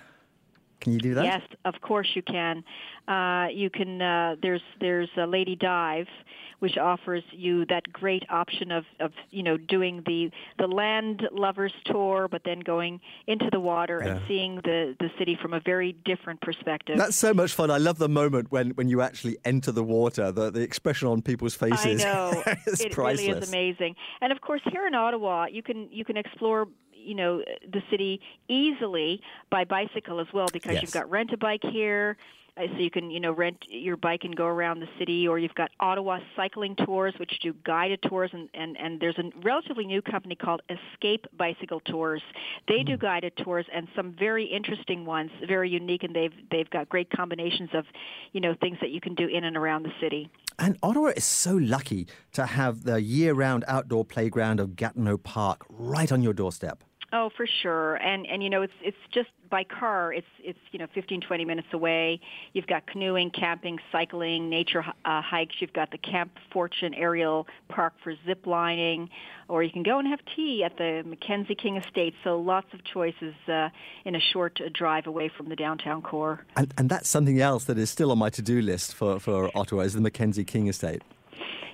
can 0.79 0.93
you 0.93 0.99
do 0.99 1.13
that? 1.15 1.25
Yes, 1.25 1.41
of 1.65 1.75
course 1.81 2.09
you 2.15 2.21
can. 2.21 2.63
Uh, 3.07 3.47
you 3.51 3.69
can. 3.69 4.01
Uh, 4.01 4.35
there's 4.41 4.61
there's 4.79 5.09
a 5.17 5.25
Lady 5.25 5.55
Dive, 5.55 6.07
which 6.59 6.77
offers 6.77 7.23
you 7.31 7.65
that 7.65 7.91
great 7.91 8.23
option 8.29 8.71
of, 8.71 8.85
of 8.99 9.11
you 9.31 9.43
know 9.43 9.57
doing 9.57 10.03
the 10.05 10.31
the 10.57 10.67
land 10.67 11.27
lovers 11.31 11.73
tour, 11.85 12.27
but 12.29 12.41
then 12.45 12.59
going 12.59 12.99
into 13.27 13.49
the 13.51 13.59
water 13.59 14.01
Yeah. 14.03 14.11
and 14.11 14.21
seeing 14.27 14.55
the 14.57 14.95
the 14.99 15.09
city 15.17 15.37
from 15.41 15.53
a 15.53 15.59
very 15.59 15.93
different 16.05 16.41
perspective. 16.41 16.97
That's 16.97 17.15
so 17.17 17.33
much 17.33 17.53
fun. 17.53 17.71
I 17.71 17.77
love 17.77 17.97
the 17.97 18.09
moment 18.09 18.51
when, 18.51 18.69
when 18.71 18.89
you 18.89 19.01
actually 19.01 19.37
enter 19.45 19.71
the 19.71 19.83
water, 19.83 20.31
the, 20.31 20.51
the 20.51 20.61
expression 20.61 21.07
on 21.07 21.21
people's 21.21 21.55
faces. 21.55 22.03
I 22.03 22.05
know 22.05 22.43
it's 22.67 22.81
it 22.81 22.91
priceless. 22.91 23.27
really 23.27 23.39
is 23.41 23.49
amazing. 23.49 23.95
And 24.21 24.31
of 24.31 24.41
course, 24.41 24.61
here 24.71 24.85
in 24.87 24.93
Ottawa, 24.95 25.45
you 25.51 25.63
can 25.63 25.89
you 25.91 26.05
can 26.05 26.15
explore 26.17 26.67
you 26.99 27.15
know 27.15 27.43
the 27.71 27.81
city 27.89 28.19
easily 28.47 29.21
by 29.49 29.63
bicycle 29.65 30.19
as 30.19 30.27
well 30.33 30.47
because 30.51 30.73
Yes. 30.73 30.81
you've 30.83 30.91
got 30.91 31.09
rent 31.09 31.31
a 31.33 31.38
bike 31.38 31.63
here. 31.63 32.17
Uh, 32.57 32.63
So 32.73 32.79
you 32.79 32.89
can, 32.89 33.09
you 33.09 33.21
know, 33.21 33.31
rent 33.31 33.57
your 33.69 33.95
bike 33.95 34.23
and 34.25 34.35
go 34.35 34.45
around 34.45 34.79
the 34.81 34.89
city, 34.97 35.25
or 35.27 35.39
you've 35.39 35.55
got 35.55 35.69
Ottawa 35.79 36.19
cycling 36.35 36.75
tours, 36.75 37.13
which 37.17 37.39
do 37.39 37.53
guided 37.63 38.01
tours, 38.01 38.31
and 38.33 38.49
and, 38.53 38.75
and 38.77 38.99
there's 38.99 39.17
a 39.17 39.25
relatively 39.43 39.85
new 39.85 40.01
company 40.01 40.35
called 40.35 40.62
Escape 40.69 41.25
Bicycle 41.38 41.79
Tours. 41.79 42.21
They 42.67 42.83
do 42.83 42.97
guided 42.97 43.33
tours 43.38 43.65
and 43.73 43.88
some 43.95 44.12
very 44.12 44.45
interesting 44.45 45.05
ones, 45.05 45.31
very 45.47 45.69
unique, 45.69 46.03
and 46.03 46.13
they've 46.13 46.33
they've 46.51 46.69
got 46.69 46.89
great 46.89 47.09
combinations 47.12 47.69
of, 47.73 47.85
you 48.33 48.41
know, 48.41 48.53
things 48.59 48.77
that 48.81 48.89
you 48.89 48.99
can 48.99 49.13
do 49.15 49.27
in 49.27 49.43
and 49.45 49.55
around 49.55 49.83
the 49.83 49.93
city. 50.01 50.29
And 50.57 50.75
Ottawa 50.83 51.12
is 51.15 51.23
so 51.23 51.53
lucky 51.55 52.07
to 52.33 52.45
have 52.45 52.83
the 52.83 53.01
year 53.01 53.33
round 53.33 53.63
outdoor 53.67 54.03
playground 54.03 54.59
of 54.59 54.75
Gatineau 54.75 55.17
Park 55.17 55.65
right 55.69 56.12
on 56.12 56.21
your 56.21 56.33
doorstep. 56.33 56.83
Oh, 57.12 57.30
for 57.36 57.48
sure. 57.62 57.95
And 57.95 58.28
and 58.28 58.43
you 58.43 58.50
know, 58.50 58.62
it's 58.62 58.74
it's 58.82 58.98
just 59.12 59.30
by 59.50 59.63
car. 59.63 60.13
It's 60.13 60.28
it's 60.43 60.60
you 60.72 60.80
know 60.80 60.88
15 60.93 61.22
20 61.22 61.45
minutes 61.45 61.67
away. 61.74 62.19
You've 62.54 62.67
got 62.67 62.86
canoeing, 62.86 63.32
camping, 63.32 63.80
cycling, 63.91 64.50
nature 64.50 64.84
uh, 65.06 65.22
hikes. 65.22 65.56
You've 65.60 65.74
got 65.74 65.91
the 65.91 65.98
Camp 65.98 66.32
Fortune 66.52 66.93
Aerial 66.93 67.48
Park 67.67 67.93
for 68.04 68.13
zip 68.26 68.45
lining, 68.45 69.10
or 69.48 69.63
you 69.63 69.72
can 69.72 69.84
go 69.84 69.98
and 69.98 70.08
have 70.08 70.19
tea 70.36 70.63
at 70.63 70.78
the 70.78 71.04
Mackenzie 71.06 71.56
King 71.56 71.78
Estate. 71.78 72.13
So 72.24 72.39
lots 72.39 72.67
of 72.74 72.84
choices 72.84 73.34
uh, 73.48 73.69
in 74.06 74.15
a 74.15 74.19
short 74.19 74.60
uh, 74.63 74.69
drive 74.72 75.08
away 75.08 75.32
from 75.36 75.50
the 75.50 75.56
downtown 75.56 76.02
core. 76.02 76.45
And, 76.56 76.74
and 76.78 76.89
that's 76.89 77.10
something 77.10 77.41
else 77.41 77.65
that 77.65 77.78
is 77.78 77.89
still 77.89 78.12
on 78.12 78.19
my 78.19 78.30
to-do 78.30 78.62
list 78.62 78.93
for, 78.93 79.19
for 79.19 79.50
Ottawa 79.58 79.82
is 79.82 79.93
the 79.93 80.02
Mackenzie 80.02 80.43
King 80.43 80.67
Estate. 80.67 81.02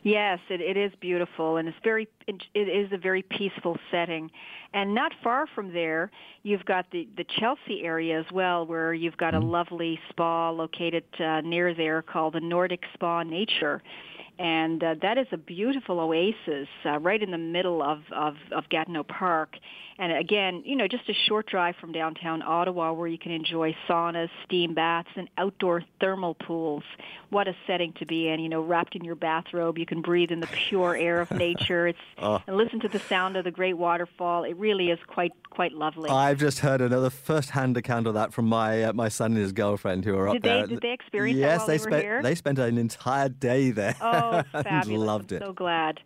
Yes, 0.04 0.40
it, 0.50 0.62
it 0.62 0.78
is 0.78 0.92
beautiful, 1.02 1.58
and 1.58 1.68
it's 1.68 1.78
very. 1.84 2.08
It 2.28 2.44
is 2.54 2.92
a 2.92 2.98
very 2.98 3.24
peaceful 3.24 3.78
setting, 3.90 4.30
and 4.74 4.94
not 4.94 5.12
far 5.24 5.48
from 5.48 5.74
there, 5.74 6.12
you've 6.44 6.66
got 6.66 6.86
the 6.92 7.08
the 7.18 7.26
Chelsea 7.40 7.84
area 7.84 8.20
as 8.20 8.26
well, 8.32 8.66
where 8.68 8.94
you've 8.94 9.18
got 9.18 9.34
a 9.34 9.40
lovely 9.40 10.00
spa 10.10 10.52
located 10.52 11.04
uh, 11.20 11.42
near 11.42 11.74
there 11.74 12.02
called 12.02 12.34
the 12.34 12.40
Nordik 12.40 12.84
Spa 12.94 13.24
Nature, 13.24 13.82
and 14.40 14.84
uh, 14.84 14.96
that 15.02 15.18
is 15.18 15.28
a 15.32 15.38
beautiful 15.38 16.00
oasis 16.00 16.68
uh, 16.86 17.00
right 17.00 17.22
in 17.22 17.32
the 17.32 17.38
middle 17.38 17.82
of, 17.82 18.00
of 18.12 18.36
of 18.52 18.68
Gatineau 18.70 19.04
Park, 19.04 19.56
and 19.98 20.12
again, 20.12 20.62
you 20.66 20.76
know, 20.76 20.88
just 20.88 21.08
a 21.10 21.14
short 21.28 21.48
drive 21.48 21.76
from 21.80 21.92
downtown 21.92 22.42
Ottawa, 22.42 22.92
where 22.94 23.08
you 23.08 23.18
can 23.18 23.32
enjoy 23.32 23.76
saunas, 23.88 24.30
steam 24.46 24.74
baths, 24.74 25.10
and 25.16 25.30
outdoor 25.38 25.84
thermal 26.00 26.34
pools. 26.36 26.84
What 27.30 27.48
a 27.48 27.56
setting 27.68 27.94
to 28.00 28.06
be 28.06 28.28
in! 28.30 28.40
You 28.40 28.50
know, 28.50 28.62
wrapped 28.62 28.96
in 28.96 29.04
your 29.04 29.16
bathrobe, 29.16 29.78
you 29.78 29.86
can 29.86 30.02
breathe 30.02 30.32
in 30.32 30.40
the 30.40 30.48
pure 30.48 30.96
air 30.96 31.22
of 31.22 31.32
nature. 31.32 31.88
It's 31.88 32.00
Oh. 32.18 32.42
and 32.48 32.56
listen 32.56 32.80
to 32.80 32.88
the 32.88 33.00
sound 33.00 33.36
of 33.36 33.44
the 33.44 33.52
great 33.52 33.74
waterfall. 33.78 34.44
It 34.46 34.56
really 34.58 34.90
is 34.90 35.00
quite 35.08 35.32
quite 35.50 35.74
lovely. 35.74 36.10
I've 36.10 36.40
just 36.40 36.60
heard 36.60 36.82
another 36.82 37.10
first-hand 37.10 37.78
account 37.78 38.08
of 38.08 38.14
that 38.16 38.34
from 38.34 38.46
my 38.48 38.84
uh, 38.84 38.94
my 38.94 39.10
son 39.10 39.32
and 39.34 39.42
his 39.42 39.52
girlfriend 39.52 40.06
who 40.06 40.18
are 40.18 40.28
up 40.30 40.34
Did 40.34 40.44
they- 40.44 40.50
there. 40.50 40.68
did 40.68 40.82
they 40.82 40.92
experience 40.92 41.40
that 41.40 41.46
yes, 41.46 41.66
they 41.66 41.78
they 41.78 41.84
were 41.84 41.90
spent 41.92 42.04
here? 42.04 42.22
they 42.24 42.36
spent 42.36 42.60
an 42.60 42.78
entire 42.78 43.30
day 43.30 43.72
there. 43.72 43.96
Oh, 44.02 44.25
and 44.32 44.46
fabulous! 44.64 45.08
loved 45.08 45.32
I'm 45.32 45.38
it. 45.38 45.46
so 45.46 45.54
glad. 45.54 46.00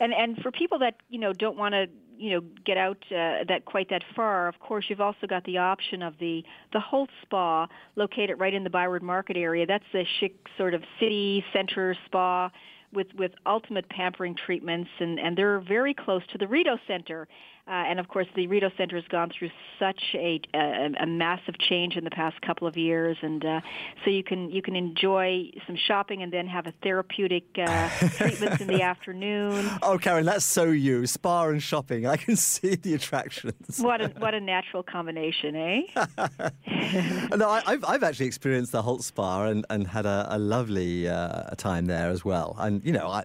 And 0.00 0.12
and 0.12 0.36
for 0.38 0.50
people 0.50 0.78
that 0.80 0.96
you 1.08 1.18
know 1.18 1.32
don't 1.32 1.56
want 1.56 1.74
to 1.74 1.86
you 2.16 2.30
know 2.30 2.40
get 2.64 2.76
out 2.76 2.98
uh, 3.10 3.44
that 3.48 3.64
quite 3.64 3.90
that 3.90 4.02
far, 4.14 4.48
of 4.48 4.58
course 4.58 4.86
you've 4.88 5.00
also 5.00 5.26
got 5.26 5.44
the 5.44 5.58
option 5.58 6.02
of 6.02 6.14
the 6.18 6.42
the 6.72 6.80
Holtz 6.80 7.12
Spa 7.22 7.66
located 7.96 8.38
right 8.38 8.54
in 8.54 8.64
the 8.64 8.70
Byward 8.70 9.02
Market 9.02 9.36
area. 9.36 9.66
That's 9.66 9.84
a 9.94 10.06
chic 10.20 10.46
sort 10.56 10.74
of 10.74 10.82
city 10.98 11.44
center 11.52 11.96
spa 12.06 12.50
with 12.92 13.08
with 13.16 13.32
ultimate 13.46 13.88
pampering 13.88 14.34
treatments, 14.34 14.90
and 15.00 15.18
and 15.18 15.36
they're 15.36 15.60
very 15.60 15.94
close 15.94 16.22
to 16.32 16.38
the 16.38 16.46
Rideau 16.46 16.78
Center. 16.86 17.28
Uh, 17.64 17.70
and 17.70 18.00
of 18.00 18.08
course, 18.08 18.26
the 18.34 18.48
Rideau 18.48 18.70
Center 18.76 18.96
has 18.96 19.04
gone 19.08 19.30
through 19.30 19.50
such 19.78 20.02
a, 20.14 20.40
a, 20.52 20.90
a 20.98 21.06
massive 21.06 21.56
change 21.60 21.96
in 21.96 22.02
the 22.02 22.10
past 22.10 22.42
couple 22.42 22.66
of 22.66 22.76
years, 22.76 23.16
and 23.22 23.44
uh, 23.44 23.60
so 24.04 24.10
you 24.10 24.24
can 24.24 24.50
you 24.50 24.60
can 24.60 24.74
enjoy 24.74 25.48
some 25.64 25.76
shopping 25.76 26.24
and 26.24 26.32
then 26.32 26.48
have 26.48 26.66
a 26.66 26.72
therapeutic 26.82 27.44
uh, 27.56 27.88
treatments 28.16 28.60
in 28.60 28.66
the 28.66 28.82
afternoon. 28.92 29.70
Oh, 29.80 29.96
Karen, 29.96 30.26
that's 30.26 30.44
so 30.44 30.64
you. 30.64 31.06
Spa 31.06 31.46
and 31.46 31.62
shopping. 31.62 32.04
I 32.04 32.16
can 32.16 32.34
see 32.52 32.74
the 32.74 32.94
attractions. 32.94 33.78
What 33.78 34.00
a 34.00 34.08
what 34.18 34.34
a 34.34 34.40
natural 34.40 34.82
combination, 34.82 35.54
eh? 35.54 35.82
no, 37.36 37.48
I, 37.48 37.62
have 37.66 37.84
I've 37.84 38.02
actually 38.02 38.26
experienced 38.26 38.72
the 38.72 38.82
Holtz 38.82 39.06
Spa 39.06 39.44
and, 39.44 39.64
and 39.70 39.86
had 39.86 40.04
a, 40.04 40.26
a 40.30 40.38
lovely 40.38 41.06
uh, 41.06 41.50
time 41.56 41.86
there 41.86 42.10
as 42.10 42.24
well. 42.24 42.56
And 42.58 42.84
you 42.84 42.92
know, 42.92 43.06
I 43.06 43.22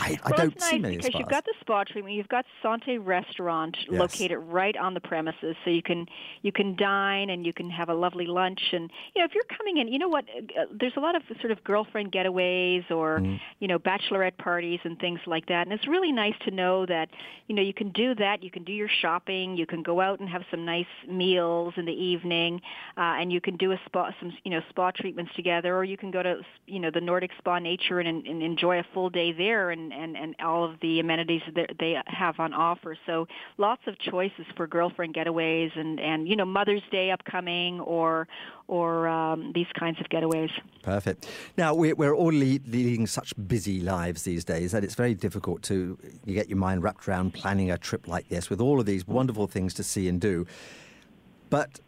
I, 0.00 0.18
I 0.22 0.30
well, 0.30 0.38
don't 0.38 0.52
it's 0.52 0.60
nice 0.60 0.70
see 0.72 0.78
many 0.78 0.96
because 0.96 1.10
spas. 1.10 1.18
you've 1.20 1.28
got 1.28 1.44
the 1.44 1.54
spa 1.60 1.84
treatment. 1.84 2.14
You've 2.14 2.28
got 2.28 2.44
Sante 2.62 2.98
Restaurant 2.98 3.76
Yes. 3.90 3.98
located 4.00 4.38
right 4.38 4.76
on 4.76 4.94
the 4.94 5.00
premises, 5.00 5.56
so 5.64 5.70
you 5.70 5.82
can 5.82 6.06
you 6.42 6.52
can 6.52 6.76
dine 6.76 7.30
and 7.30 7.44
you 7.44 7.52
can 7.52 7.68
have 7.70 7.88
a 7.88 7.94
lovely 7.94 8.26
lunch. 8.26 8.60
And 8.72 8.90
you 9.14 9.20
know, 9.20 9.24
if 9.26 9.34
you're 9.34 9.44
coming 9.56 9.78
in, 9.78 9.88
you 9.88 9.98
know 9.98 10.08
what? 10.08 10.24
Uh, 10.58 10.66
there's 10.78 10.92
a 10.96 11.00
lot 11.00 11.16
of 11.16 11.22
sort 11.40 11.50
of 11.50 11.62
girlfriend 11.64 12.12
getaways 12.12 12.88
or 12.90 13.18
Mm. 13.18 13.40
you 13.58 13.66
know 13.68 13.78
bachelorette 13.78 14.36
parties 14.38 14.78
and 14.84 14.98
things 15.00 15.18
like 15.26 15.46
that. 15.46 15.66
And 15.66 15.72
it's 15.72 15.88
really 15.88 16.12
nice 16.12 16.34
to 16.44 16.50
know 16.52 16.86
that 16.86 17.08
you 17.48 17.54
know 17.54 17.62
you 17.62 17.74
can 17.74 17.90
do 17.90 18.14
that. 18.14 18.42
You 18.42 18.50
can 18.50 18.62
do 18.64 18.72
your 18.72 18.88
shopping. 18.88 19.56
You 19.56 19.66
can 19.66 19.82
go 19.82 20.00
out 20.00 20.20
and 20.20 20.28
have 20.28 20.42
some 20.50 20.64
nice 20.64 20.86
meals 21.08 21.74
in 21.76 21.86
the 21.86 21.92
evening, 21.92 22.60
uh, 22.96 23.00
and 23.20 23.32
you 23.32 23.40
can 23.40 23.56
do 23.56 23.72
a 23.72 23.80
spa 23.86 24.10
some 24.20 24.32
you 24.44 24.50
know 24.52 24.60
spa 24.68 24.92
treatments 24.92 25.32
together, 25.34 25.76
or 25.76 25.82
you 25.84 25.96
can 25.96 26.10
go 26.12 26.22
to 26.22 26.40
you 26.66 26.78
know 26.78 26.90
the 26.90 27.00
Nordik 27.00 27.30
Spa 27.38 27.58
Nature 27.58 27.98
and, 28.00 28.24
and 28.26 28.42
enjoy 28.42 28.78
a 28.78 28.84
full 28.94 29.10
day 29.10 29.32
there 29.32 29.70
and, 29.70 29.87
and, 29.92 30.16
and 30.16 30.34
all 30.40 30.64
of 30.64 30.80
the 30.80 31.00
amenities 31.00 31.42
that 31.54 31.70
they 31.78 31.96
have 32.06 32.38
on 32.38 32.52
offer. 32.52 32.96
So 33.06 33.26
lots 33.56 33.82
of 33.86 33.98
choices 33.98 34.46
for 34.56 34.66
girlfriend 34.66 35.14
getaways 35.14 35.78
and, 35.78 35.98
and 36.00 36.28
you 36.28 36.36
know 36.36 36.44
Mother's 36.44 36.82
Day 36.90 37.10
upcoming 37.10 37.80
or 37.80 38.28
or 38.68 39.08
um, 39.08 39.52
these 39.54 39.66
kinds 39.78 39.98
of 39.98 40.06
getaways. 40.08 40.50
Perfect. 40.82 41.26
Now, 41.56 41.74
we're, 41.74 41.94
we're 41.94 42.14
all 42.14 42.26
le- 42.26 42.60
leading 42.66 43.06
such 43.06 43.32
busy 43.46 43.80
lives 43.80 44.22
these 44.22 44.44
days 44.44 44.72
that 44.72 44.84
it's 44.84 44.94
very 44.94 45.14
difficult 45.14 45.62
to 45.62 45.98
you 46.24 46.34
get 46.34 46.48
your 46.48 46.58
mind 46.58 46.82
wrapped 46.82 47.08
around 47.08 47.32
planning 47.32 47.70
a 47.70 47.78
trip 47.78 48.06
like 48.06 48.28
this 48.28 48.50
with 48.50 48.60
all 48.60 48.78
of 48.78 48.86
these 48.86 49.06
wonderful 49.06 49.46
things 49.46 49.72
to 49.74 49.82
see 49.82 50.08
and 50.08 50.20
do. 50.20 50.46
But 51.50 51.80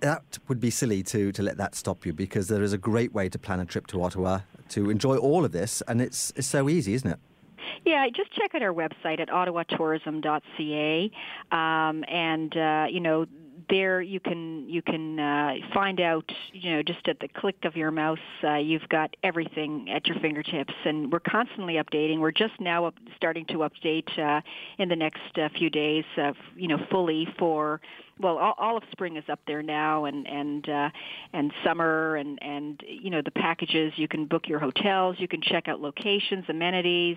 that 0.00 0.38
would 0.48 0.60
be 0.60 0.70
silly 0.70 1.02
to, 1.02 1.32
to 1.32 1.42
let 1.42 1.56
that 1.56 1.74
stop 1.74 2.04
you 2.04 2.12
because 2.12 2.48
there 2.48 2.62
is 2.62 2.72
a 2.72 2.78
great 2.78 3.14
way 3.14 3.28
to 3.28 3.38
plan 3.38 3.60
a 3.60 3.64
trip 3.64 3.86
to 3.86 4.02
Ottawa 4.02 4.40
to 4.70 4.90
enjoy 4.90 5.16
all 5.16 5.44
of 5.44 5.52
this, 5.52 5.82
and 5.88 6.00
it's, 6.00 6.32
it's 6.36 6.46
so 6.46 6.68
easy, 6.68 6.94
isn't 6.94 7.10
it? 7.10 7.18
Yeah, 7.84 8.06
just 8.14 8.32
check 8.32 8.54
out 8.54 8.62
our 8.62 8.72
website 8.72 9.20
at 9.20 9.28
ottawatourism.ca, 9.28 11.10
um, 11.52 12.04
and 12.08 12.56
uh, 12.56 12.86
you 12.90 13.00
know 13.00 13.26
there 13.68 14.00
you 14.00 14.20
can 14.20 14.68
you 14.68 14.82
can 14.82 15.18
uh, 15.18 15.54
find 15.72 16.00
out 16.00 16.30
you 16.52 16.72
know 16.72 16.82
just 16.82 17.06
at 17.08 17.20
the 17.20 17.28
click 17.28 17.56
of 17.64 17.76
your 17.76 17.90
mouse 17.90 18.18
uh, 18.42 18.56
you've 18.56 18.88
got 18.88 19.14
everything 19.22 19.88
at 19.90 20.06
your 20.06 20.18
fingertips, 20.20 20.74
and 20.84 21.12
we're 21.12 21.20
constantly 21.20 21.74
updating. 21.74 22.18
We're 22.18 22.32
just 22.32 22.58
now 22.60 22.86
up, 22.86 22.94
starting 23.16 23.44
to 23.46 23.68
update 23.68 24.18
uh, 24.18 24.40
in 24.78 24.88
the 24.88 24.96
next 24.96 25.36
uh, 25.36 25.48
few 25.56 25.70
days, 25.70 26.04
uh, 26.16 26.32
you 26.56 26.68
know, 26.68 26.78
fully 26.90 27.28
for 27.38 27.80
well, 28.20 28.38
all, 28.38 28.54
all 28.58 28.76
of 28.76 28.84
spring 28.92 29.16
is 29.16 29.24
up 29.28 29.40
there 29.46 29.62
now, 29.62 30.04
and 30.04 30.26
and 30.26 30.68
uh, 30.68 30.90
and 31.32 31.52
summer, 31.64 32.16
and 32.16 32.38
and 32.42 32.80
you 32.86 33.10
know 33.10 33.22
the 33.22 33.30
packages. 33.32 33.92
You 33.96 34.06
can 34.06 34.26
book 34.26 34.46
your 34.46 34.60
hotels. 34.60 35.16
You 35.18 35.26
can 35.26 35.40
check 35.42 35.68
out 35.68 35.80
locations, 35.80 36.44
amenities. 36.48 37.16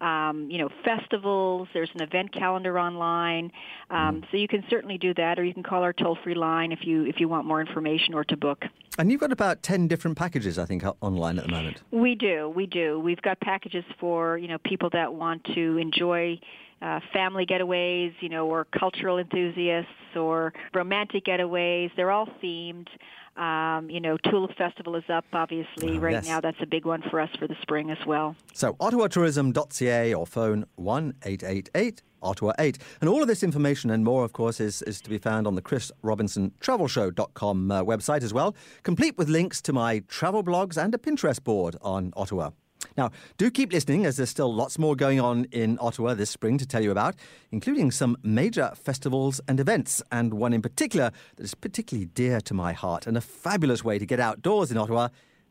Um, 0.00 0.48
you 0.48 0.58
know, 0.58 0.68
festivals. 0.84 1.66
There's 1.74 1.90
an 1.96 2.02
event 2.02 2.32
calendar 2.32 2.78
online, 2.78 3.50
um, 3.90 4.22
so 4.30 4.36
you 4.36 4.46
can 4.46 4.62
certainly 4.70 4.96
do 4.96 5.12
that, 5.14 5.40
or 5.40 5.44
you 5.44 5.52
can 5.52 5.64
call 5.64 5.77
our 5.82 5.92
toll-free 5.92 6.34
line 6.34 6.72
if 6.72 6.80
you 6.84 7.04
if 7.04 7.20
you 7.20 7.28
want 7.28 7.46
more 7.46 7.60
information 7.60 8.14
or 8.14 8.24
to 8.24 8.36
book. 8.36 8.64
And 8.98 9.12
you've 9.12 9.20
got 9.20 9.30
about 9.30 9.62
10 9.62 9.86
different 9.86 10.18
packages, 10.18 10.58
I 10.58 10.64
think, 10.64 10.82
online 11.00 11.38
at 11.38 11.46
the 11.46 11.52
moment. 11.52 11.82
We 11.92 12.16
do, 12.16 12.48
we 12.48 12.66
do. 12.66 12.98
We've 12.98 13.22
got 13.22 13.38
packages 13.40 13.84
for 14.00 14.36
you 14.38 14.48
know 14.48 14.58
people 14.58 14.90
that 14.90 15.14
want 15.14 15.44
to 15.54 15.78
enjoy 15.78 16.40
uh, 16.82 17.00
family 17.12 17.44
getaways, 17.46 18.12
you 18.20 18.28
know, 18.28 18.46
or 18.48 18.64
cultural 18.66 19.18
enthusiasts, 19.18 19.90
or 20.16 20.52
romantic 20.74 21.24
getaways. 21.24 21.90
They're 21.96 22.10
all 22.10 22.28
themed. 22.42 22.88
Um, 23.36 23.88
you 23.88 24.00
know, 24.00 24.16
Tulip 24.16 24.56
Festival 24.56 24.96
is 24.96 25.04
up, 25.08 25.24
obviously, 25.32 25.96
Oh, 25.96 26.00
right 26.00 26.12
yes. 26.14 26.26
now. 26.26 26.40
That's 26.40 26.56
a 26.60 26.66
big 26.66 26.84
one 26.84 27.02
for 27.08 27.20
us 27.20 27.30
for 27.38 27.46
the 27.46 27.54
spring 27.62 27.88
as 27.92 27.98
well. 28.04 28.34
So, 28.52 28.72
ottawatourism.ca 28.74 30.12
or 30.14 30.26
phone 30.26 30.64
1 30.74 31.14
888 31.24 32.02
Ottawa 32.22 32.52
8. 32.58 32.78
And 33.00 33.08
all 33.08 33.22
of 33.22 33.28
this 33.28 33.42
information 33.42 33.90
and 33.90 34.04
more, 34.04 34.24
of 34.24 34.32
course, 34.32 34.60
is, 34.60 34.82
is 34.82 35.00
to 35.02 35.10
be 35.10 35.18
found 35.18 35.46
on 35.46 35.54
the 35.54 35.62
Chris 35.62 35.92
Robinson 36.02 36.52
TravelShow.com 36.60 37.70
uh, 37.70 37.82
website 37.82 38.22
as 38.22 38.32
well, 38.32 38.54
complete 38.82 39.16
with 39.18 39.28
links 39.28 39.60
to 39.62 39.72
my 39.72 40.00
travel 40.08 40.42
blogs 40.42 40.82
and 40.82 40.94
a 40.94 40.98
Pinterest 40.98 41.42
board 41.42 41.76
on 41.82 42.12
Ottawa. 42.16 42.50
Now, 42.96 43.10
do 43.36 43.50
keep 43.50 43.72
listening 43.72 44.06
as 44.06 44.16
there's 44.16 44.30
still 44.30 44.52
lots 44.52 44.78
more 44.78 44.96
going 44.96 45.20
on 45.20 45.46
in 45.46 45.78
Ottawa 45.80 46.14
this 46.14 46.30
spring 46.30 46.58
to 46.58 46.66
tell 46.66 46.82
you 46.82 46.90
about, 46.90 47.16
including 47.50 47.90
some 47.90 48.16
major 48.22 48.72
festivals 48.74 49.40
and 49.48 49.60
events, 49.60 50.02
and 50.12 50.34
one 50.34 50.52
in 50.52 50.62
particular 50.62 51.10
that 51.36 51.44
is 51.44 51.54
particularly 51.54 52.06
dear 52.06 52.40
to 52.42 52.54
my 52.54 52.72
heart 52.72 53.06
and 53.06 53.16
a 53.16 53.20
fabulous 53.20 53.84
way 53.84 53.98
to 53.98 54.06
get 54.06 54.20
outdoors 54.20 54.70
in 54.70 54.76
Ottawa, 54.76 55.08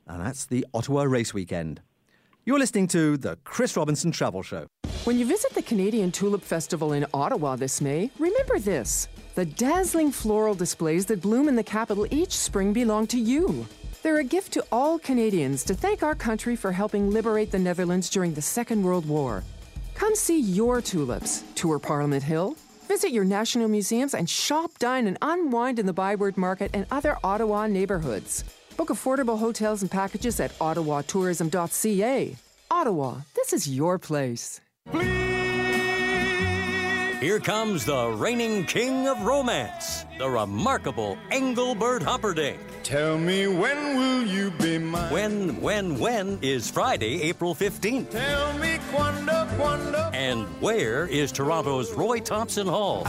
and 0.07 0.26
that's 0.26 0.45
the 0.45 0.65
Ottawa 0.74 1.03
Race 1.03 1.34
Weekend. 1.34 1.82
You're 2.45 2.59
listening 2.59 2.88
to 2.88 3.18
the 3.18 3.38
Chris 3.43 3.76
Robinson 3.76 4.11
Travel 4.11 4.41
Show. 4.41 4.68
When 5.08 5.18
you 5.18 5.26
visit 5.26 5.53
the 5.53 5.62
Canadian 5.62 6.12
Tulip 6.12 6.41
Festival 6.41 6.91
in 6.91 7.05
Ottawa 7.14 7.55
this 7.55 7.80
May, 7.80 8.12
remember 8.20 8.60
this 8.60 9.08
the 9.36 9.45
dazzling 9.45 10.12
floral 10.12 10.53
displays 10.53 11.05
that 11.05 11.22
bloom 11.22 11.47
in 11.47 11.55
the 11.55 11.64
capital 11.64 12.05
each 12.12 12.36
spring 12.36 12.74
belong 12.74 13.08
to 13.08 13.18
you. 13.18 13.66
They're 14.03 14.18
a 14.18 14.26
gift 14.26 14.51
to 14.55 14.66
all 14.70 14.99
Canadians 14.99 15.64
to 15.64 15.74
thank 15.74 16.03
our 16.03 16.14
country 16.14 16.58
for 16.58 16.74
helping 16.74 17.10
liberate 17.10 17.51
the 17.51 17.58
Netherlands 17.58 18.10
during 18.10 18.34
the 18.34 18.41
Second 18.41 18.84
World 18.84 19.08
War. 19.08 19.45
Come 19.95 20.14
see 20.14 20.41
your 20.41 20.82
tulips, 20.82 21.45
tour 21.55 21.80
Parliament 21.80 22.24
Hill, 22.24 22.58
visit 22.89 23.12
your 23.12 23.24
national 23.24 23.70
museums, 23.70 24.14
and 24.14 24.30
shop, 24.30 24.78
dine, 24.78 25.08
and 25.08 25.18
unwind 25.22 25.80
in 25.80 25.86
the 25.86 25.93
Byward 25.93 26.36
Market 26.36 26.72
and 26.74 26.86
other 26.91 27.18
Ottawa 27.24 27.68
neighborhoods. 27.68 28.43
Book 28.76 28.89
affordable 28.89 29.39
hotels 29.39 29.82
and 29.82 29.89
packages 29.89 30.41
at 30.41 30.51
ottawatourism.ca. 30.60 32.36
Ottawa, 32.70 33.16
this 33.36 33.53
is 33.53 33.70
your 33.70 33.97
place. 33.97 34.60
Here 37.20 37.40
comes 37.40 37.84
the 37.84 38.10
reigning 38.10 38.66
king 38.66 39.08
of 39.08 39.22
romance, 39.24 40.06
the 40.18 40.30
remarkable 40.30 41.18
Engelbert 41.30 42.02
Humperdinck. 42.02 42.60
Tell 42.84 43.18
me 43.18 43.48
when 43.48 43.98
will 43.98 44.24
you 44.24 44.52
be 44.52 44.78
mine? 44.78 45.12
When, 45.12 45.62
when, 45.62 46.00
when 46.00 46.40
is 46.42 46.72
Friday, 46.72 47.22
April 47.24 47.54
15th? 47.54 48.12
Tell 48.12 48.54
me 48.60 48.80
quando, 48.92 49.46
quando. 49.58 50.10
And 50.14 50.46
where 50.62 51.06
is 51.08 51.34
Toronto's 51.34 51.92
Roy 51.92 52.20
Thomson 52.20 52.68
Hall? 52.68 53.04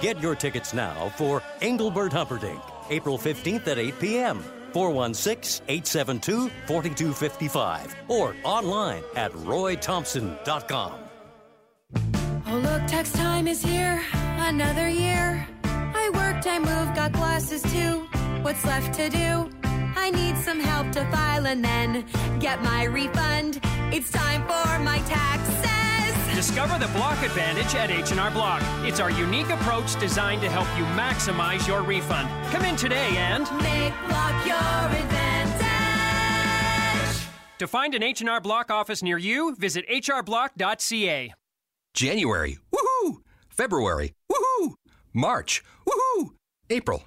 Get 0.00 0.18
your 0.20 0.34
tickets 0.34 0.72
now 0.72 1.10
for 1.16 1.42
Engelbert 1.60 2.14
Humperdinck, 2.14 2.62
April 2.88 3.18
15th 3.18 3.66
at 3.66 3.78
8 3.78 3.98
p.m. 3.98 4.42
416 4.72 5.64
872 5.68 6.50
4255 6.66 7.94
or 8.08 8.34
online 8.44 9.02
at 9.16 9.32
roythomson.com. 9.32 10.92
Oh, 12.46 12.56
look, 12.56 12.86
tax 12.86 13.12
time 13.12 13.46
is 13.46 13.62
here. 13.62 14.02
Another 14.12 14.88
year. 14.88 15.46
I 15.64 16.10
worked, 16.10 16.46
I 16.46 16.58
moved, 16.58 16.96
got 16.96 17.12
glasses 17.12 17.62
too. 17.62 18.08
What's 18.42 18.64
left 18.64 18.94
to 18.94 19.08
do? 19.08 19.50
I 19.96 20.10
need 20.10 20.36
some 20.38 20.58
help 20.58 20.90
to 20.92 21.04
file 21.10 21.46
and 21.46 21.64
then 21.64 22.04
get 22.40 22.62
my 22.62 22.84
refund. 22.84 23.60
It's 23.92 24.10
time 24.10 24.42
for 24.42 24.78
my 24.80 24.98
taxes. 25.06 25.89
Discover 26.40 26.78
the 26.78 26.90
Block 26.94 27.22
Advantage 27.22 27.74
at 27.74 27.90
H&R 27.90 28.30
Block. 28.30 28.62
It's 28.86 28.98
our 28.98 29.10
unique 29.10 29.50
approach 29.50 30.00
designed 30.00 30.40
to 30.40 30.48
help 30.48 30.66
you 30.78 30.84
maximize 30.98 31.68
your 31.68 31.82
refund. 31.82 32.30
Come 32.50 32.64
in 32.64 32.76
today 32.76 33.14
and 33.18 33.42
make 33.58 33.92
Block 34.08 34.46
your 34.46 34.56
advantage. 34.56 35.66
To 37.58 37.66
find 37.66 37.94
an 37.94 38.02
H&R 38.02 38.40
Block 38.40 38.70
office 38.70 39.02
near 39.02 39.18
you, 39.18 39.54
visit 39.56 39.86
hrblock.ca. 39.86 41.34
January, 41.92 42.58
woohoo! 42.74 43.16
February, 43.50 44.14
woohoo! 44.32 44.72
March, 45.12 45.62
woohoo! 45.86 46.30
April. 46.70 47.04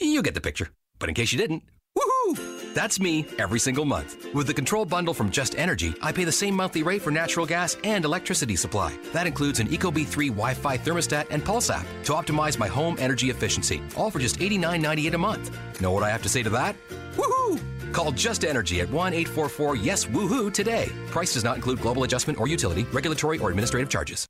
You 0.00 0.20
get 0.20 0.34
the 0.34 0.40
picture. 0.40 0.70
But 0.98 1.08
in 1.08 1.14
case 1.14 1.30
you 1.30 1.38
didn't, 1.38 1.62
woohoo! 1.96 2.63
That's 2.74 2.98
me 2.98 3.24
every 3.38 3.60
single 3.60 3.84
month. 3.84 4.34
With 4.34 4.48
the 4.48 4.54
control 4.54 4.84
bundle 4.84 5.14
from 5.14 5.30
Just 5.30 5.56
Energy, 5.56 5.94
I 6.02 6.10
pay 6.10 6.24
the 6.24 6.32
same 6.32 6.56
monthly 6.56 6.82
rate 6.82 7.02
for 7.02 7.12
natural 7.12 7.46
gas 7.46 7.76
and 7.84 8.04
electricity 8.04 8.56
supply. 8.56 8.98
That 9.12 9.28
includes 9.28 9.60
an 9.60 9.68
ecobee3 9.68 10.28
Wi-Fi 10.30 10.78
thermostat 10.78 11.26
and 11.30 11.44
Pulse 11.44 11.70
app 11.70 11.86
to 12.04 12.12
optimize 12.12 12.58
my 12.58 12.66
home 12.66 12.96
energy 12.98 13.30
efficiency, 13.30 13.80
all 13.96 14.10
for 14.10 14.18
just 14.18 14.40
$89.98 14.40 15.14
a 15.14 15.18
month. 15.18 15.56
Know 15.80 15.92
what 15.92 16.02
I 16.02 16.10
have 16.10 16.22
to 16.22 16.28
say 16.28 16.42
to 16.42 16.50
that? 16.50 16.74
Woohoo! 17.16 17.60
Call 17.92 18.10
Just 18.10 18.44
Energy 18.44 18.80
at 18.80 18.90
1 18.90 19.14
844 19.14 19.76
Yes 19.76 20.04
Woohoo 20.06 20.52
today. 20.52 20.90
Price 21.06 21.32
does 21.34 21.44
not 21.44 21.54
include 21.54 21.80
global 21.80 22.02
adjustment 22.02 22.40
or 22.40 22.48
utility, 22.48 22.82
regulatory, 22.92 23.38
or 23.38 23.50
administrative 23.50 23.88
charges. 23.88 24.26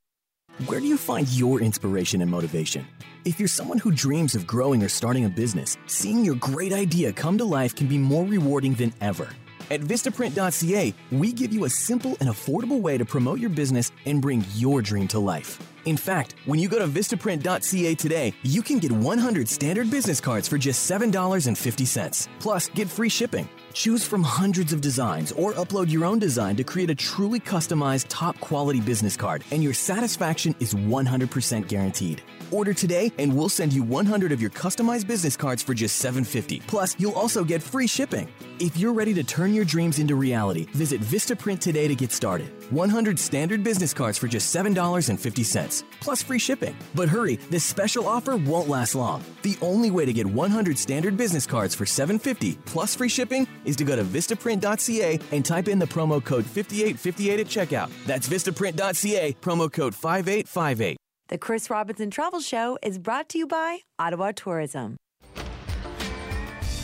Where 0.67 0.81
do 0.81 0.87
you 0.87 0.99
find 0.99 1.27
your 1.31 1.63
inspiration 1.63 2.21
and 2.21 2.31
motivation? 2.31 2.87
If 3.25 3.39
you're 3.39 3.49
someone 3.49 3.79
who 3.79 3.91
dreams 3.91 4.35
of 4.35 4.47
growing 4.47 4.83
or 4.83 4.89
starting 4.89 5.25
a 5.25 5.31
business, 5.31 5.79
seeing 5.87 6.27
your 6.27 6.35
great 6.35 6.75
idea 6.75 7.11
come 7.11 7.39
to 7.39 7.45
life 7.47 7.75
can 7.75 7.87
be 7.87 7.97
more 7.97 8.27
rewarding 8.27 8.75
than 8.75 8.93
ever. 9.01 9.31
At 9.71 9.81
Vistaprint.ca, 9.81 10.93
we 11.11 11.33
give 11.33 11.51
you 11.51 11.65
a 11.65 11.71
simple 11.71 12.19
and 12.21 12.29
affordable 12.29 12.83
way 12.83 12.99
to 12.99 13.05
promote 13.07 13.39
your 13.39 13.49
business 13.49 13.93
and 14.05 14.21
bring 14.21 14.45
your 14.55 14.83
dream 14.83 15.09
to 15.09 15.19
life. 15.19 15.59
In 15.87 15.97
fact, 15.97 16.35
when 16.45 16.59
you 16.59 16.69
go 16.69 16.79
to 16.79 16.87
Vistaprint.ca 16.87 17.95
today, 17.95 18.35
you 18.43 18.61
can 18.61 18.79
get 18.79 18.93
100 18.93 19.49
standard 19.49 19.91
business 19.91 20.21
cards 20.21 20.47
for 20.47 20.59
just 20.59 20.91
$7.50. 20.91 22.29
Plus, 22.41 22.69
get 22.69 22.91
free 22.91 23.09
shipping. 23.09 23.49
Choose 23.75 24.07
from 24.07 24.23
hundreds 24.23 24.73
of 24.73 24.81
designs 24.81 25.33
or 25.33 25.53
upload 25.55 25.91
your 25.91 26.05
own 26.05 26.21
design 26.21 26.55
to 26.57 26.63
create 26.63 26.91
a 26.91 26.95
truly 26.95 27.41
customized, 27.41 28.07
top 28.09 28.39
quality 28.39 28.81
business 28.81 29.17
card, 29.17 29.43
and 29.51 29.65
your 29.65 29.75
satisfaction 29.75 30.55
is 30.61 30.75
100% 30.75 31.67
guaranteed. 31.67 32.23
Order 32.53 32.73
today, 32.73 33.13
and 33.19 33.35
we'll 33.37 33.49
send 33.49 33.73
you 33.73 33.83
100 33.83 34.31
of 34.31 34.41
your 34.41 34.51
customized 34.53 35.09
business 35.09 35.37
cards 35.37 35.61
for 35.61 35.75
just 35.75 36.01
$7.50. 36.01 36.65
Plus, 36.69 36.95
you'll 37.01 37.19
also 37.19 37.43
get 37.43 37.61
free 37.61 37.89
shipping. 37.89 38.29
If 38.61 38.77
you're 38.77 38.93
ready 38.93 39.13
to 39.15 39.25
turn 39.25 39.53
your 39.53 39.65
dreams 39.65 39.99
into 39.99 40.15
reality, 40.15 40.67
visit 40.67 41.01
Vistaprint 41.01 41.59
today 41.59 41.89
to 41.89 41.97
get 41.97 42.13
started. 42.13 42.53
100 42.75 43.19
standard 43.19 43.63
business 43.63 43.95
cards 43.95 44.19
for 44.19 44.27
just 44.27 44.55
$7.50, 44.55 45.85
plus 46.01 46.23
free 46.23 46.41
shipping. 46.41 46.77
But 46.95 47.09
hurry, 47.09 47.37
this 47.49 47.63
special 47.63 48.09
offer 48.09 48.37
won't 48.37 48.69
last 48.69 48.95
long. 48.97 49.23
The 49.43 49.57
only 49.63 49.93
way 49.93 50.05
to 50.05 50.13
get 50.13 50.27
100 50.27 50.77
standard 50.77 51.17
business 51.17 51.47
cards 51.47 51.75
for 51.75 51.85
$7.50 51.85 52.59
plus 52.65 52.97
free 52.97 53.09
shipping 53.09 53.47
is 53.65 53.77
to 53.77 53.85
go 53.85 53.95
to 53.95 54.03
Vistaprint.ca 54.03 55.21
and 55.31 55.45
type 55.45 55.69
in 55.69 55.79
the 55.79 55.87
promo 55.87 56.23
code 56.23 56.45
5858 56.45 57.41
at 57.41 57.47
checkout. 57.47 57.91
That's 58.07 58.29
Vistaprint.ca, 58.29 59.37
promo 59.41 59.73
code 59.73 59.95
5858. 59.95 60.97
The 61.29 61.39
Chris 61.39 61.71
Robinson 61.71 62.11
Travel 62.11 62.41
Show 62.41 62.77
is 62.83 62.99
brought 62.99 63.29
to 63.31 63.39
you 63.39 63.47
by 63.47 63.79
Ottawa 63.99 64.33
Tourism. 64.35 64.97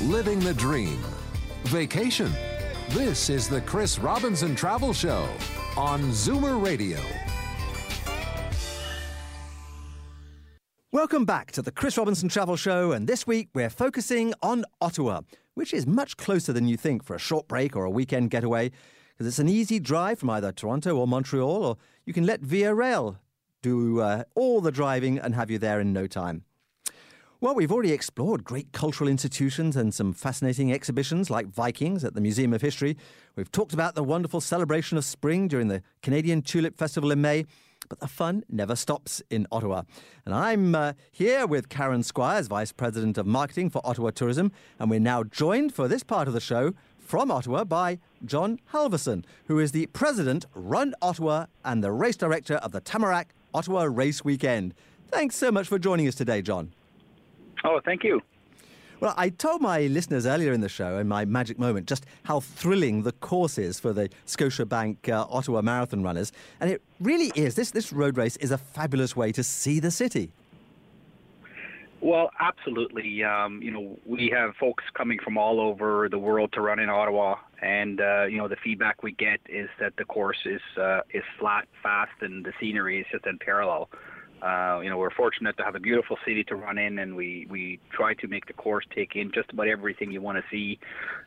Living 0.03 0.39
the 0.41 0.55
dream. 0.55 0.99
Vacation. 1.65 2.33
This 2.91 3.29
is 3.29 3.49
the 3.49 3.61
Chris 3.61 3.99
Robinson 3.99 4.57
Travel 4.57 4.93
Show 4.93 5.29
on 5.77 6.03
Zoomer 6.11 6.63
Radio. 6.63 6.99
Welcome 10.93 11.25
back 11.25 11.53
to 11.53 11.63
the 11.63 11.71
Chris 11.71 11.97
Robinson 11.97 12.29
Travel 12.29 12.57
Show, 12.57 12.91
and 12.91 13.07
this 13.07 13.27
week 13.27 13.49
we're 13.55 13.71
focusing 13.71 14.35
on 14.43 14.65
Ottawa, 14.81 15.21
which 15.55 15.73
is 15.73 15.87
much 15.87 16.17
closer 16.17 16.53
than 16.53 16.67
you 16.67 16.77
think 16.77 17.05
for 17.05 17.15
a 17.15 17.21
short 17.21 17.47
break 17.47 17.77
or 17.77 17.85
a 17.85 17.91
weekend 17.91 18.31
getaway, 18.31 18.71
because 19.13 19.29
it's 19.29 19.39
an 19.39 19.49
easy 19.49 19.79
drive 19.79 20.19
from 20.19 20.31
either 20.31 20.51
Toronto 20.51 20.97
or 20.97 21.07
Montreal, 21.07 21.65
or 21.65 21.77
you 22.05 22.13
can 22.13 22.27
let 22.27 22.41
Via 22.41 22.75
Rail 22.75 23.19
do 23.63 24.01
uh, 24.01 24.25
all 24.35 24.61
the 24.61 24.73
driving 24.73 25.19
and 25.19 25.37
have 25.37 25.51
you 25.51 25.59
there 25.59 25.81
in 25.81 25.93
no 25.93 26.09
time. 26.09 26.43
Well, 27.43 27.55
we've 27.55 27.73
already 27.73 27.93
explored 27.93 28.45
great 28.45 28.71
cultural 28.73 29.09
institutions 29.09 29.75
and 29.75 29.95
some 29.95 30.13
fascinating 30.13 30.75
exhibitions 30.75 31.31
like 31.31 31.47
Vikings 31.47 32.05
at 32.05 32.13
the 32.13 32.21
Museum 32.21 32.53
of 32.53 32.61
History. 32.61 32.99
We've 33.35 33.51
talked 33.51 33.73
about 33.73 33.95
the 33.95 34.05
wonderful 34.05 34.43
celebration 34.43 34.99
of 34.99 35.07
spring 35.07 35.49
during 35.49 35.69
the 35.69 35.83
Canadian 36.03 36.43
Tulip 36.43 36.77
Festival 36.77 37.11
in 37.11 37.23
May. 37.23 37.47
But 37.89 38.01
the 38.01 38.09
fun 38.09 38.45
never 38.51 38.77
stops 38.77 39.23
in 39.31 39.47
Ottawa. 39.51 39.85
And 40.27 40.35
I'm 40.35 40.75
uh, 40.75 40.93
here 41.13 41.47
with 41.47 41.71
Karen 41.71 42.03
Squires, 42.03 42.47
Vice 42.47 42.73
President 42.73 43.17
of 43.17 43.27
Marketing 43.27 43.71
for 43.71 43.81
Ottawa 43.87 44.11
Tourism. 44.11 44.53
And 44.79 44.91
we're 44.91 45.01
now 45.01 45.23
joined 45.23 45.73
for 45.73 45.89
this 45.89 46.03
part 46.03 46.29
of 46.29 46.35
the 46.35 46.41
show 46.41 46.75
from 46.99 47.31
Ottawa 47.31 47.65
by 47.65 48.01
John 48.23 48.61
Halvorsen, 48.75 49.25
who 49.47 49.59
is 49.59 49.73
the 49.73 49.87
President, 49.87 50.45
Run 50.55 50.95
Ottawa, 51.01 51.47
and 51.65 51.83
the 51.83 51.91
Race 51.91 52.19
Director 52.19 52.57
of 52.57 52.73
the 52.73 52.81
Tamarack 52.81 53.35
Ottawa 53.55 53.85
Race 53.85 54.23
Weekend. 54.27 54.75
Thanks 55.09 55.37
so 55.37 55.51
much 55.51 55.69
for 55.69 55.79
joining 55.79 56.07
us 56.07 56.15
today, 56.15 56.43
John. 56.43 56.75
Oh, 57.65 57.81
thank 57.85 58.05
you. 58.05 58.21
Well, 59.01 59.15
I 59.17 59.31
told 59.31 59.63
my 59.63 59.81
listeners 59.87 60.27
earlier 60.27 60.53
in 60.53 60.61
the 60.61 60.69
show, 60.69 60.99
in 60.99 61.09
my 61.09 61.25
magic 61.25 61.59
moment, 61.59 61.87
just 61.87 62.05
how 62.25 62.41
thrilling 62.41 63.03
the 63.03 63.13
course 63.13 63.57
is 63.57 63.81
for 63.81 63.95
the 63.95 64.11
Scotiabank 64.27 65.09
uh, 65.09 65.27
Ottawa 65.31 65.63
Marathon 65.63 66.03
runners. 66.03 66.33
And 66.61 66.71
it 66.71 66.83
really 67.01 67.33
is. 67.35 67.55
This, 67.55 67.71
this 67.71 67.95
road 67.95 68.19
race 68.19 68.37
is 68.37 68.51
a 68.51 68.59
fabulous 68.59 69.17
way 69.17 69.33
to 69.33 69.43
see 69.43 69.81
the 69.81 69.91
city. 69.91 70.33
Well, 72.03 72.31
absolutely. 72.41 73.25
Um, 73.25 73.63
you 73.63 73.71
know, 73.71 73.99
we 74.07 74.31
have 74.35 74.55
folks 74.57 74.85
coming 74.95 75.19
from 75.23 75.37
all 75.37 75.61
over 75.61 76.09
the 76.11 76.19
world 76.19 76.53
to 76.53 76.61
run 76.61 76.79
in 76.79 76.89
Ottawa, 76.89 77.37
and 77.61 78.01
uh, 78.01 78.25
you 78.25 78.39
know, 78.39 78.49
the 78.49 78.57
feedback 78.57 79.03
we 79.03 79.13
get 79.13 79.39
is 79.49 79.69
that 79.79 79.95
the 79.99 80.07
course 80.07 80.39
is 80.47 80.63
uh, 80.79 81.01
is 81.13 81.23
flat, 81.39 81.69
fast, 81.83 82.23
and 82.23 82.45
the 82.45 82.55
scenery 82.59 83.01
is 83.01 83.07
just 83.13 83.27
unparalleled. 83.27 83.89
Uh, 84.43 84.81
you 84.83 84.89
know, 84.89 84.99
we're 84.99 85.11
fortunate 85.11 85.57
to 85.59 85.65
have 85.65 85.75
a 85.75 85.81
beautiful 85.81 86.17
city 86.27 86.45
to 86.45 86.57
run 86.57 86.79
in, 86.79 86.99
and 86.99 87.15
we 87.15 87.47
we 87.51 87.79
try 87.93 88.15
to 88.15 88.29
make 88.29 88.47
the 88.47 88.53
course 88.53 88.85
take 88.95 89.17
in 89.17 89.31
just 89.33 89.51
about 89.53 89.69
everything 89.69 90.11
you 90.11 90.21
want 90.21 90.39
to 90.39 90.45
see, 90.51 90.79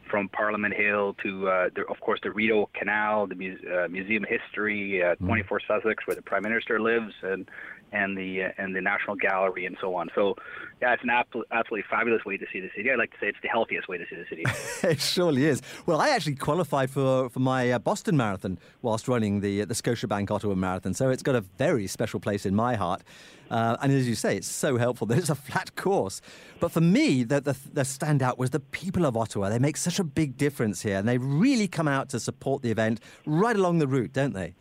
from 0.09 0.29
Parliament 0.29 0.73
Hill 0.75 1.15
to, 1.23 1.47
uh, 1.49 1.69
the, 1.75 1.85
of 1.89 1.99
course, 1.99 2.19
the 2.23 2.31
Rideau 2.31 2.69
Canal, 2.73 3.27
the 3.27 3.35
Muse- 3.35 3.63
uh, 3.65 3.87
Museum 3.89 4.23
of 4.23 4.29
History, 4.29 5.03
uh, 5.03 5.15
24 5.15 5.61
Sussex, 5.67 6.05
where 6.07 6.15
the 6.15 6.21
Prime 6.21 6.43
Minister 6.43 6.79
lives, 6.79 7.13
and 7.21 7.49
and 7.93 8.17
the 8.17 8.43
uh, 8.43 8.49
and 8.57 8.75
the 8.75 8.81
National 8.81 9.15
Gallery 9.15 9.65
and 9.65 9.77
so 9.79 9.95
on. 9.95 10.09
So, 10.13 10.35
yeah, 10.81 10.93
it's 10.93 11.03
an 11.03 11.09
absolutely 11.09 11.83
fabulous 11.89 12.25
way 12.25 12.37
to 12.37 12.45
see 12.51 12.59
the 12.59 12.69
city. 12.75 12.91
I 12.91 12.95
like 12.95 13.11
to 13.11 13.17
say 13.21 13.27
it's 13.27 13.37
the 13.41 13.47
healthiest 13.47 13.87
way 13.87 13.97
to 13.97 14.05
see 14.09 14.15
the 14.15 14.25
city. 14.27 14.43
it 14.83 14.99
surely 14.99 15.45
is. 15.45 15.61
Well, 15.85 16.01
I 16.01 16.09
actually 16.09 16.35
qualified 16.35 16.89
for, 16.89 17.29
for 17.29 17.39
my 17.39 17.71
uh, 17.71 17.79
Boston 17.79 18.17
Marathon 18.17 18.59
whilst 18.81 19.07
running 19.07 19.39
the 19.39 19.63
the 19.65 19.73
Scotiabank 19.73 20.29
Ottawa 20.31 20.55
Marathon, 20.55 20.93
so 20.93 21.09
it's 21.09 21.23
got 21.23 21.35
a 21.35 21.41
very 21.41 21.87
special 21.87 22.19
place 22.19 22.45
in 22.45 22.55
my 22.55 22.75
heart. 22.75 23.03
Uh, 23.51 23.77
and 23.81 23.91
as 23.91 24.07
you 24.07 24.15
say, 24.15 24.35
it's 24.35 24.47
so 24.47 24.77
helpful 24.77 25.05
that 25.07 25.17
it's 25.17 25.29
a 25.29 25.35
flat 25.35 25.75
course. 25.75 26.21
But 26.59 26.71
for 26.71 26.81
me, 26.81 27.23
the, 27.23 27.39
the, 27.39 27.55
the 27.71 27.81
standout 27.81 28.37
was 28.37 28.49
the 28.49 28.59
people 28.59 29.05
of 29.05 29.15
Ottawa. 29.15 29.49
They 29.49 29.59
make 29.59 29.77
such 29.77 29.99
a 29.99 30.03
big 30.03 30.37
difference 30.37 30.81
here, 30.81 30.97
and 30.97 31.07
they 31.07 31.19
really 31.19 31.67
come 31.67 31.87
out 31.87 32.09
to 32.09 32.19
support 32.19 32.63
the 32.63 32.71
event 32.71 32.99
right 33.25 33.55
along 33.55 33.77
the 33.77 33.87
route, 33.87 34.13
don't 34.13 34.33
they? 34.33 34.55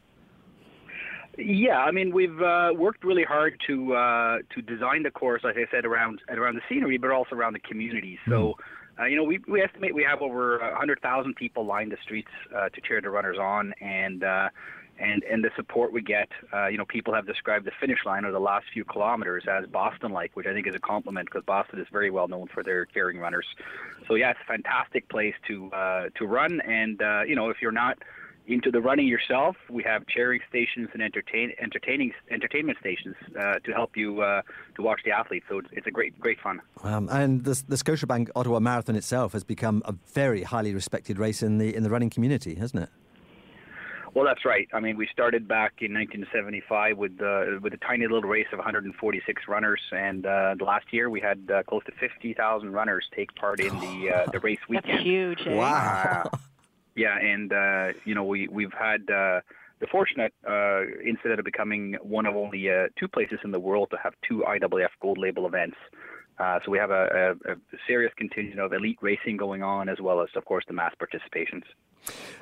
Yeah, 1.39 1.78
I 1.78 1.91
mean 1.91 2.12
we've 2.12 2.43
uh, 2.43 2.72
worked 2.76 3.05
really 3.05 3.24
hard 3.24 3.59
to 3.66 3.95
uh, 3.95 4.39
to 4.55 4.62
design 4.62 5.03
the 5.03 5.11
course, 5.11 5.43
like 5.45 5.57
I 5.57 5.66
said, 5.70 5.85
around 5.87 6.20
around 6.28 6.57
the 6.57 6.62
scenery, 6.68 6.99
but 6.99 7.11
also 7.11 7.35
around 7.35 7.55
the 7.55 7.61
community. 7.61 8.18
So, 8.28 8.59
uh, 9.01 9.05
you 9.07 9.16
know, 9.16 9.24
we 9.24 9.41
we 9.49 9.62
estimate 9.62 9.95
we 9.95 10.05
have 10.05 10.20
over 10.20 10.61
hundred 10.76 11.01
thousand 11.01 11.37
people 11.37 11.64
line 11.64 11.89
the 11.89 11.97
streets 12.03 12.30
uh, 12.55 12.68
to 12.68 12.80
cheer 12.83 13.01
the 13.01 13.09
runners 13.09 13.39
on, 13.39 13.72
and 13.80 14.22
uh, 14.22 14.51
and 14.99 15.22
and 15.24 15.43
the 15.43 15.51
support 15.57 15.93
we 15.93 16.03
get. 16.03 16.28
Uh, 16.53 16.66
you 16.66 16.76
know, 16.76 16.85
people 16.85 17.14
have 17.14 17.26
described 17.26 17.64
the 17.64 17.72
finish 17.80 18.01
line 18.05 18.26
or 18.26 18.33
the 18.33 18.39
last 18.39 18.66
few 18.72 18.85
kilometers 18.85 19.45
as 19.51 19.66
Boston-like, 19.66 20.37
which 20.37 20.47
I 20.47 20.53
think 20.53 20.66
is 20.66 20.74
a 20.74 20.80
compliment 20.80 21.28
because 21.30 21.45
Boston 21.45 21.80
is 21.80 21.87
very 21.91 22.11
well 22.11 22.28
known 22.28 22.49
for 22.53 22.62
their 22.62 22.85
caring 22.85 23.18
runners. 23.18 23.47
So 24.07 24.16
yeah, 24.16 24.30
it's 24.30 24.41
a 24.43 24.47
fantastic 24.47 25.09
place 25.09 25.35
to 25.49 25.70
uh, 25.72 26.09
to 26.16 26.26
run, 26.26 26.61
and 26.61 27.01
uh, 27.01 27.22
you 27.26 27.35
know, 27.35 27.49
if 27.49 27.57
you're 27.62 27.72
not 27.72 27.99
into 28.53 28.70
the 28.70 28.80
running 28.80 29.07
yourself, 29.07 29.57
we 29.70 29.82
have 29.84 30.07
cheering 30.07 30.40
stations 30.48 30.88
and 30.92 31.03
entertain 31.03 31.53
entertaining 31.61 32.12
entertainment 32.30 32.78
stations 32.78 33.16
uh, 33.38 33.55
to 33.64 33.72
help 33.72 33.96
you 33.96 34.20
uh, 34.20 34.42
to 34.76 34.82
watch 34.82 35.00
the 35.05 35.11
athletes. 35.11 35.46
So 35.48 35.59
it's, 35.59 35.68
it's 35.72 35.86
a 35.86 35.90
great 35.90 36.18
great 36.20 36.40
fun. 36.40 36.61
Um, 36.82 37.09
and 37.11 37.44
the, 37.44 37.62
the 37.68 37.76
Scotiabank 37.76 38.30
Ottawa 38.36 38.61
Marathon 38.61 38.96
itself 38.96 39.32
has 39.32 39.44
become 39.44 39.82
a 39.84 39.94
very 40.12 40.42
highly 40.42 40.74
respected 40.74 41.18
race 41.18 41.42
in 41.42 41.59
the 41.59 41.74
in 41.74 41.82
the 41.82 41.90
running 41.90 42.11
community, 42.11 42.55
hasn't 42.55 42.82
it? 42.82 42.90
Well, 44.14 44.26
that's 44.26 44.44
right. 44.44 44.68
I 44.74 44.80
mean, 44.80 44.98
we 44.98 45.09
started 45.11 45.48
back 45.48 45.72
in 45.80 45.94
1975 45.94 46.98
with 46.98 47.12
uh, 47.22 47.61
with 47.62 47.72
a 47.72 47.78
tiny 47.78 48.07
little 48.07 48.28
race 48.28 48.46
of 48.53 48.59
146 48.59 49.42
runners, 49.48 49.80
and 49.90 50.26
uh, 50.26 50.55
last 50.61 50.86
year 50.90 51.09
we 51.09 51.20
had 51.20 51.50
uh, 51.50 51.62
close 51.62 51.82
to 51.84 51.92
50,000 51.92 52.72
runners 52.72 53.07
take 53.16 53.34
part 53.34 53.61
in 53.61 53.74
the 53.80 54.11
uh, 54.14 54.30
the 54.30 54.40
race 54.40 54.59
weekend. 54.68 54.92
That's 54.92 55.05
huge. 55.05 55.46
Eh? 55.46 55.55
Wow. 55.55 56.30
yeah, 56.95 57.18
and 57.18 57.53
uh, 57.53 57.88
you 58.05 58.14
know 58.14 58.24
we 58.24 58.49
we've 58.49 58.72
had 58.72 59.03
uh, 59.03 59.40
the 59.80 59.86
fortunate 59.90 60.32
uh, 60.49 60.82
incident 61.05 61.38
of 61.38 61.45
becoming 61.45 61.97
one 62.03 62.26
of 62.26 62.36
only 62.36 62.70
uh, 62.70 62.88
two 62.99 63.09
places 63.09 63.38
in 63.45 63.51
the 63.51 63.61
world 63.61 63.88
to 63.90 63.97
have 64.03 64.14
two 64.26 64.45
IAAF 64.47 64.88
Gold 65.01 65.18
Label 65.18 65.47
events. 65.47 65.76
Uh, 66.38 66.59
so 66.64 66.70
we 66.70 66.78
have 66.78 66.90
a, 66.90 67.36
a, 67.47 67.53
a 67.53 67.57
serious 67.86 68.12
contingent 68.16 68.59
of 68.59 68.72
elite 68.72 68.99
racing 69.01 69.36
going 69.36 69.62
on, 69.62 69.88
as 69.88 70.01
well 70.01 70.22
as, 70.22 70.28
of 70.34 70.45
course, 70.45 70.64
the 70.66 70.72
mass 70.72 70.93
participations. 71.01 71.62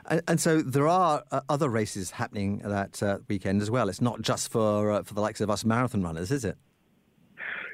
And, 0.09 0.23
and 0.29 0.41
so 0.41 0.63
there 0.63 0.87
are 0.87 1.25
uh, 1.33 1.41
other 1.49 1.69
races 1.69 2.13
happening 2.13 2.59
that 2.59 3.03
weekend 3.29 3.63
as 3.63 3.71
well. 3.71 3.89
It's 3.89 4.01
not 4.01 4.23
just 4.23 4.51
for 4.51 5.03
for 5.03 5.15
the 5.15 5.21
likes 5.21 5.41
of 5.41 5.51
us 5.51 5.65
marathon 5.65 6.03
runners, 6.03 6.31
is 6.31 6.45
it? 6.45 6.57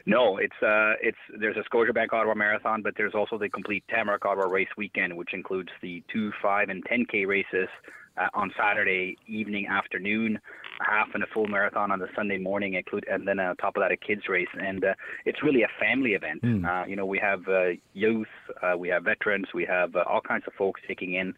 No, 0.07 0.37
it's 0.39 0.55
uh, 0.63 0.95
it's 1.03 1.19
there's 1.39 1.57
a 1.57 1.69
Scotiabank 1.69 2.13
Ottawa 2.13 2.35
Marathon, 2.35 2.81
but 2.81 2.95
there's 2.97 3.15
also 3.15 3.37
the 3.39 3.49
complete 3.49 3.83
Tamarack 3.91 4.25
Ottawa 4.25 4.47
Race 4.47 4.69
Weekend, 4.77 5.17
which 5.17 5.35
includes 5.35 5.71
the 5.83 6.03
two, 6.13 6.31
five, 6.41 6.69
and 6.69 6.85
10k 6.85 7.27
races 7.27 7.69
uh, 8.17 8.29
on 8.33 8.53
Saturday 8.57 9.17
evening, 9.27 9.67
afternoon, 9.67 10.39
a 10.81 10.85
half 10.85 11.09
and 11.15 11.25
a 11.25 11.27
full 11.35 11.49
marathon 11.49 11.91
on 11.91 11.99
the 11.99 12.07
Sunday 12.15 12.39
morning, 12.39 12.75
include, 12.75 13.05
and 13.11 13.27
then 13.27 13.41
on 13.41 13.57
top 13.57 13.77
of 13.77 13.83
that 13.83 13.91
a 13.91 13.97
kids 13.97 14.23
race. 14.29 14.49
And 14.55 14.85
uh, 14.85 14.95
it's 15.25 15.43
really 15.43 15.63
a 15.63 15.69
family 15.81 16.13
event. 16.13 16.41
Uh, 16.65 16.85
you 16.87 16.97
know, 16.97 17.07
we 17.07 17.19
have 17.19 17.41
uh, 17.49 17.71
youth, 17.93 18.29
uh, 18.63 18.77
we 18.79 18.89
have 18.89 19.05
veterans, 19.05 19.49
we 19.55 19.65
have 19.65 19.97
uh, 19.97 20.05
all 20.09 20.21
kinds 20.21 20.45
of 20.47 20.53
folks 20.55 20.81
taking 20.87 21.15
in 21.15 21.35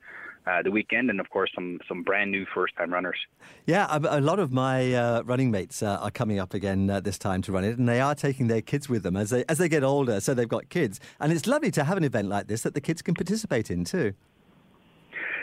uh, 0.48 0.62
the 0.62 0.70
weekend, 0.70 1.10
and 1.10 1.20
of 1.20 1.28
course 1.30 1.50
some 1.54 1.80
some 1.88 2.02
brand 2.02 2.30
new 2.30 2.46
first 2.54 2.74
time 2.76 2.92
runners. 2.92 3.18
Yeah, 3.66 3.86
a, 3.90 4.18
a 4.18 4.20
lot 4.20 4.38
of 4.38 4.52
my 4.52 4.94
uh, 4.94 5.22
running 5.22 5.50
mates 5.50 5.82
uh, 5.82 5.98
are 6.00 6.10
coming 6.10 6.38
up 6.38 6.54
again 6.54 6.88
uh, 6.88 7.00
this 7.00 7.18
time 7.18 7.42
to 7.42 7.52
run 7.52 7.64
it, 7.64 7.78
and 7.78 7.88
they 7.88 8.00
are 8.00 8.14
taking 8.14 8.46
their 8.46 8.62
kids 8.62 8.88
with 8.88 9.02
them 9.02 9.16
as 9.16 9.30
they 9.30 9.44
as 9.48 9.58
they 9.58 9.68
get 9.68 9.84
older. 9.84 10.20
So 10.20 10.34
they've 10.34 10.48
got 10.48 10.68
kids, 10.68 11.00
and 11.20 11.32
it's 11.32 11.46
lovely 11.46 11.70
to 11.72 11.84
have 11.84 11.96
an 11.96 12.04
event 12.04 12.28
like 12.28 12.46
this 12.46 12.62
that 12.62 12.74
the 12.74 12.80
kids 12.80 13.02
can 13.02 13.14
participate 13.14 13.70
in 13.70 13.84
too. 13.84 14.14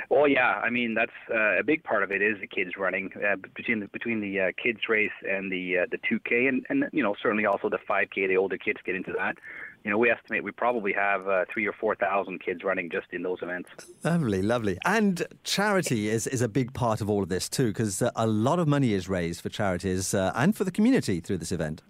Well, 0.09 0.27
yeah, 0.27 0.61
I 0.63 0.69
mean 0.69 0.93
that's 0.93 1.11
uh, 1.33 1.59
a 1.59 1.63
big 1.63 1.83
part 1.83 2.03
of 2.03 2.11
it 2.11 2.21
is 2.21 2.39
the 2.39 2.47
kids 2.47 2.71
running 2.77 3.09
uh, 3.15 3.35
between 3.55 3.79
the 3.79 3.87
between 3.87 4.21
the 4.21 4.39
uh, 4.39 4.51
kids 4.61 4.79
race 4.89 5.11
and 5.27 5.51
the 5.51 5.79
uh, 5.79 5.85
the 5.91 5.97
2K, 5.97 6.47
and 6.47 6.65
and 6.69 6.85
you 6.91 7.03
know 7.03 7.15
certainly 7.21 7.45
also 7.45 7.69
the 7.69 7.79
5K. 7.89 8.27
The 8.27 8.37
older 8.37 8.57
kids 8.57 8.79
get 8.85 8.95
into 8.95 9.13
that. 9.17 9.37
You 9.83 9.91
know, 9.91 9.99
we 9.99 10.09
estimate 10.09 10.43
we 10.43 10.51
probably 10.51 10.93
have 10.93 11.27
uh, 11.27 11.45
three 11.53 11.67
or 11.67 11.73
four 11.73 11.95
thousand 11.95 12.43
kids 12.43 12.63
running 12.63 12.89
just 12.89 13.07
in 13.11 13.21
those 13.21 13.37
events. 13.43 13.69
Lovely, 14.03 14.41
lovely. 14.41 14.79
And 14.83 15.23
charity 15.43 16.09
is, 16.09 16.25
is 16.25 16.41
a 16.41 16.49
big 16.49 16.73
part 16.73 17.01
of 17.01 17.09
all 17.09 17.21
of 17.21 17.29
this 17.29 17.47
too, 17.47 17.67
because 17.67 18.01
uh, 18.01 18.09
a 18.15 18.25
lot 18.25 18.57
of 18.57 18.67
money 18.67 18.93
is 18.93 19.07
raised 19.07 19.41
for 19.41 19.49
charities 19.49 20.15
uh, 20.15 20.31
and 20.33 20.55
for 20.55 20.63
the 20.63 20.71
community 20.71 21.19
through 21.19 21.37
this 21.37 21.51
event. 21.51 21.83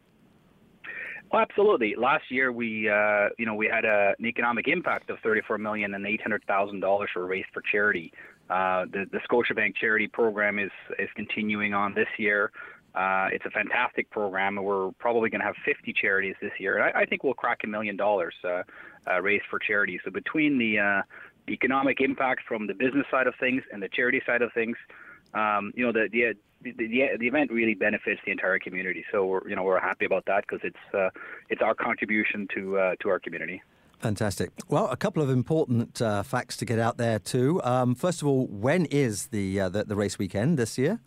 Oh, 1.35 1.39
absolutely. 1.39 1.95
Last 1.97 2.31
year, 2.31 2.53
we 2.53 2.89
uh, 2.89 3.27
you 3.37 3.45
know 3.45 3.55
we 3.55 3.67
had 3.67 3.83
a, 3.83 4.13
an 4.17 4.25
economic 4.25 4.69
impact 4.69 5.09
of 5.09 5.17
thirty-four 5.21 5.57
million 5.57 5.93
and 5.93 6.07
eight 6.07 6.21
hundred 6.21 6.43
thousand 6.47 6.79
dollars 6.79 7.09
were 7.13 7.25
raised 7.25 7.49
for 7.53 7.61
charity. 7.69 8.13
Uh, 8.49 8.85
the 8.85 9.05
the 9.11 9.19
Scotiabank 9.29 9.75
charity 9.75 10.07
program 10.07 10.59
is 10.59 10.71
is 10.97 11.09
continuing 11.15 11.73
on 11.73 11.93
this 11.93 12.07
year. 12.17 12.51
Uh, 12.95 13.27
it's 13.33 13.45
a 13.45 13.49
fantastic 13.49 14.09
program, 14.11 14.57
and 14.57 14.65
we're 14.65 14.91
probably 14.91 15.29
going 15.29 15.41
to 15.41 15.45
have 15.45 15.55
50 15.65 15.93
charities 15.99 16.35
this 16.41 16.53
year. 16.57 16.77
And 16.77 16.95
I, 16.95 17.01
I 17.01 17.05
think 17.05 17.25
we'll 17.25 17.33
crack 17.33 17.59
a 17.65 17.67
million 17.67 17.97
dollars 17.97 18.33
uh, 18.45 18.63
uh, 19.05 19.21
raised 19.21 19.43
for 19.49 19.59
charity. 19.59 19.99
So 20.05 20.11
between 20.11 20.57
the 20.57 20.79
uh, 20.79 21.01
economic 21.51 21.99
impact 21.99 22.43
from 22.47 22.65
the 22.67 22.73
business 22.73 23.05
side 23.11 23.27
of 23.27 23.33
things 23.37 23.61
and 23.73 23.83
the 23.83 23.89
charity 23.89 24.21
side 24.25 24.41
of 24.41 24.53
things, 24.53 24.77
um, 25.35 25.71
you 25.75 25.85
know, 25.85 25.91
the, 25.91 26.07
the 26.11 26.33
the, 26.61 26.71
the, 26.71 27.17
the 27.19 27.27
event 27.27 27.51
really 27.51 27.75
benefits 27.75 28.19
the 28.25 28.31
entire 28.31 28.57
community. 28.57 29.05
So 29.11 29.25
we're 29.25 29.47
you 29.47 29.55
know 29.55 29.63
we're 29.63 29.79
happy 29.79 30.05
about 30.05 30.25
that 30.25 30.45
because 30.47 30.61
it's 30.63 30.95
uh, 30.95 31.09
it's 31.49 31.61
our 31.61 31.75
contribution 31.75 32.47
to 32.55 32.77
uh, 32.79 32.95
to 33.01 33.09
our 33.09 33.19
community. 33.19 33.61
Fantastic. 33.99 34.51
Well, 34.67 34.87
a 34.89 34.97
couple 34.97 35.23
of 35.23 35.29
important 35.29 36.01
uh, 36.01 36.23
facts 36.23 36.57
to 36.57 36.65
get 36.65 36.79
out 36.79 36.97
there 36.97 37.19
too. 37.19 37.61
Um, 37.63 37.95
first 37.95 38.21
of 38.21 38.27
all, 38.27 38.45
when 38.47 38.85
is 38.85 39.27
the, 39.27 39.59
uh, 39.59 39.69
the 39.69 39.83
the 39.83 39.95
race 39.95 40.19
weekend 40.19 40.57
this 40.57 40.77
year? 40.77 40.99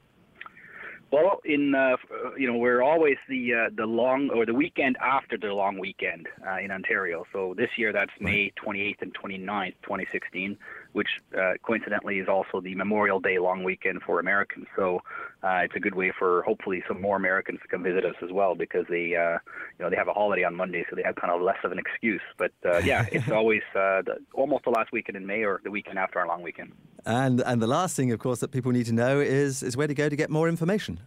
Well, 1.10 1.40
in 1.44 1.74
uh, 1.74 1.96
you 2.36 2.46
know 2.46 2.58
we're 2.58 2.82
always 2.82 3.16
the 3.28 3.54
uh, 3.54 3.70
the 3.74 3.86
long 3.86 4.30
or 4.30 4.44
the 4.44 4.54
weekend 4.54 4.96
after 5.00 5.38
the 5.38 5.54
long 5.54 5.78
weekend 5.78 6.28
uh, 6.46 6.58
in 6.58 6.70
Ontario. 6.70 7.24
So 7.32 7.54
this 7.56 7.70
year 7.78 7.92
that's 7.92 8.12
May 8.20 8.52
28th 8.62 9.00
and 9.00 9.14
29th, 9.14 9.74
2016, 9.82 10.58
which 10.98 11.20
uh, 11.38 11.52
coincidentally 11.62 12.18
is 12.18 12.26
also 12.26 12.60
the 12.60 12.74
Memorial 12.74 13.20
Day 13.20 13.38
long 13.38 13.62
weekend 13.62 14.02
for 14.02 14.18
Americans. 14.18 14.66
So 14.74 15.00
uh, 15.44 15.60
it's 15.62 15.76
a 15.76 15.78
good 15.78 15.94
way 15.94 16.12
for 16.18 16.42
hopefully 16.42 16.82
some 16.88 17.00
more 17.00 17.16
Americans 17.16 17.60
to 17.62 17.68
come 17.68 17.84
visit 17.84 18.04
us 18.04 18.16
as 18.20 18.32
well 18.32 18.56
because 18.56 18.84
they 18.90 19.14
uh, 19.14 19.38
you 19.78 19.84
know 19.84 19.90
they 19.90 19.96
have 19.96 20.08
a 20.08 20.12
holiday 20.12 20.42
on 20.42 20.56
Monday, 20.56 20.84
so 20.90 20.96
they 20.96 21.04
have 21.04 21.14
kind 21.14 21.32
of 21.32 21.40
less 21.40 21.58
of 21.62 21.70
an 21.70 21.78
excuse. 21.78 22.20
But 22.36 22.50
uh, 22.66 22.78
yeah, 22.90 23.06
it's 23.12 23.30
always 23.30 23.62
uh, 23.76 24.02
the, 24.02 24.16
almost 24.34 24.64
the 24.64 24.70
last 24.70 24.90
weekend 24.90 25.16
in 25.16 25.24
May 25.24 25.44
or 25.44 25.60
the 25.62 25.70
weekend 25.70 26.00
after 26.00 26.18
our 26.18 26.26
long 26.26 26.42
weekend. 26.42 26.72
And 27.06 27.42
and 27.42 27.62
the 27.62 27.68
last 27.68 27.94
thing, 27.94 28.10
of 28.10 28.18
course, 28.18 28.40
that 28.40 28.50
people 28.50 28.72
need 28.72 28.86
to 28.86 28.92
know 28.92 29.20
is 29.20 29.62
is 29.62 29.76
where 29.76 29.86
to 29.86 29.94
go 29.94 30.08
to 30.08 30.16
get 30.16 30.30
more 30.30 30.48
information. 30.48 30.98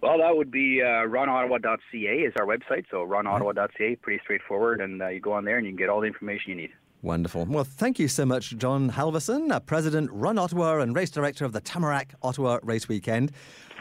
Well, 0.00 0.18
that 0.18 0.34
would 0.34 0.50
be 0.50 0.80
uh, 0.82 1.06
runottawa.ca 1.06 2.14
is 2.28 2.32
our 2.36 2.46
website. 2.46 2.86
So 2.90 3.06
runottawa.ca, 3.06 3.96
pretty 3.96 4.20
straightforward, 4.24 4.80
and 4.80 5.02
uh, 5.02 5.08
you 5.08 5.20
go 5.20 5.32
on 5.34 5.44
there 5.44 5.58
and 5.58 5.66
you 5.66 5.72
can 5.72 5.76
get 5.76 5.90
all 5.90 6.00
the 6.00 6.08
information 6.08 6.50
you 6.52 6.56
need. 6.56 6.72
Wonderful. 7.02 7.46
Well, 7.46 7.64
thank 7.64 7.98
you 7.98 8.06
so 8.06 8.24
much, 8.24 8.56
John 8.56 8.90
Halvorsen, 8.90 9.50
uh, 9.50 9.58
President, 9.58 10.08
Run 10.12 10.38
Ottawa, 10.38 10.78
and 10.78 10.94
Race 10.94 11.10
Director 11.10 11.44
of 11.44 11.52
the 11.52 11.60
Tamarack 11.60 12.14
Ottawa 12.22 12.60
Race 12.62 12.88
Weekend. 12.88 13.32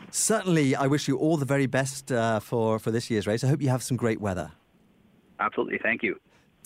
Certainly, 0.09 0.75
I 0.75 0.87
wish 0.87 1.07
you 1.07 1.17
all 1.17 1.37
the 1.37 1.45
very 1.45 1.67
best 1.67 2.11
uh, 2.11 2.39
for, 2.39 2.79
for 2.79 2.89
this 2.89 3.11
year's 3.11 3.27
race. 3.27 3.43
I 3.43 3.47
hope 3.47 3.61
you 3.61 3.69
have 3.69 3.83
some 3.83 3.95
great 3.95 4.19
weather. 4.19 4.51
Absolutely. 5.39 5.79
Thank 5.83 6.01
you. 6.01 6.19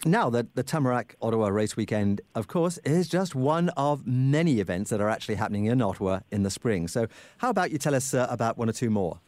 Now, 0.06 0.30
the, 0.30 0.48
the 0.56 0.64
Tamarack 0.64 1.16
Ottawa 1.22 1.48
Race 1.48 1.76
Weekend, 1.76 2.22
of 2.36 2.48
course, 2.48 2.78
is 2.86 3.10
just 3.10 3.36
one 3.36 3.70
of 3.70 4.08
many 4.08 4.62
events 4.62 4.92
that 4.92 5.02
are 5.02 5.10
actually 5.10 5.36
happening 5.36 5.66
in 5.66 5.82
Ottawa 5.82 6.22
in 6.32 6.44
the 6.44 6.50
spring. 6.50 6.88
So, 6.88 7.08
how 7.40 7.50
about 7.50 7.72
you 7.72 7.78
tell 7.78 7.96
us 7.96 8.14
uh, 8.14 8.28
about 8.30 8.58
one 8.58 8.70
or 8.70 8.74
two 8.74 8.90
more? 8.90 9.20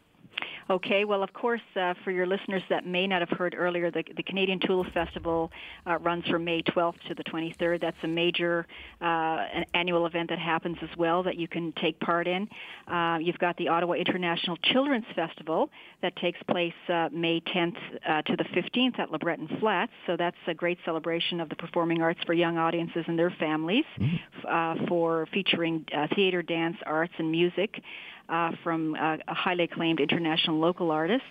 Okay, 0.70 1.06
well, 1.06 1.22
of 1.22 1.32
course, 1.32 1.62
uh, 1.76 1.94
for 2.04 2.10
your 2.10 2.26
listeners 2.26 2.62
that 2.68 2.86
may 2.86 3.06
not 3.06 3.26
have 3.26 3.30
heard 3.30 3.54
earlier, 3.56 3.90
the, 3.90 4.04
the 4.16 4.22
Canadian 4.22 4.60
Tulip 4.60 4.92
Festival 4.92 5.50
uh, 5.86 5.98
runs 5.98 6.26
from 6.26 6.44
May 6.44 6.62
12th 6.62 7.00
to 7.08 7.14
the 7.14 7.24
23rd. 7.24 7.80
That's 7.80 7.96
a 8.02 8.06
major 8.06 8.66
uh, 9.00 9.04
an 9.04 9.64
annual 9.72 10.04
event 10.04 10.28
that 10.28 10.38
happens 10.38 10.76
as 10.82 10.90
well 10.98 11.22
that 11.22 11.36
you 11.36 11.48
can 11.48 11.72
take 11.80 11.98
part 12.00 12.26
in. 12.26 12.48
Uh, 12.86 13.18
you've 13.18 13.38
got 13.38 13.56
the 13.56 13.68
Ottawa 13.68 13.94
International 13.94 14.58
Children's 14.58 15.06
Festival 15.16 15.70
that 16.02 16.14
takes 16.16 16.38
place 16.50 16.74
uh, 16.90 17.08
May 17.12 17.40
10th 17.40 17.76
uh, 18.06 18.22
to 18.22 18.36
the 18.36 18.44
15th 18.44 18.98
at 18.98 19.10
LeBreton 19.10 19.60
Flats. 19.60 19.92
So 20.06 20.16
that's 20.18 20.36
a 20.46 20.54
great 20.54 20.78
celebration 20.84 21.40
of 21.40 21.48
the 21.48 21.56
performing 21.56 22.02
arts 22.02 22.20
for 22.26 22.34
young 22.34 22.58
audiences 22.58 23.04
and 23.06 23.18
their 23.18 23.30
families, 23.30 23.84
mm-hmm. 23.98 24.84
for 24.86 25.26
featuring 25.32 25.86
theater, 26.14 26.42
dance, 26.42 26.76
arts, 26.84 27.14
and 27.18 27.30
music 27.30 27.80
uh, 28.28 28.52
from 28.62 28.94
uh, 28.94 29.16
highly 29.28 29.64
acclaimed 29.64 30.00
international 30.00 30.58
local 30.58 30.90
artists. 30.90 31.26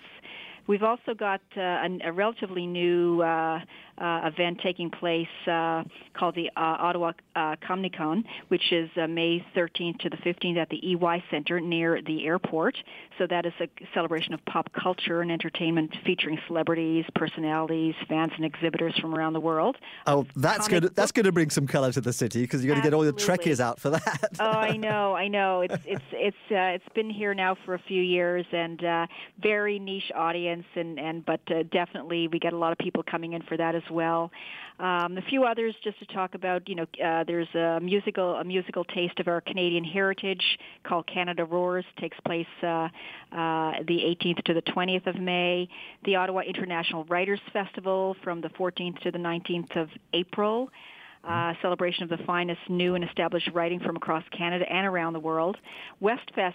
We've 0.67 0.83
also 0.83 1.13
got 1.13 1.41
uh, 1.55 1.61
a, 1.61 1.99
a 2.05 2.11
relatively 2.11 2.67
new 2.67 3.21
uh, 3.21 3.59
uh, 3.97 4.21
event 4.25 4.59
taking 4.63 4.89
place 4.89 5.27
uh, 5.47 5.83
called 6.13 6.35
the 6.35 6.49
uh, 6.55 6.59
Ottawa 6.79 7.13
uh, 7.35 7.55
Comiccon, 7.67 8.23
which 8.49 8.71
is 8.71 8.89
uh, 8.97 9.07
May 9.07 9.45
13th 9.55 9.99
to 9.99 10.09
the 10.09 10.17
15th 10.17 10.57
at 10.57 10.69
the 10.69 10.77
EY 10.93 11.23
Center 11.31 11.59
near 11.59 12.01
the 12.01 12.25
airport. 12.25 12.77
So 13.17 13.27
that 13.27 13.45
is 13.45 13.53
a 13.59 13.67
celebration 13.93 14.33
of 14.33 14.43
pop 14.45 14.71
culture 14.73 15.21
and 15.21 15.31
entertainment 15.31 15.95
featuring 16.05 16.39
celebrities, 16.47 17.05
personalities, 17.15 17.95
fans, 18.07 18.31
and 18.35 18.45
exhibitors 18.45 18.97
from 18.99 19.13
around 19.15 19.33
the 19.33 19.39
world. 19.39 19.77
Oh, 20.05 20.25
that's 20.35 20.67
good. 20.67 20.95
That's 20.95 21.11
going 21.11 21.25
to 21.25 21.31
bring 21.31 21.49
some 21.49 21.67
colour 21.67 21.91
to 21.91 22.01
the 22.01 22.13
city 22.13 22.41
because 22.41 22.63
you're 22.63 22.73
going 22.73 22.83
to 22.83 22.87
get 22.87 22.93
all 22.93 23.03
the 23.03 23.13
trekkies 23.13 23.59
out 23.59 23.79
for 23.79 23.89
that. 23.91 24.29
oh, 24.39 24.45
I 24.45 24.77
know, 24.77 25.15
I 25.15 25.27
know. 25.27 25.61
It's 25.61 25.83
it's 25.85 26.03
it's 26.11 26.37
uh, 26.51 26.75
it's 26.75 26.93
been 26.93 27.09
here 27.09 27.33
now 27.33 27.55
for 27.65 27.73
a 27.73 27.79
few 27.79 28.01
years 28.01 28.45
and 28.51 28.83
uh, 28.83 29.07
very 29.41 29.79
niche 29.79 30.11
audience, 30.15 30.65
and 30.75 30.99
and 30.99 31.25
but 31.25 31.41
uh, 31.49 31.63
definitely 31.71 32.27
we 32.27 32.39
get 32.39 32.53
a 32.53 32.57
lot 32.57 32.71
of 32.71 32.77
people 32.77 33.03
coming 33.03 33.33
in 33.33 33.41
for 33.43 33.57
that 33.57 33.75
as 33.75 33.83
well. 33.89 34.31
Um, 34.79 35.17
a 35.17 35.23
few 35.23 35.43
others 35.43 35.73
just 35.83 35.97
to 35.99 36.05
talk 36.05 36.35
about. 36.35 36.69
You 36.69 36.75
know, 36.75 36.85
uh, 37.03 37.23
there's 37.23 37.53
a 37.55 37.79
musical 37.81 38.35
a 38.35 38.43
musical 38.43 38.83
taste 38.83 39.19
of 39.19 39.27
our 39.27 39.41
Canadian 39.41 39.83
heritage 39.83 40.43
called 40.83 41.07
Canada 41.07 41.45
Roars. 41.45 41.85
Takes 41.99 42.19
place 42.21 42.45
uh, 42.61 42.67
uh, 42.67 42.89
the 43.87 44.15
18th 44.21 44.43
to 44.43 44.53
the 44.53 44.61
20th 44.61 45.07
of 45.07 45.19
May. 45.19 45.67
The 46.05 46.15
Ottawa 46.15 46.41
International 46.41 47.05
Writers 47.05 47.39
Festival 47.51 48.15
from 48.23 48.41
the 48.41 48.49
14th 48.49 48.99
to 49.01 49.11
the 49.11 49.17
19th 49.17 49.75
of 49.75 49.89
April 50.13 50.69
uh, 51.27 51.53
celebration 51.61 52.03
of 52.03 52.09
the 52.09 52.17
finest 52.25 52.61
new 52.69 52.95
and 52.95 53.03
established 53.03 53.49
writing 53.53 53.79
from 53.79 53.95
across 53.95 54.23
Canada 54.35 54.65
and 54.71 54.85
around 54.87 55.13
the 55.13 55.19
world. 55.19 55.57
Westfest 56.01 56.53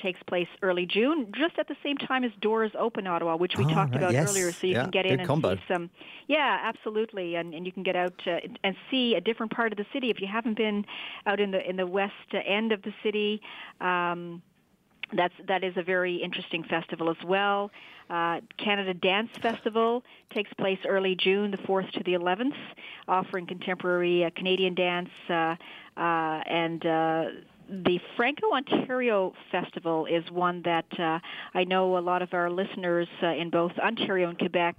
takes 0.00 0.20
place 0.24 0.48
early 0.62 0.86
June, 0.86 1.30
just 1.36 1.58
at 1.58 1.68
the 1.68 1.76
same 1.82 1.96
time 1.96 2.24
as 2.24 2.30
Doors 2.40 2.72
Open 2.78 3.06
Ottawa, 3.06 3.36
which 3.36 3.54
we 3.58 3.64
Oh, 3.64 3.68
talked 3.68 3.92
right, 3.94 4.02
about 4.02 4.12
yes. 4.12 4.28
earlier. 4.28 4.52
So 4.52 4.66
you 4.66 4.72
Yeah, 4.74 4.82
can 4.82 4.90
get 4.90 5.02
good 5.04 5.12
in 5.12 5.20
and 5.20 5.28
combo. 5.28 5.56
see 5.56 5.62
some. 5.68 5.90
Yeah, 6.26 6.58
absolutely, 6.62 7.34
and, 7.36 7.54
and 7.54 7.66
you 7.66 7.72
can 7.72 7.82
get 7.82 7.96
out 7.96 8.14
uh, 8.26 8.38
and 8.62 8.74
see 8.90 9.14
a 9.14 9.20
different 9.20 9.52
part 9.52 9.72
of 9.72 9.78
the 9.78 9.86
city 9.92 10.10
if 10.10 10.20
you 10.20 10.26
haven't 10.26 10.56
been 10.56 10.84
out 11.26 11.40
in 11.40 11.50
the 11.50 11.68
in 11.68 11.76
the 11.76 11.86
west 11.86 12.12
end 12.46 12.72
of 12.72 12.82
the 12.82 12.92
city. 13.02 13.40
Um, 13.80 14.42
that's 15.12 15.34
that 15.46 15.62
is 15.62 15.74
a 15.76 15.82
very 15.82 16.16
interesting 16.16 16.64
festival 16.64 17.10
as 17.10 17.16
well. 17.24 17.70
Uh, 18.10 18.40
Canada 18.58 18.94
Dance 18.94 19.30
Festival 19.40 20.02
takes 20.32 20.52
place 20.54 20.78
early 20.86 21.16
June, 21.16 21.50
the 21.50 21.58
4th 21.58 21.90
to 21.92 22.02
the 22.04 22.12
11th, 22.12 22.54
offering 23.08 23.46
contemporary 23.46 24.24
uh, 24.24 24.30
Canadian 24.36 24.74
dance 24.74 25.10
uh, 25.28 25.56
uh, 25.96 26.40
and. 26.46 26.84
Uh, 26.84 27.24
the 27.68 27.98
Franco 28.16 28.52
Ontario 28.52 29.32
Festival 29.50 30.06
is 30.06 30.22
one 30.30 30.62
that 30.64 30.86
uh, 30.98 31.18
I 31.54 31.64
know 31.64 31.96
a 31.96 32.00
lot 32.00 32.22
of 32.22 32.34
our 32.34 32.50
listeners 32.50 33.08
uh, 33.22 33.28
in 33.28 33.50
both 33.50 33.72
Ontario 33.78 34.28
and 34.28 34.38
Quebec 34.38 34.76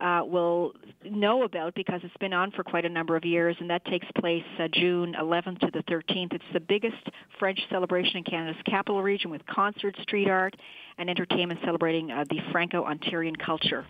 uh, 0.00 0.22
will 0.24 0.72
know 1.04 1.42
about 1.42 1.74
because 1.74 2.00
it's 2.04 2.16
been 2.18 2.32
on 2.32 2.50
for 2.52 2.62
quite 2.62 2.84
a 2.84 2.88
number 2.88 3.16
of 3.16 3.24
years, 3.24 3.56
and 3.60 3.70
that 3.70 3.84
takes 3.86 4.06
place 4.18 4.44
uh, 4.58 4.68
June 4.72 5.14
11th 5.20 5.58
to 5.60 5.70
the 5.72 5.82
13th. 5.84 6.34
It's 6.34 6.44
the 6.52 6.60
biggest 6.60 7.08
French 7.38 7.58
celebration 7.70 8.18
in 8.18 8.24
Canada's 8.24 8.62
capital 8.66 9.02
region 9.02 9.30
with 9.30 9.44
concerts, 9.46 10.00
street 10.02 10.28
art, 10.28 10.54
and 10.98 11.08
entertainment 11.08 11.60
celebrating 11.64 12.10
uh, 12.10 12.24
the 12.28 12.38
Franco-Ontarian 12.52 13.38
culture. 13.38 13.86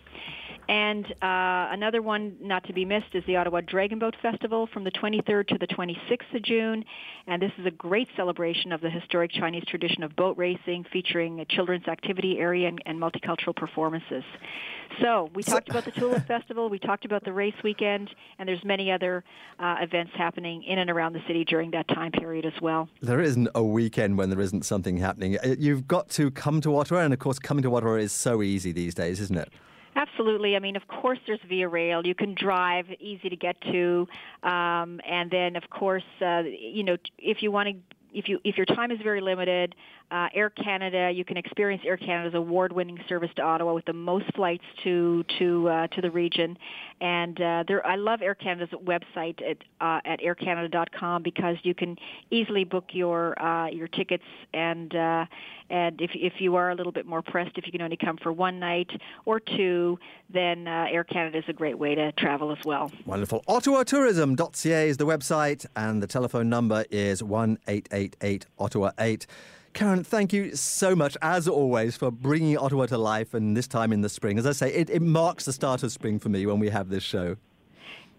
And 0.69 1.07
uh, 1.07 1.73
another 1.73 2.03
one 2.03 2.37
not 2.43 2.63
to 2.65 2.75
be 2.75 2.85
missed 2.85 3.15
is 3.15 3.25
the 3.27 3.37
Ottawa 3.37 3.63
Dragon 3.63 3.99
Boat 3.99 4.15
Festival 4.21 4.69
from 4.73 4.85
the 4.85 4.91
23rd 4.91 5.49
to 5.49 5.59
the 5.59 5.67
26th 5.67 6.35
of 6.35 6.43
June. 6.43 6.85
And 7.27 7.41
this 7.41 7.53
is 7.59 7.65
a 7.65 7.71
great 7.71 8.07
celebration 8.17 8.73
of 8.73 8.83
the 8.83 8.91
historic 8.91 9.31
Chinese 9.33 9.65
tradition 9.67 10.03
of 10.03 10.15
boat 10.15 10.37
racing 10.37 10.85
featuring 10.93 11.41
a 11.41 11.47
children's 11.47 11.89
activity 11.89 12.39
area 12.39 12.69
and, 12.69 12.83
and 12.85 13.01
multicultural 13.01 13.57
performances. 13.57 14.25
So 15.01 15.31
we 15.35 15.43
talked 15.43 15.69
about 15.69 15.85
the 15.85 15.91
Tulip 15.91 16.27
Festival, 16.27 16.69
we 16.69 16.79
talked 16.79 17.05
about 17.05 17.25
the 17.25 17.33
race 17.33 17.55
weekend, 17.63 18.11
and 18.39 18.49
there's 18.49 18.65
many 18.65 18.91
other 18.91 19.23
uh, 19.59 19.77
events 19.81 20.13
happening 20.17 20.63
in 20.65 20.79
and 20.79 20.91
around 20.91 21.13
the 21.13 21.23
city 21.27 21.45
during 21.45 21.71
that 21.73 21.87
time 21.89 22.11
period 22.13 22.45
as 22.45 22.61
well. 22.61 22.89
There 23.01 23.21
isn't 23.21 23.49
a 23.55 23.63
weekend 23.63 24.19
when 24.19 24.31
there 24.31 24.41
isn't 24.41 24.65
something 24.65 24.97
happening. 24.97 25.39
Uh, 25.39 25.55
You've 25.59 25.87
got 25.87 26.09
to 26.11 26.31
come 26.31 26.61
to 26.63 26.77
Ottawa, 26.77 27.01
and 27.01 27.13
of 27.13 27.21
course, 27.21 27.39
coming 27.39 27.63
to 27.63 27.75
Ottawa 27.75 27.95
is 27.95 28.13
so 28.13 28.43
easy 28.43 28.73
these 28.73 28.95
days, 28.95 29.21
isn't 29.21 29.39
it? 29.39 29.53
Absolutely. 29.95 30.55
I 30.55 30.59
mean, 30.61 30.77
of 30.77 30.87
course, 30.89 31.19
there's 31.27 31.41
Via 31.49 31.69
Rail. 31.69 32.07
You 32.07 32.15
can 32.15 32.35
drive, 32.35 32.87
easy 33.01 33.29
to 33.29 33.37
get 33.37 33.61
to, 33.63 34.07
um, 34.43 35.01
and 35.05 35.31
then, 35.31 35.57
of 35.57 35.71
course, 35.71 36.05
uh, 36.21 36.43
you 36.45 36.85
know, 36.85 36.97
if 37.19 37.43
you 37.43 37.51
want 37.53 37.69
to. 37.69 37.75
If 38.11 38.27
you 38.27 38.41
if 38.43 38.57
your 38.57 38.65
time 38.65 38.91
is 38.91 38.99
very 39.03 39.21
limited, 39.21 39.75
uh, 40.11 40.29
Air 40.35 40.51
Canada 40.51 41.11
you 41.15 41.25
can 41.25 41.37
experience 41.37 41.83
Air 41.85 41.97
Canada's 41.97 42.35
award-winning 42.35 42.99
service 43.09 43.31
to 43.37 43.43
Ottawa 43.43 43.75
with 43.75 43.85
the 43.85 43.93
most 43.93 44.27
flights 44.35 44.65
to 44.85 45.25
to 45.39 45.69
uh, 45.69 45.87
to 45.89 46.01
the 46.01 46.11
region, 46.11 46.57
and 47.01 47.41
uh, 47.41 47.65
there 47.67 47.87
I 47.87 47.97
love 47.97 48.23
Air 48.23 48.35
Canada's 48.35 48.71
website 48.79 49.43
at 49.43 49.59
uh, 49.81 50.01
at 50.05 50.21
aircanada.com 50.21 51.23
because 51.23 51.57
you 51.63 51.75
can 51.75 51.97
easily 52.31 52.65
book 52.65 52.87
your 52.93 53.41
uh, 53.41 53.69
your 53.69 53.89
tickets 53.89 54.25
and 54.53 54.95
uh, 54.95 55.27
and 55.71 56.01
if 56.01 56.11
if 56.15 56.35
you 56.41 56.57
are 56.57 56.71
a 56.71 56.75
little 56.75 56.93
bit 56.93 57.07
more 57.07 57.23
pressed, 57.23 57.59
if 57.59 57.67
you 57.67 57.73
can 57.73 57.83
only 57.83 57.97
come 57.97 58.17
for 58.17 58.33
one 58.33 58.59
night 58.59 58.91
or 59.25 59.41
two, 59.41 59.99
then 60.31 60.67
uh, 60.67 60.87
Air 60.91 61.05
Canada 61.05 61.39
is 61.39 61.45
a 61.49 61.53
great 61.53 61.79
way 61.79 61.95
to 61.95 62.13
travel 62.13 62.51
as 62.51 62.65
well. 62.65 62.91
Wonderful. 63.05 63.43
OttawaTourism.ca 63.49 64.89
is 64.89 64.97
the 64.97 65.07
website, 65.07 65.67
and 65.77 66.03
the 66.03 66.07
telephone 66.07 66.49
number 66.49 66.85
is 66.91 67.23
one 67.23 67.59
eight 67.69 67.89
eight 67.93 68.17
eight 68.23 68.47
Ottawa 68.59 68.93
8. 68.99 69.27
Karen, 69.79 70.03
thank 70.03 70.33
you 70.33 70.57
so 70.57 70.97
much, 70.97 71.17
as 71.23 71.47
always, 71.47 71.97
for 71.97 72.11
bringing 72.11 72.59
Ottawa 72.59 72.87
to 72.87 72.99
life 72.99 73.33
and 73.33 73.57
this 73.57 73.69
time 73.69 73.93
in 73.93 74.01
the 74.01 74.09
spring. 74.09 74.37
As 74.37 74.45
I 74.45 74.51
say, 74.51 74.75
it, 74.75 74.91
it 74.91 75.03
marks 75.03 75.45
the 75.45 75.53
start 75.53 75.85
of 75.85 75.93
spring 75.93 76.19
for 76.19 76.29
me 76.29 76.47
when 76.47 76.59
we 76.59 76.69
have 76.71 76.89
this 76.89 77.05
show. 77.05 77.37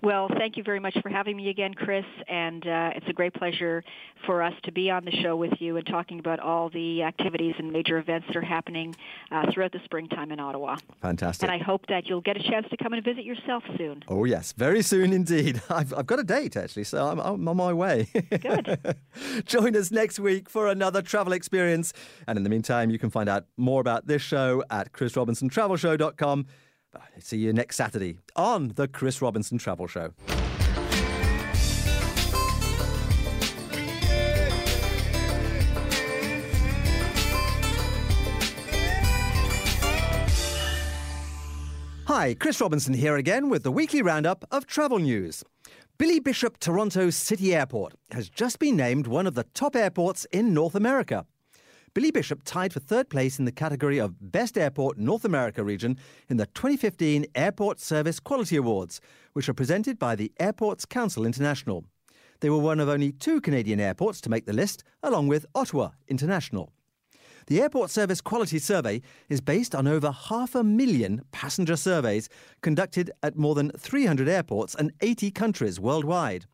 Well, 0.01 0.29
thank 0.37 0.55
you 0.55 0.63
very 0.63 0.79
much 0.79 0.97
for 1.01 1.09
having 1.09 1.35
me 1.35 1.49
again, 1.49 1.73
Chris, 1.73 2.05
and 2.27 2.65
uh, 2.65 2.91
it's 2.95 3.07
a 3.09 3.13
great 3.13 3.33
pleasure 3.33 3.83
for 4.25 4.41
us 4.41 4.53
to 4.63 4.71
be 4.71 4.89
on 4.89 5.03
the 5.03 5.11
show 5.11 5.35
with 5.35 5.53
you 5.59 5.75
and 5.75 5.85
talking 5.85 6.19
about 6.19 6.39
all 6.39 6.69
the 6.69 7.03
activities 7.03 7.55
and 7.57 7.71
major 7.71 7.97
events 7.97 8.27
that 8.27 8.37
are 8.37 8.41
happening 8.41 8.95
uh, 9.31 9.51
throughout 9.51 9.73
the 9.73 9.81
springtime 9.83 10.31
in 10.31 10.39
Ottawa. 10.39 10.77
Fantastic. 11.01 11.43
And 11.43 11.51
I 11.51 11.63
hope 11.63 11.85
that 11.87 12.07
you'll 12.07 12.21
get 12.21 12.37
a 12.37 12.43
chance 12.43 12.67
to 12.69 12.77
come 12.77 12.93
and 12.93 13.03
visit 13.03 13.25
yourself 13.25 13.63
soon. 13.77 14.03
Oh, 14.07 14.23
yes, 14.23 14.53
very 14.53 14.81
soon 14.81 15.11
indeed. 15.11 15.61
I've, 15.69 15.93
I've 15.93 16.07
got 16.07 16.19
a 16.19 16.23
date, 16.23 16.55
actually, 16.55 16.85
so 16.85 17.05
I'm, 17.05 17.19
I'm 17.19 17.47
on 17.47 17.57
my 17.57 17.73
way. 17.73 18.07
Good. 18.29 18.95
Join 19.45 19.75
us 19.75 19.91
next 19.91 20.17
week 20.19 20.49
for 20.49 20.67
another 20.67 21.01
travel 21.01 21.33
experience. 21.33 21.91
And 22.25 22.37
in 22.37 22.43
the 22.43 22.49
meantime, 22.49 22.89
you 22.89 22.99
can 22.99 23.09
find 23.09 23.27
out 23.27 23.47
more 23.57 23.81
about 23.81 24.07
this 24.07 24.21
show 24.21 24.63
at 24.69 24.93
chrisrobinsontravelshow.com. 24.93 26.45
See 27.19 27.37
you 27.37 27.53
next 27.53 27.75
Saturday 27.75 28.17
on 28.35 28.69
the 28.69 28.87
Chris 28.87 29.21
Robinson 29.21 29.57
Travel 29.57 29.87
Show. 29.87 30.13
Hi, 42.07 42.33
Chris 42.33 42.59
Robinson 42.59 42.95
here 42.95 43.17
again 43.17 43.49
with 43.49 43.61
the 43.61 43.71
weekly 43.71 44.01
roundup 44.01 44.43
of 44.49 44.65
travel 44.65 44.97
news. 44.97 45.43
Billy 45.99 46.19
Bishop 46.19 46.57
Toronto 46.59 47.11
City 47.11 47.53
Airport 47.53 47.93
has 48.11 48.29
just 48.29 48.57
been 48.57 48.75
named 48.75 49.05
one 49.05 49.27
of 49.27 49.35
the 49.35 49.43
top 49.53 49.75
airports 49.75 50.25
in 50.31 50.53
North 50.53 50.73
America. 50.73 51.25
Billy 51.93 52.11
Bishop 52.11 52.43
tied 52.43 52.71
for 52.71 52.79
third 52.79 53.09
place 53.09 53.39
in 53.39 53.45
the 53.45 53.51
category 53.51 53.97
of 53.97 54.31
Best 54.31 54.57
Airport 54.57 54.97
North 54.97 55.25
America 55.25 55.63
region 55.63 55.97
in 56.27 56.37
the 56.37 56.45
2015 56.47 57.25
Airport 57.33 57.79
Service 57.79 58.19
Quality 58.19 58.57
Awards, 58.57 59.01
which 59.33 59.49
are 59.49 59.53
presented 59.53 59.97
by 59.97 60.15
the 60.15 60.31
Airports 60.39 60.85
Council 60.85 61.25
International. 61.25 61.85
They 62.41 62.49
were 62.49 62.59
one 62.59 62.79
of 62.79 62.89
only 62.89 63.11
two 63.11 63.41
Canadian 63.41 63.79
airports 63.79 64.21
to 64.21 64.29
make 64.29 64.45
the 64.45 64.53
list, 64.53 64.83
along 65.01 65.27
with 65.29 65.45
Ottawa 65.55 65.91
International. 66.07 66.71
The 67.47 67.61
Airport 67.61 67.89
Service 67.89 68.21
Quality 68.21 68.59
Survey 68.59 69.01
is 69.27 69.41
based 69.41 69.73
on 69.73 69.87
over 69.87 70.11
half 70.11 70.53
a 70.53 70.63
million 70.63 71.23
passenger 71.31 71.75
surveys 71.75 72.29
conducted 72.61 73.09
at 73.23 73.35
more 73.35 73.55
than 73.55 73.71
300 73.71 74.27
airports 74.27 74.75
and 74.75 74.91
80 75.01 75.31
countries 75.31 75.79
worldwide. 75.79 76.45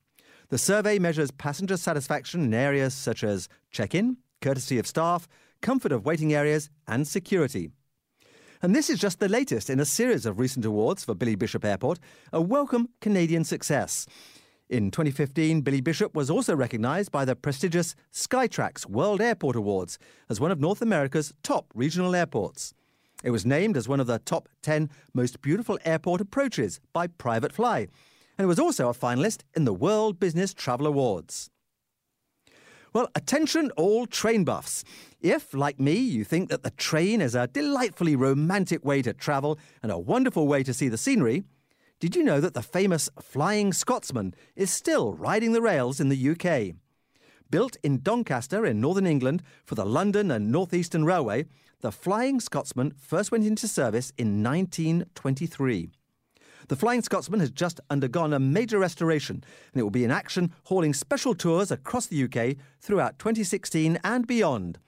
The 0.50 0.58
survey 0.58 1.00
measures 1.00 1.32
passenger 1.32 1.76
satisfaction 1.76 2.42
in 2.42 2.54
areas 2.54 2.94
such 2.94 3.24
as 3.24 3.50
check 3.72 3.94
in, 3.94 4.18
courtesy 4.46 4.78
of 4.78 4.86
staff, 4.86 5.28
comfort 5.64 5.92
of 5.92 6.06
waiting 6.06 6.32
areas, 6.32 6.70
and 6.88 7.08
security. 7.08 7.72
And 8.62 8.76
this 8.76 8.92
is 8.92 9.00
just 9.00 9.20
the 9.20 9.28
latest 9.28 9.72
in 9.72 9.80
a 9.80 9.86
series 9.86 10.28
of 10.28 10.38
recent 10.38 10.64
awards 10.66 11.04
for 11.04 11.16
Billy 11.16 11.34
Bishop 11.34 11.66
Airport, 11.66 11.98
a 12.32 12.40
welcome 12.40 12.90
Canadian 13.02 13.44
success. 13.44 14.06
In 14.70 14.92
2015, 14.92 15.62
Billy 15.62 15.82
Bishop 15.82 16.14
was 16.14 16.30
also 16.30 16.56
recognised 16.56 17.12
by 17.12 17.26
the 17.26 17.36
prestigious 17.36 17.96
Skytrax 18.14 18.86
World 18.86 19.20
Airport 19.20 19.56
Awards 19.56 19.98
as 20.30 20.40
one 20.40 20.52
of 20.52 20.60
North 20.60 20.84
America's 20.84 21.34
top 21.42 21.66
regional 21.74 22.14
airports. 22.14 22.76
It 23.24 23.32
was 23.32 23.48
named 23.48 23.76
as 23.76 23.88
one 23.88 24.00
of 24.00 24.06
the 24.06 24.20
top 24.20 24.48
10 24.62 24.92
most 25.16 25.42
beautiful 25.42 25.80
airport 25.86 26.22
approaches 26.22 26.80
by 26.94 27.08
Private 27.08 27.52
Fly, 27.52 27.88
and 28.38 28.46
it 28.46 28.54
was 28.54 28.60
also 28.60 28.90
a 28.90 28.94
finalist 28.94 29.42
in 29.56 29.66
the 29.66 29.74
World 29.74 30.20
Business 30.20 30.54
Travel 30.54 30.86
Awards. 30.86 31.50
Well, 32.96 33.10
attention 33.14 33.72
all 33.76 34.08
train 34.08 34.46
buffs. 34.46 34.86
If, 35.20 35.54
like 35.54 35.82
me, 35.82 35.96
you 35.96 36.24
think 36.24 36.50
that 36.50 36.64
the 36.64 36.72
train 36.72 37.20
is 37.20 37.36
a 37.36 37.48
delightfully 37.48 38.16
romantic 38.16 38.86
way 38.86 39.02
to 39.02 39.12
travel 39.12 39.60
and 39.84 39.92
a 39.92 40.00
wonderful 40.00 40.48
way 40.48 40.64
to 40.64 40.74
see 40.74 40.88
the 40.88 40.98
scenery, 40.98 41.44
did 42.00 42.16
you 42.16 42.24
know 42.24 42.40
that 42.40 42.54
the 42.54 42.62
famous 42.62 43.10
Flying 43.20 43.74
Scotsman 43.74 44.34
is 44.56 44.72
still 44.72 45.14
riding 45.14 45.52
the 45.52 45.62
rails 45.62 46.00
in 46.00 46.08
the 46.08 46.30
UK? 46.30 46.78
Built 47.50 47.76
in 47.84 48.02
Doncaster 48.02 48.66
in 48.66 48.80
northern 48.80 49.08
England 49.08 49.44
for 49.66 49.76
the 49.76 49.86
London 49.86 50.32
and 50.32 50.50
North 50.50 50.74
Eastern 50.74 51.04
Railway, 51.04 51.48
the 51.82 51.92
Flying 51.92 52.40
Scotsman 52.40 52.94
first 52.98 53.30
went 53.30 53.46
into 53.46 53.68
service 53.68 54.14
in 54.18 54.42
1923. 54.42 55.90
The 56.68 56.76
Flying 56.76 57.04
Scotsman 57.04 57.42
has 57.42 57.52
just 57.52 57.80
undergone 57.92 58.34
a 58.34 58.40
major 58.40 58.80
restoration 58.80 59.44
and 59.72 59.80
it 59.80 59.84
will 59.84 59.92
be 59.92 60.04
in 60.04 60.10
action 60.10 60.52
hauling 60.64 60.96
special 60.96 61.36
tours 61.36 61.70
across 61.70 62.08
the 62.08 62.24
UK 62.24 62.56
throughout 62.82 63.20
2016 63.20 64.00
and 64.04 64.26
beyond. 64.26 64.80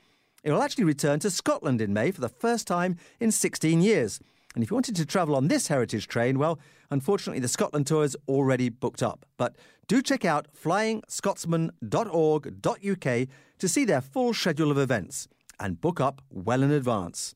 It 0.44 0.52
will 0.52 0.64
actually 0.64 0.86
return 0.86 1.20
to 1.20 1.30
Scotland 1.30 1.80
in 1.80 1.94
May 1.94 2.10
for 2.10 2.22
the 2.22 2.30
first 2.30 2.66
time 2.66 2.98
in 3.20 3.32
16 3.32 3.80
years. 3.82 4.20
And 4.56 4.64
if 4.64 4.72
you 4.72 4.76
wanted 4.76 4.96
to 4.96 5.06
travel 5.06 5.36
on 5.36 5.50
this 5.50 5.68
heritage 5.68 6.08
train, 6.08 6.40
well, 6.40 6.58
unfortunately, 6.90 7.42
the 7.42 7.48
Scotland 7.48 7.86
tour 7.86 8.04
is 8.04 8.18
already 8.28 8.70
booked 8.70 9.04
up. 9.04 9.28
But 9.38 9.56
do 9.88 10.02
check 10.02 10.26
out 10.26 10.48
flyingscotsman.org.uk 10.60 13.28
to 13.60 13.68
see 13.68 13.86
their 13.86 14.02
full 14.02 14.34
schedule 14.34 14.72
of 14.72 14.80
events 14.80 15.28
and 15.60 15.80
book 15.80 16.02
up 16.02 16.24
well 16.32 16.64
in 16.64 16.72
advance. 16.72 17.36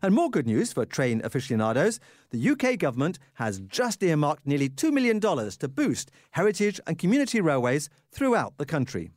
And 0.00 0.14
more 0.14 0.30
good 0.30 0.46
news 0.46 0.72
for 0.72 0.84
train 0.84 1.20
aficionados 1.22 2.00
the 2.32 2.50
UK 2.50 2.78
government 2.78 3.18
has 3.34 3.60
just 3.60 4.02
earmarked 4.02 4.46
nearly 4.46 4.68
$2 4.68 4.92
million 4.92 5.20
to 5.20 5.68
boost 5.68 6.10
heritage 6.32 6.80
and 6.86 6.98
community 6.98 7.40
railways 7.40 7.88
throughout 8.10 8.56
the 8.56 8.66
country. 8.66 9.10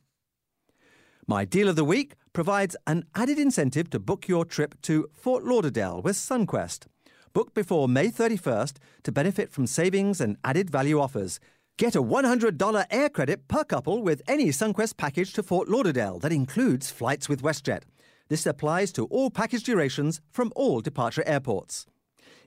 My 1.26 1.44
deal 1.44 1.68
of 1.68 1.74
the 1.74 1.84
week 1.84 2.14
provides 2.32 2.76
an 2.86 3.04
added 3.14 3.38
incentive 3.38 3.90
to 3.90 3.98
book 3.98 4.28
your 4.28 4.44
trip 4.44 4.80
to 4.82 5.08
Fort 5.12 5.44
Lauderdale 5.44 6.00
with 6.02 6.14
SunQuest. 6.14 6.86
Book 7.32 7.52
before 7.54 7.88
May 7.88 8.08
31st 8.08 8.76
to 9.02 9.12
benefit 9.12 9.50
from 9.50 9.66
savings 9.66 10.20
and 10.20 10.36
added 10.44 10.70
value 10.70 11.00
offers. 11.00 11.40
Get 11.78 11.96
a 11.96 12.02
$100 12.02 12.86
air 12.90 13.08
credit 13.08 13.48
per 13.48 13.64
couple 13.64 14.02
with 14.02 14.22
any 14.28 14.50
SunQuest 14.50 14.96
package 14.96 15.32
to 15.32 15.42
Fort 15.42 15.68
Lauderdale 15.68 16.18
that 16.20 16.32
includes 16.32 16.90
flights 16.90 17.28
with 17.28 17.42
WestJet. 17.42 17.82
This 18.28 18.46
applies 18.46 18.92
to 18.92 19.06
all 19.06 19.30
package 19.30 19.64
durations 19.64 20.20
from 20.30 20.52
all 20.54 20.80
departure 20.80 21.24
airports. 21.26 21.86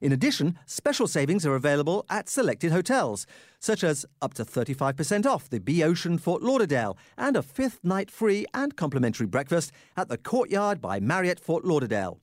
In 0.01 0.13
addition, 0.13 0.57
special 0.65 1.07
savings 1.07 1.45
are 1.45 1.55
available 1.55 2.05
at 2.09 2.29
selected 2.29 2.71
hotels, 2.71 3.27
such 3.59 3.83
as 3.83 4.05
up 4.21 4.33
to 4.35 4.45
35% 4.45 5.25
off 5.25 5.49
the 5.49 5.59
B 5.59 5.83
Ocean 5.83 6.17
Fort 6.17 6.41
Lauderdale 6.41 6.97
and 7.17 7.35
a 7.35 7.41
fifth 7.41 7.83
night 7.83 8.09
free 8.09 8.45
and 8.53 8.77
complimentary 8.77 9.27
breakfast 9.27 9.71
at 9.97 10.07
the 10.07 10.17
Courtyard 10.17 10.79
by 10.79 10.99
Marriott 10.99 11.39
Fort 11.39 11.65
Lauderdale. 11.65 12.19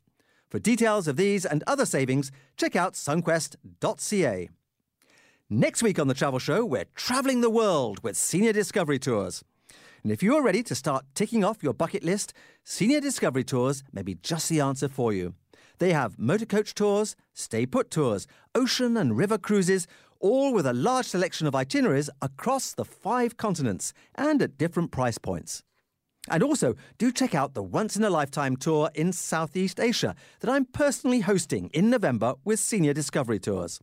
For 0.48 0.58
details 0.58 1.06
of 1.06 1.16
these 1.16 1.44
and 1.44 1.62
other 1.66 1.84
savings, 1.84 2.32
check 2.56 2.76
out 2.76 2.94
sunquest.ca. 2.94 4.48
Next 5.50 5.82
week 5.82 5.98
on 5.98 6.08
the 6.08 6.14
Travel 6.14 6.38
Show, 6.38 6.64
we're 6.64 6.86
travelling 6.94 7.40
the 7.40 7.50
world 7.50 8.02
with 8.02 8.16
Senior 8.16 8.52
Discovery 8.52 8.98
Tours. 8.98 9.44
And 10.02 10.12
if 10.12 10.22
you 10.22 10.36
are 10.36 10.42
ready 10.42 10.62
to 10.62 10.74
start 10.74 11.04
ticking 11.14 11.44
off 11.44 11.62
your 11.62 11.74
bucket 11.74 12.04
list, 12.04 12.32
Senior 12.64 13.00
Discovery 13.00 13.44
Tours 13.44 13.82
may 13.92 14.02
be 14.02 14.14
just 14.14 14.48
the 14.48 14.60
answer 14.60 14.88
for 14.88 15.12
you. 15.12 15.34
They 15.78 15.92
have 15.92 16.18
motor 16.18 16.46
coach 16.46 16.74
tours, 16.74 17.16
stay 17.34 17.66
put 17.66 17.90
tours, 17.90 18.26
ocean 18.54 18.96
and 18.96 19.16
river 19.16 19.38
cruises, 19.38 19.86
all 20.20 20.52
with 20.52 20.66
a 20.66 20.72
large 20.72 21.06
selection 21.06 21.46
of 21.46 21.54
itineraries 21.54 22.10
across 22.22 22.72
the 22.72 22.84
five 22.84 23.36
continents 23.36 23.92
and 24.14 24.40
at 24.40 24.58
different 24.58 24.90
price 24.90 25.18
points. 25.18 25.62
And 26.28 26.42
also, 26.42 26.74
do 26.98 27.12
check 27.12 27.34
out 27.34 27.54
the 27.54 27.62
Once 27.62 27.96
in 27.96 28.02
a 28.02 28.10
Lifetime 28.10 28.56
tour 28.56 28.90
in 28.94 29.12
Southeast 29.12 29.78
Asia 29.78 30.16
that 30.40 30.50
I'm 30.50 30.64
personally 30.64 31.20
hosting 31.20 31.70
in 31.72 31.90
November 31.90 32.34
with 32.44 32.58
Senior 32.58 32.92
Discovery 32.92 33.38
Tours. 33.38 33.78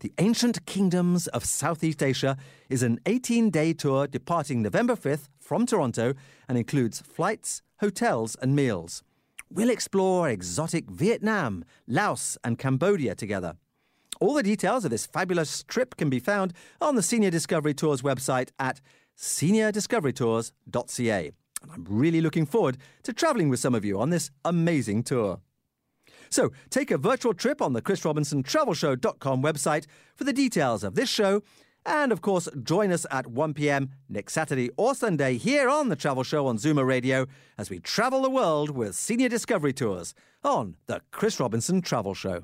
The 0.00 0.12
Ancient 0.18 0.66
Kingdoms 0.66 1.26
of 1.28 1.44
Southeast 1.44 2.02
Asia 2.02 2.36
is 2.68 2.82
an 2.82 2.98
18 3.06 3.50
day 3.50 3.72
tour 3.72 4.06
departing 4.06 4.62
November 4.62 4.96
5th 4.96 5.28
from 5.38 5.64
Toronto 5.64 6.14
and 6.48 6.58
includes 6.58 7.00
flights, 7.00 7.62
hotels, 7.80 8.36
and 8.42 8.56
meals. 8.56 9.02
We'll 9.50 9.70
explore 9.70 10.28
exotic 10.28 10.90
Vietnam, 10.90 11.64
Laos, 11.86 12.36
and 12.42 12.58
Cambodia 12.58 13.14
together. 13.14 13.54
All 14.20 14.34
the 14.34 14.42
details 14.42 14.84
of 14.84 14.90
this 14.90 15.06
fabulous 15.06 15.62
trip 15.62 15.96
can 15.96 16.10
be 16.10 16.18
found 16.18 16.52
on 16.80 16.96
the 16.96 17.02
Senior 17.02 17.30
Discovery 17.30 17.74
Tours 17.74 18.02
website 18.02 18.50
at 18.58 18.80
seniordiscoverytours.ca. 19.16 21.30
And 21.62 21.72
I'm 21.72 21.86
really 21.88 22.20
looking 22.20 22.46
forward 22.46 22.78
to 23.04 23.12
travelling 23.12 23.48
with 23.48 23.60
some 23.60 23.74
of 23.74 23.84
you 23.84 24.00
on 24.00 24.10
this 24.10 24.30
amazing 24.44 25.04
tour. 25.04 25.40
So 26.30 26.50
take 26.70 26.90
a 26.90 26.98
virtual 26.98 27.34
trip 27.34 27.62
on 27.62 27.72
the 27.72 27.82
ChrisRobinsonTravelShow.com 27.82 29.42
website 29.42 29.86
for 30.16 30.24
the 30.24 30.32
details 30.32 30.82
of 30.82 30.94
this 30.94 31.08
show. 31.08 31.42
And 31.86 32.10
of 32.10 32.20
course, 32.20 32.48
join 32.64 32.90
us 32.90 33.06
at 33.12 33.28
1 33.28 33.54
pm 33.54 33.90
next 34.08 34.32
Saturday 34.32 34.70
or 34.76 34.92
Sunday 34.92 35.38
here 35.38 35.68
on 35.68 35.88
the 35.88 35.94
Travel 35.94 36.24
Show 36.24 36.48
on 36.48 36.58
Zoomer 36.58 36.84
Radio 36.84 37.26
as 37.56 37.70
we 37.70 37.78
travel 37.78 38.22
the 38.22 38.30
world 38.30 38.70
with 38.70 38.96
Senior 38.96 39.28
Discovery 39.28 39.72
Tours 39.72 40.12
on 40.42 40.74
the 40.88 41.00
Chris 41.12 41.38
Robinson 41.38 41.80
Travel 41.80 42.12
Show. 42.12 42.34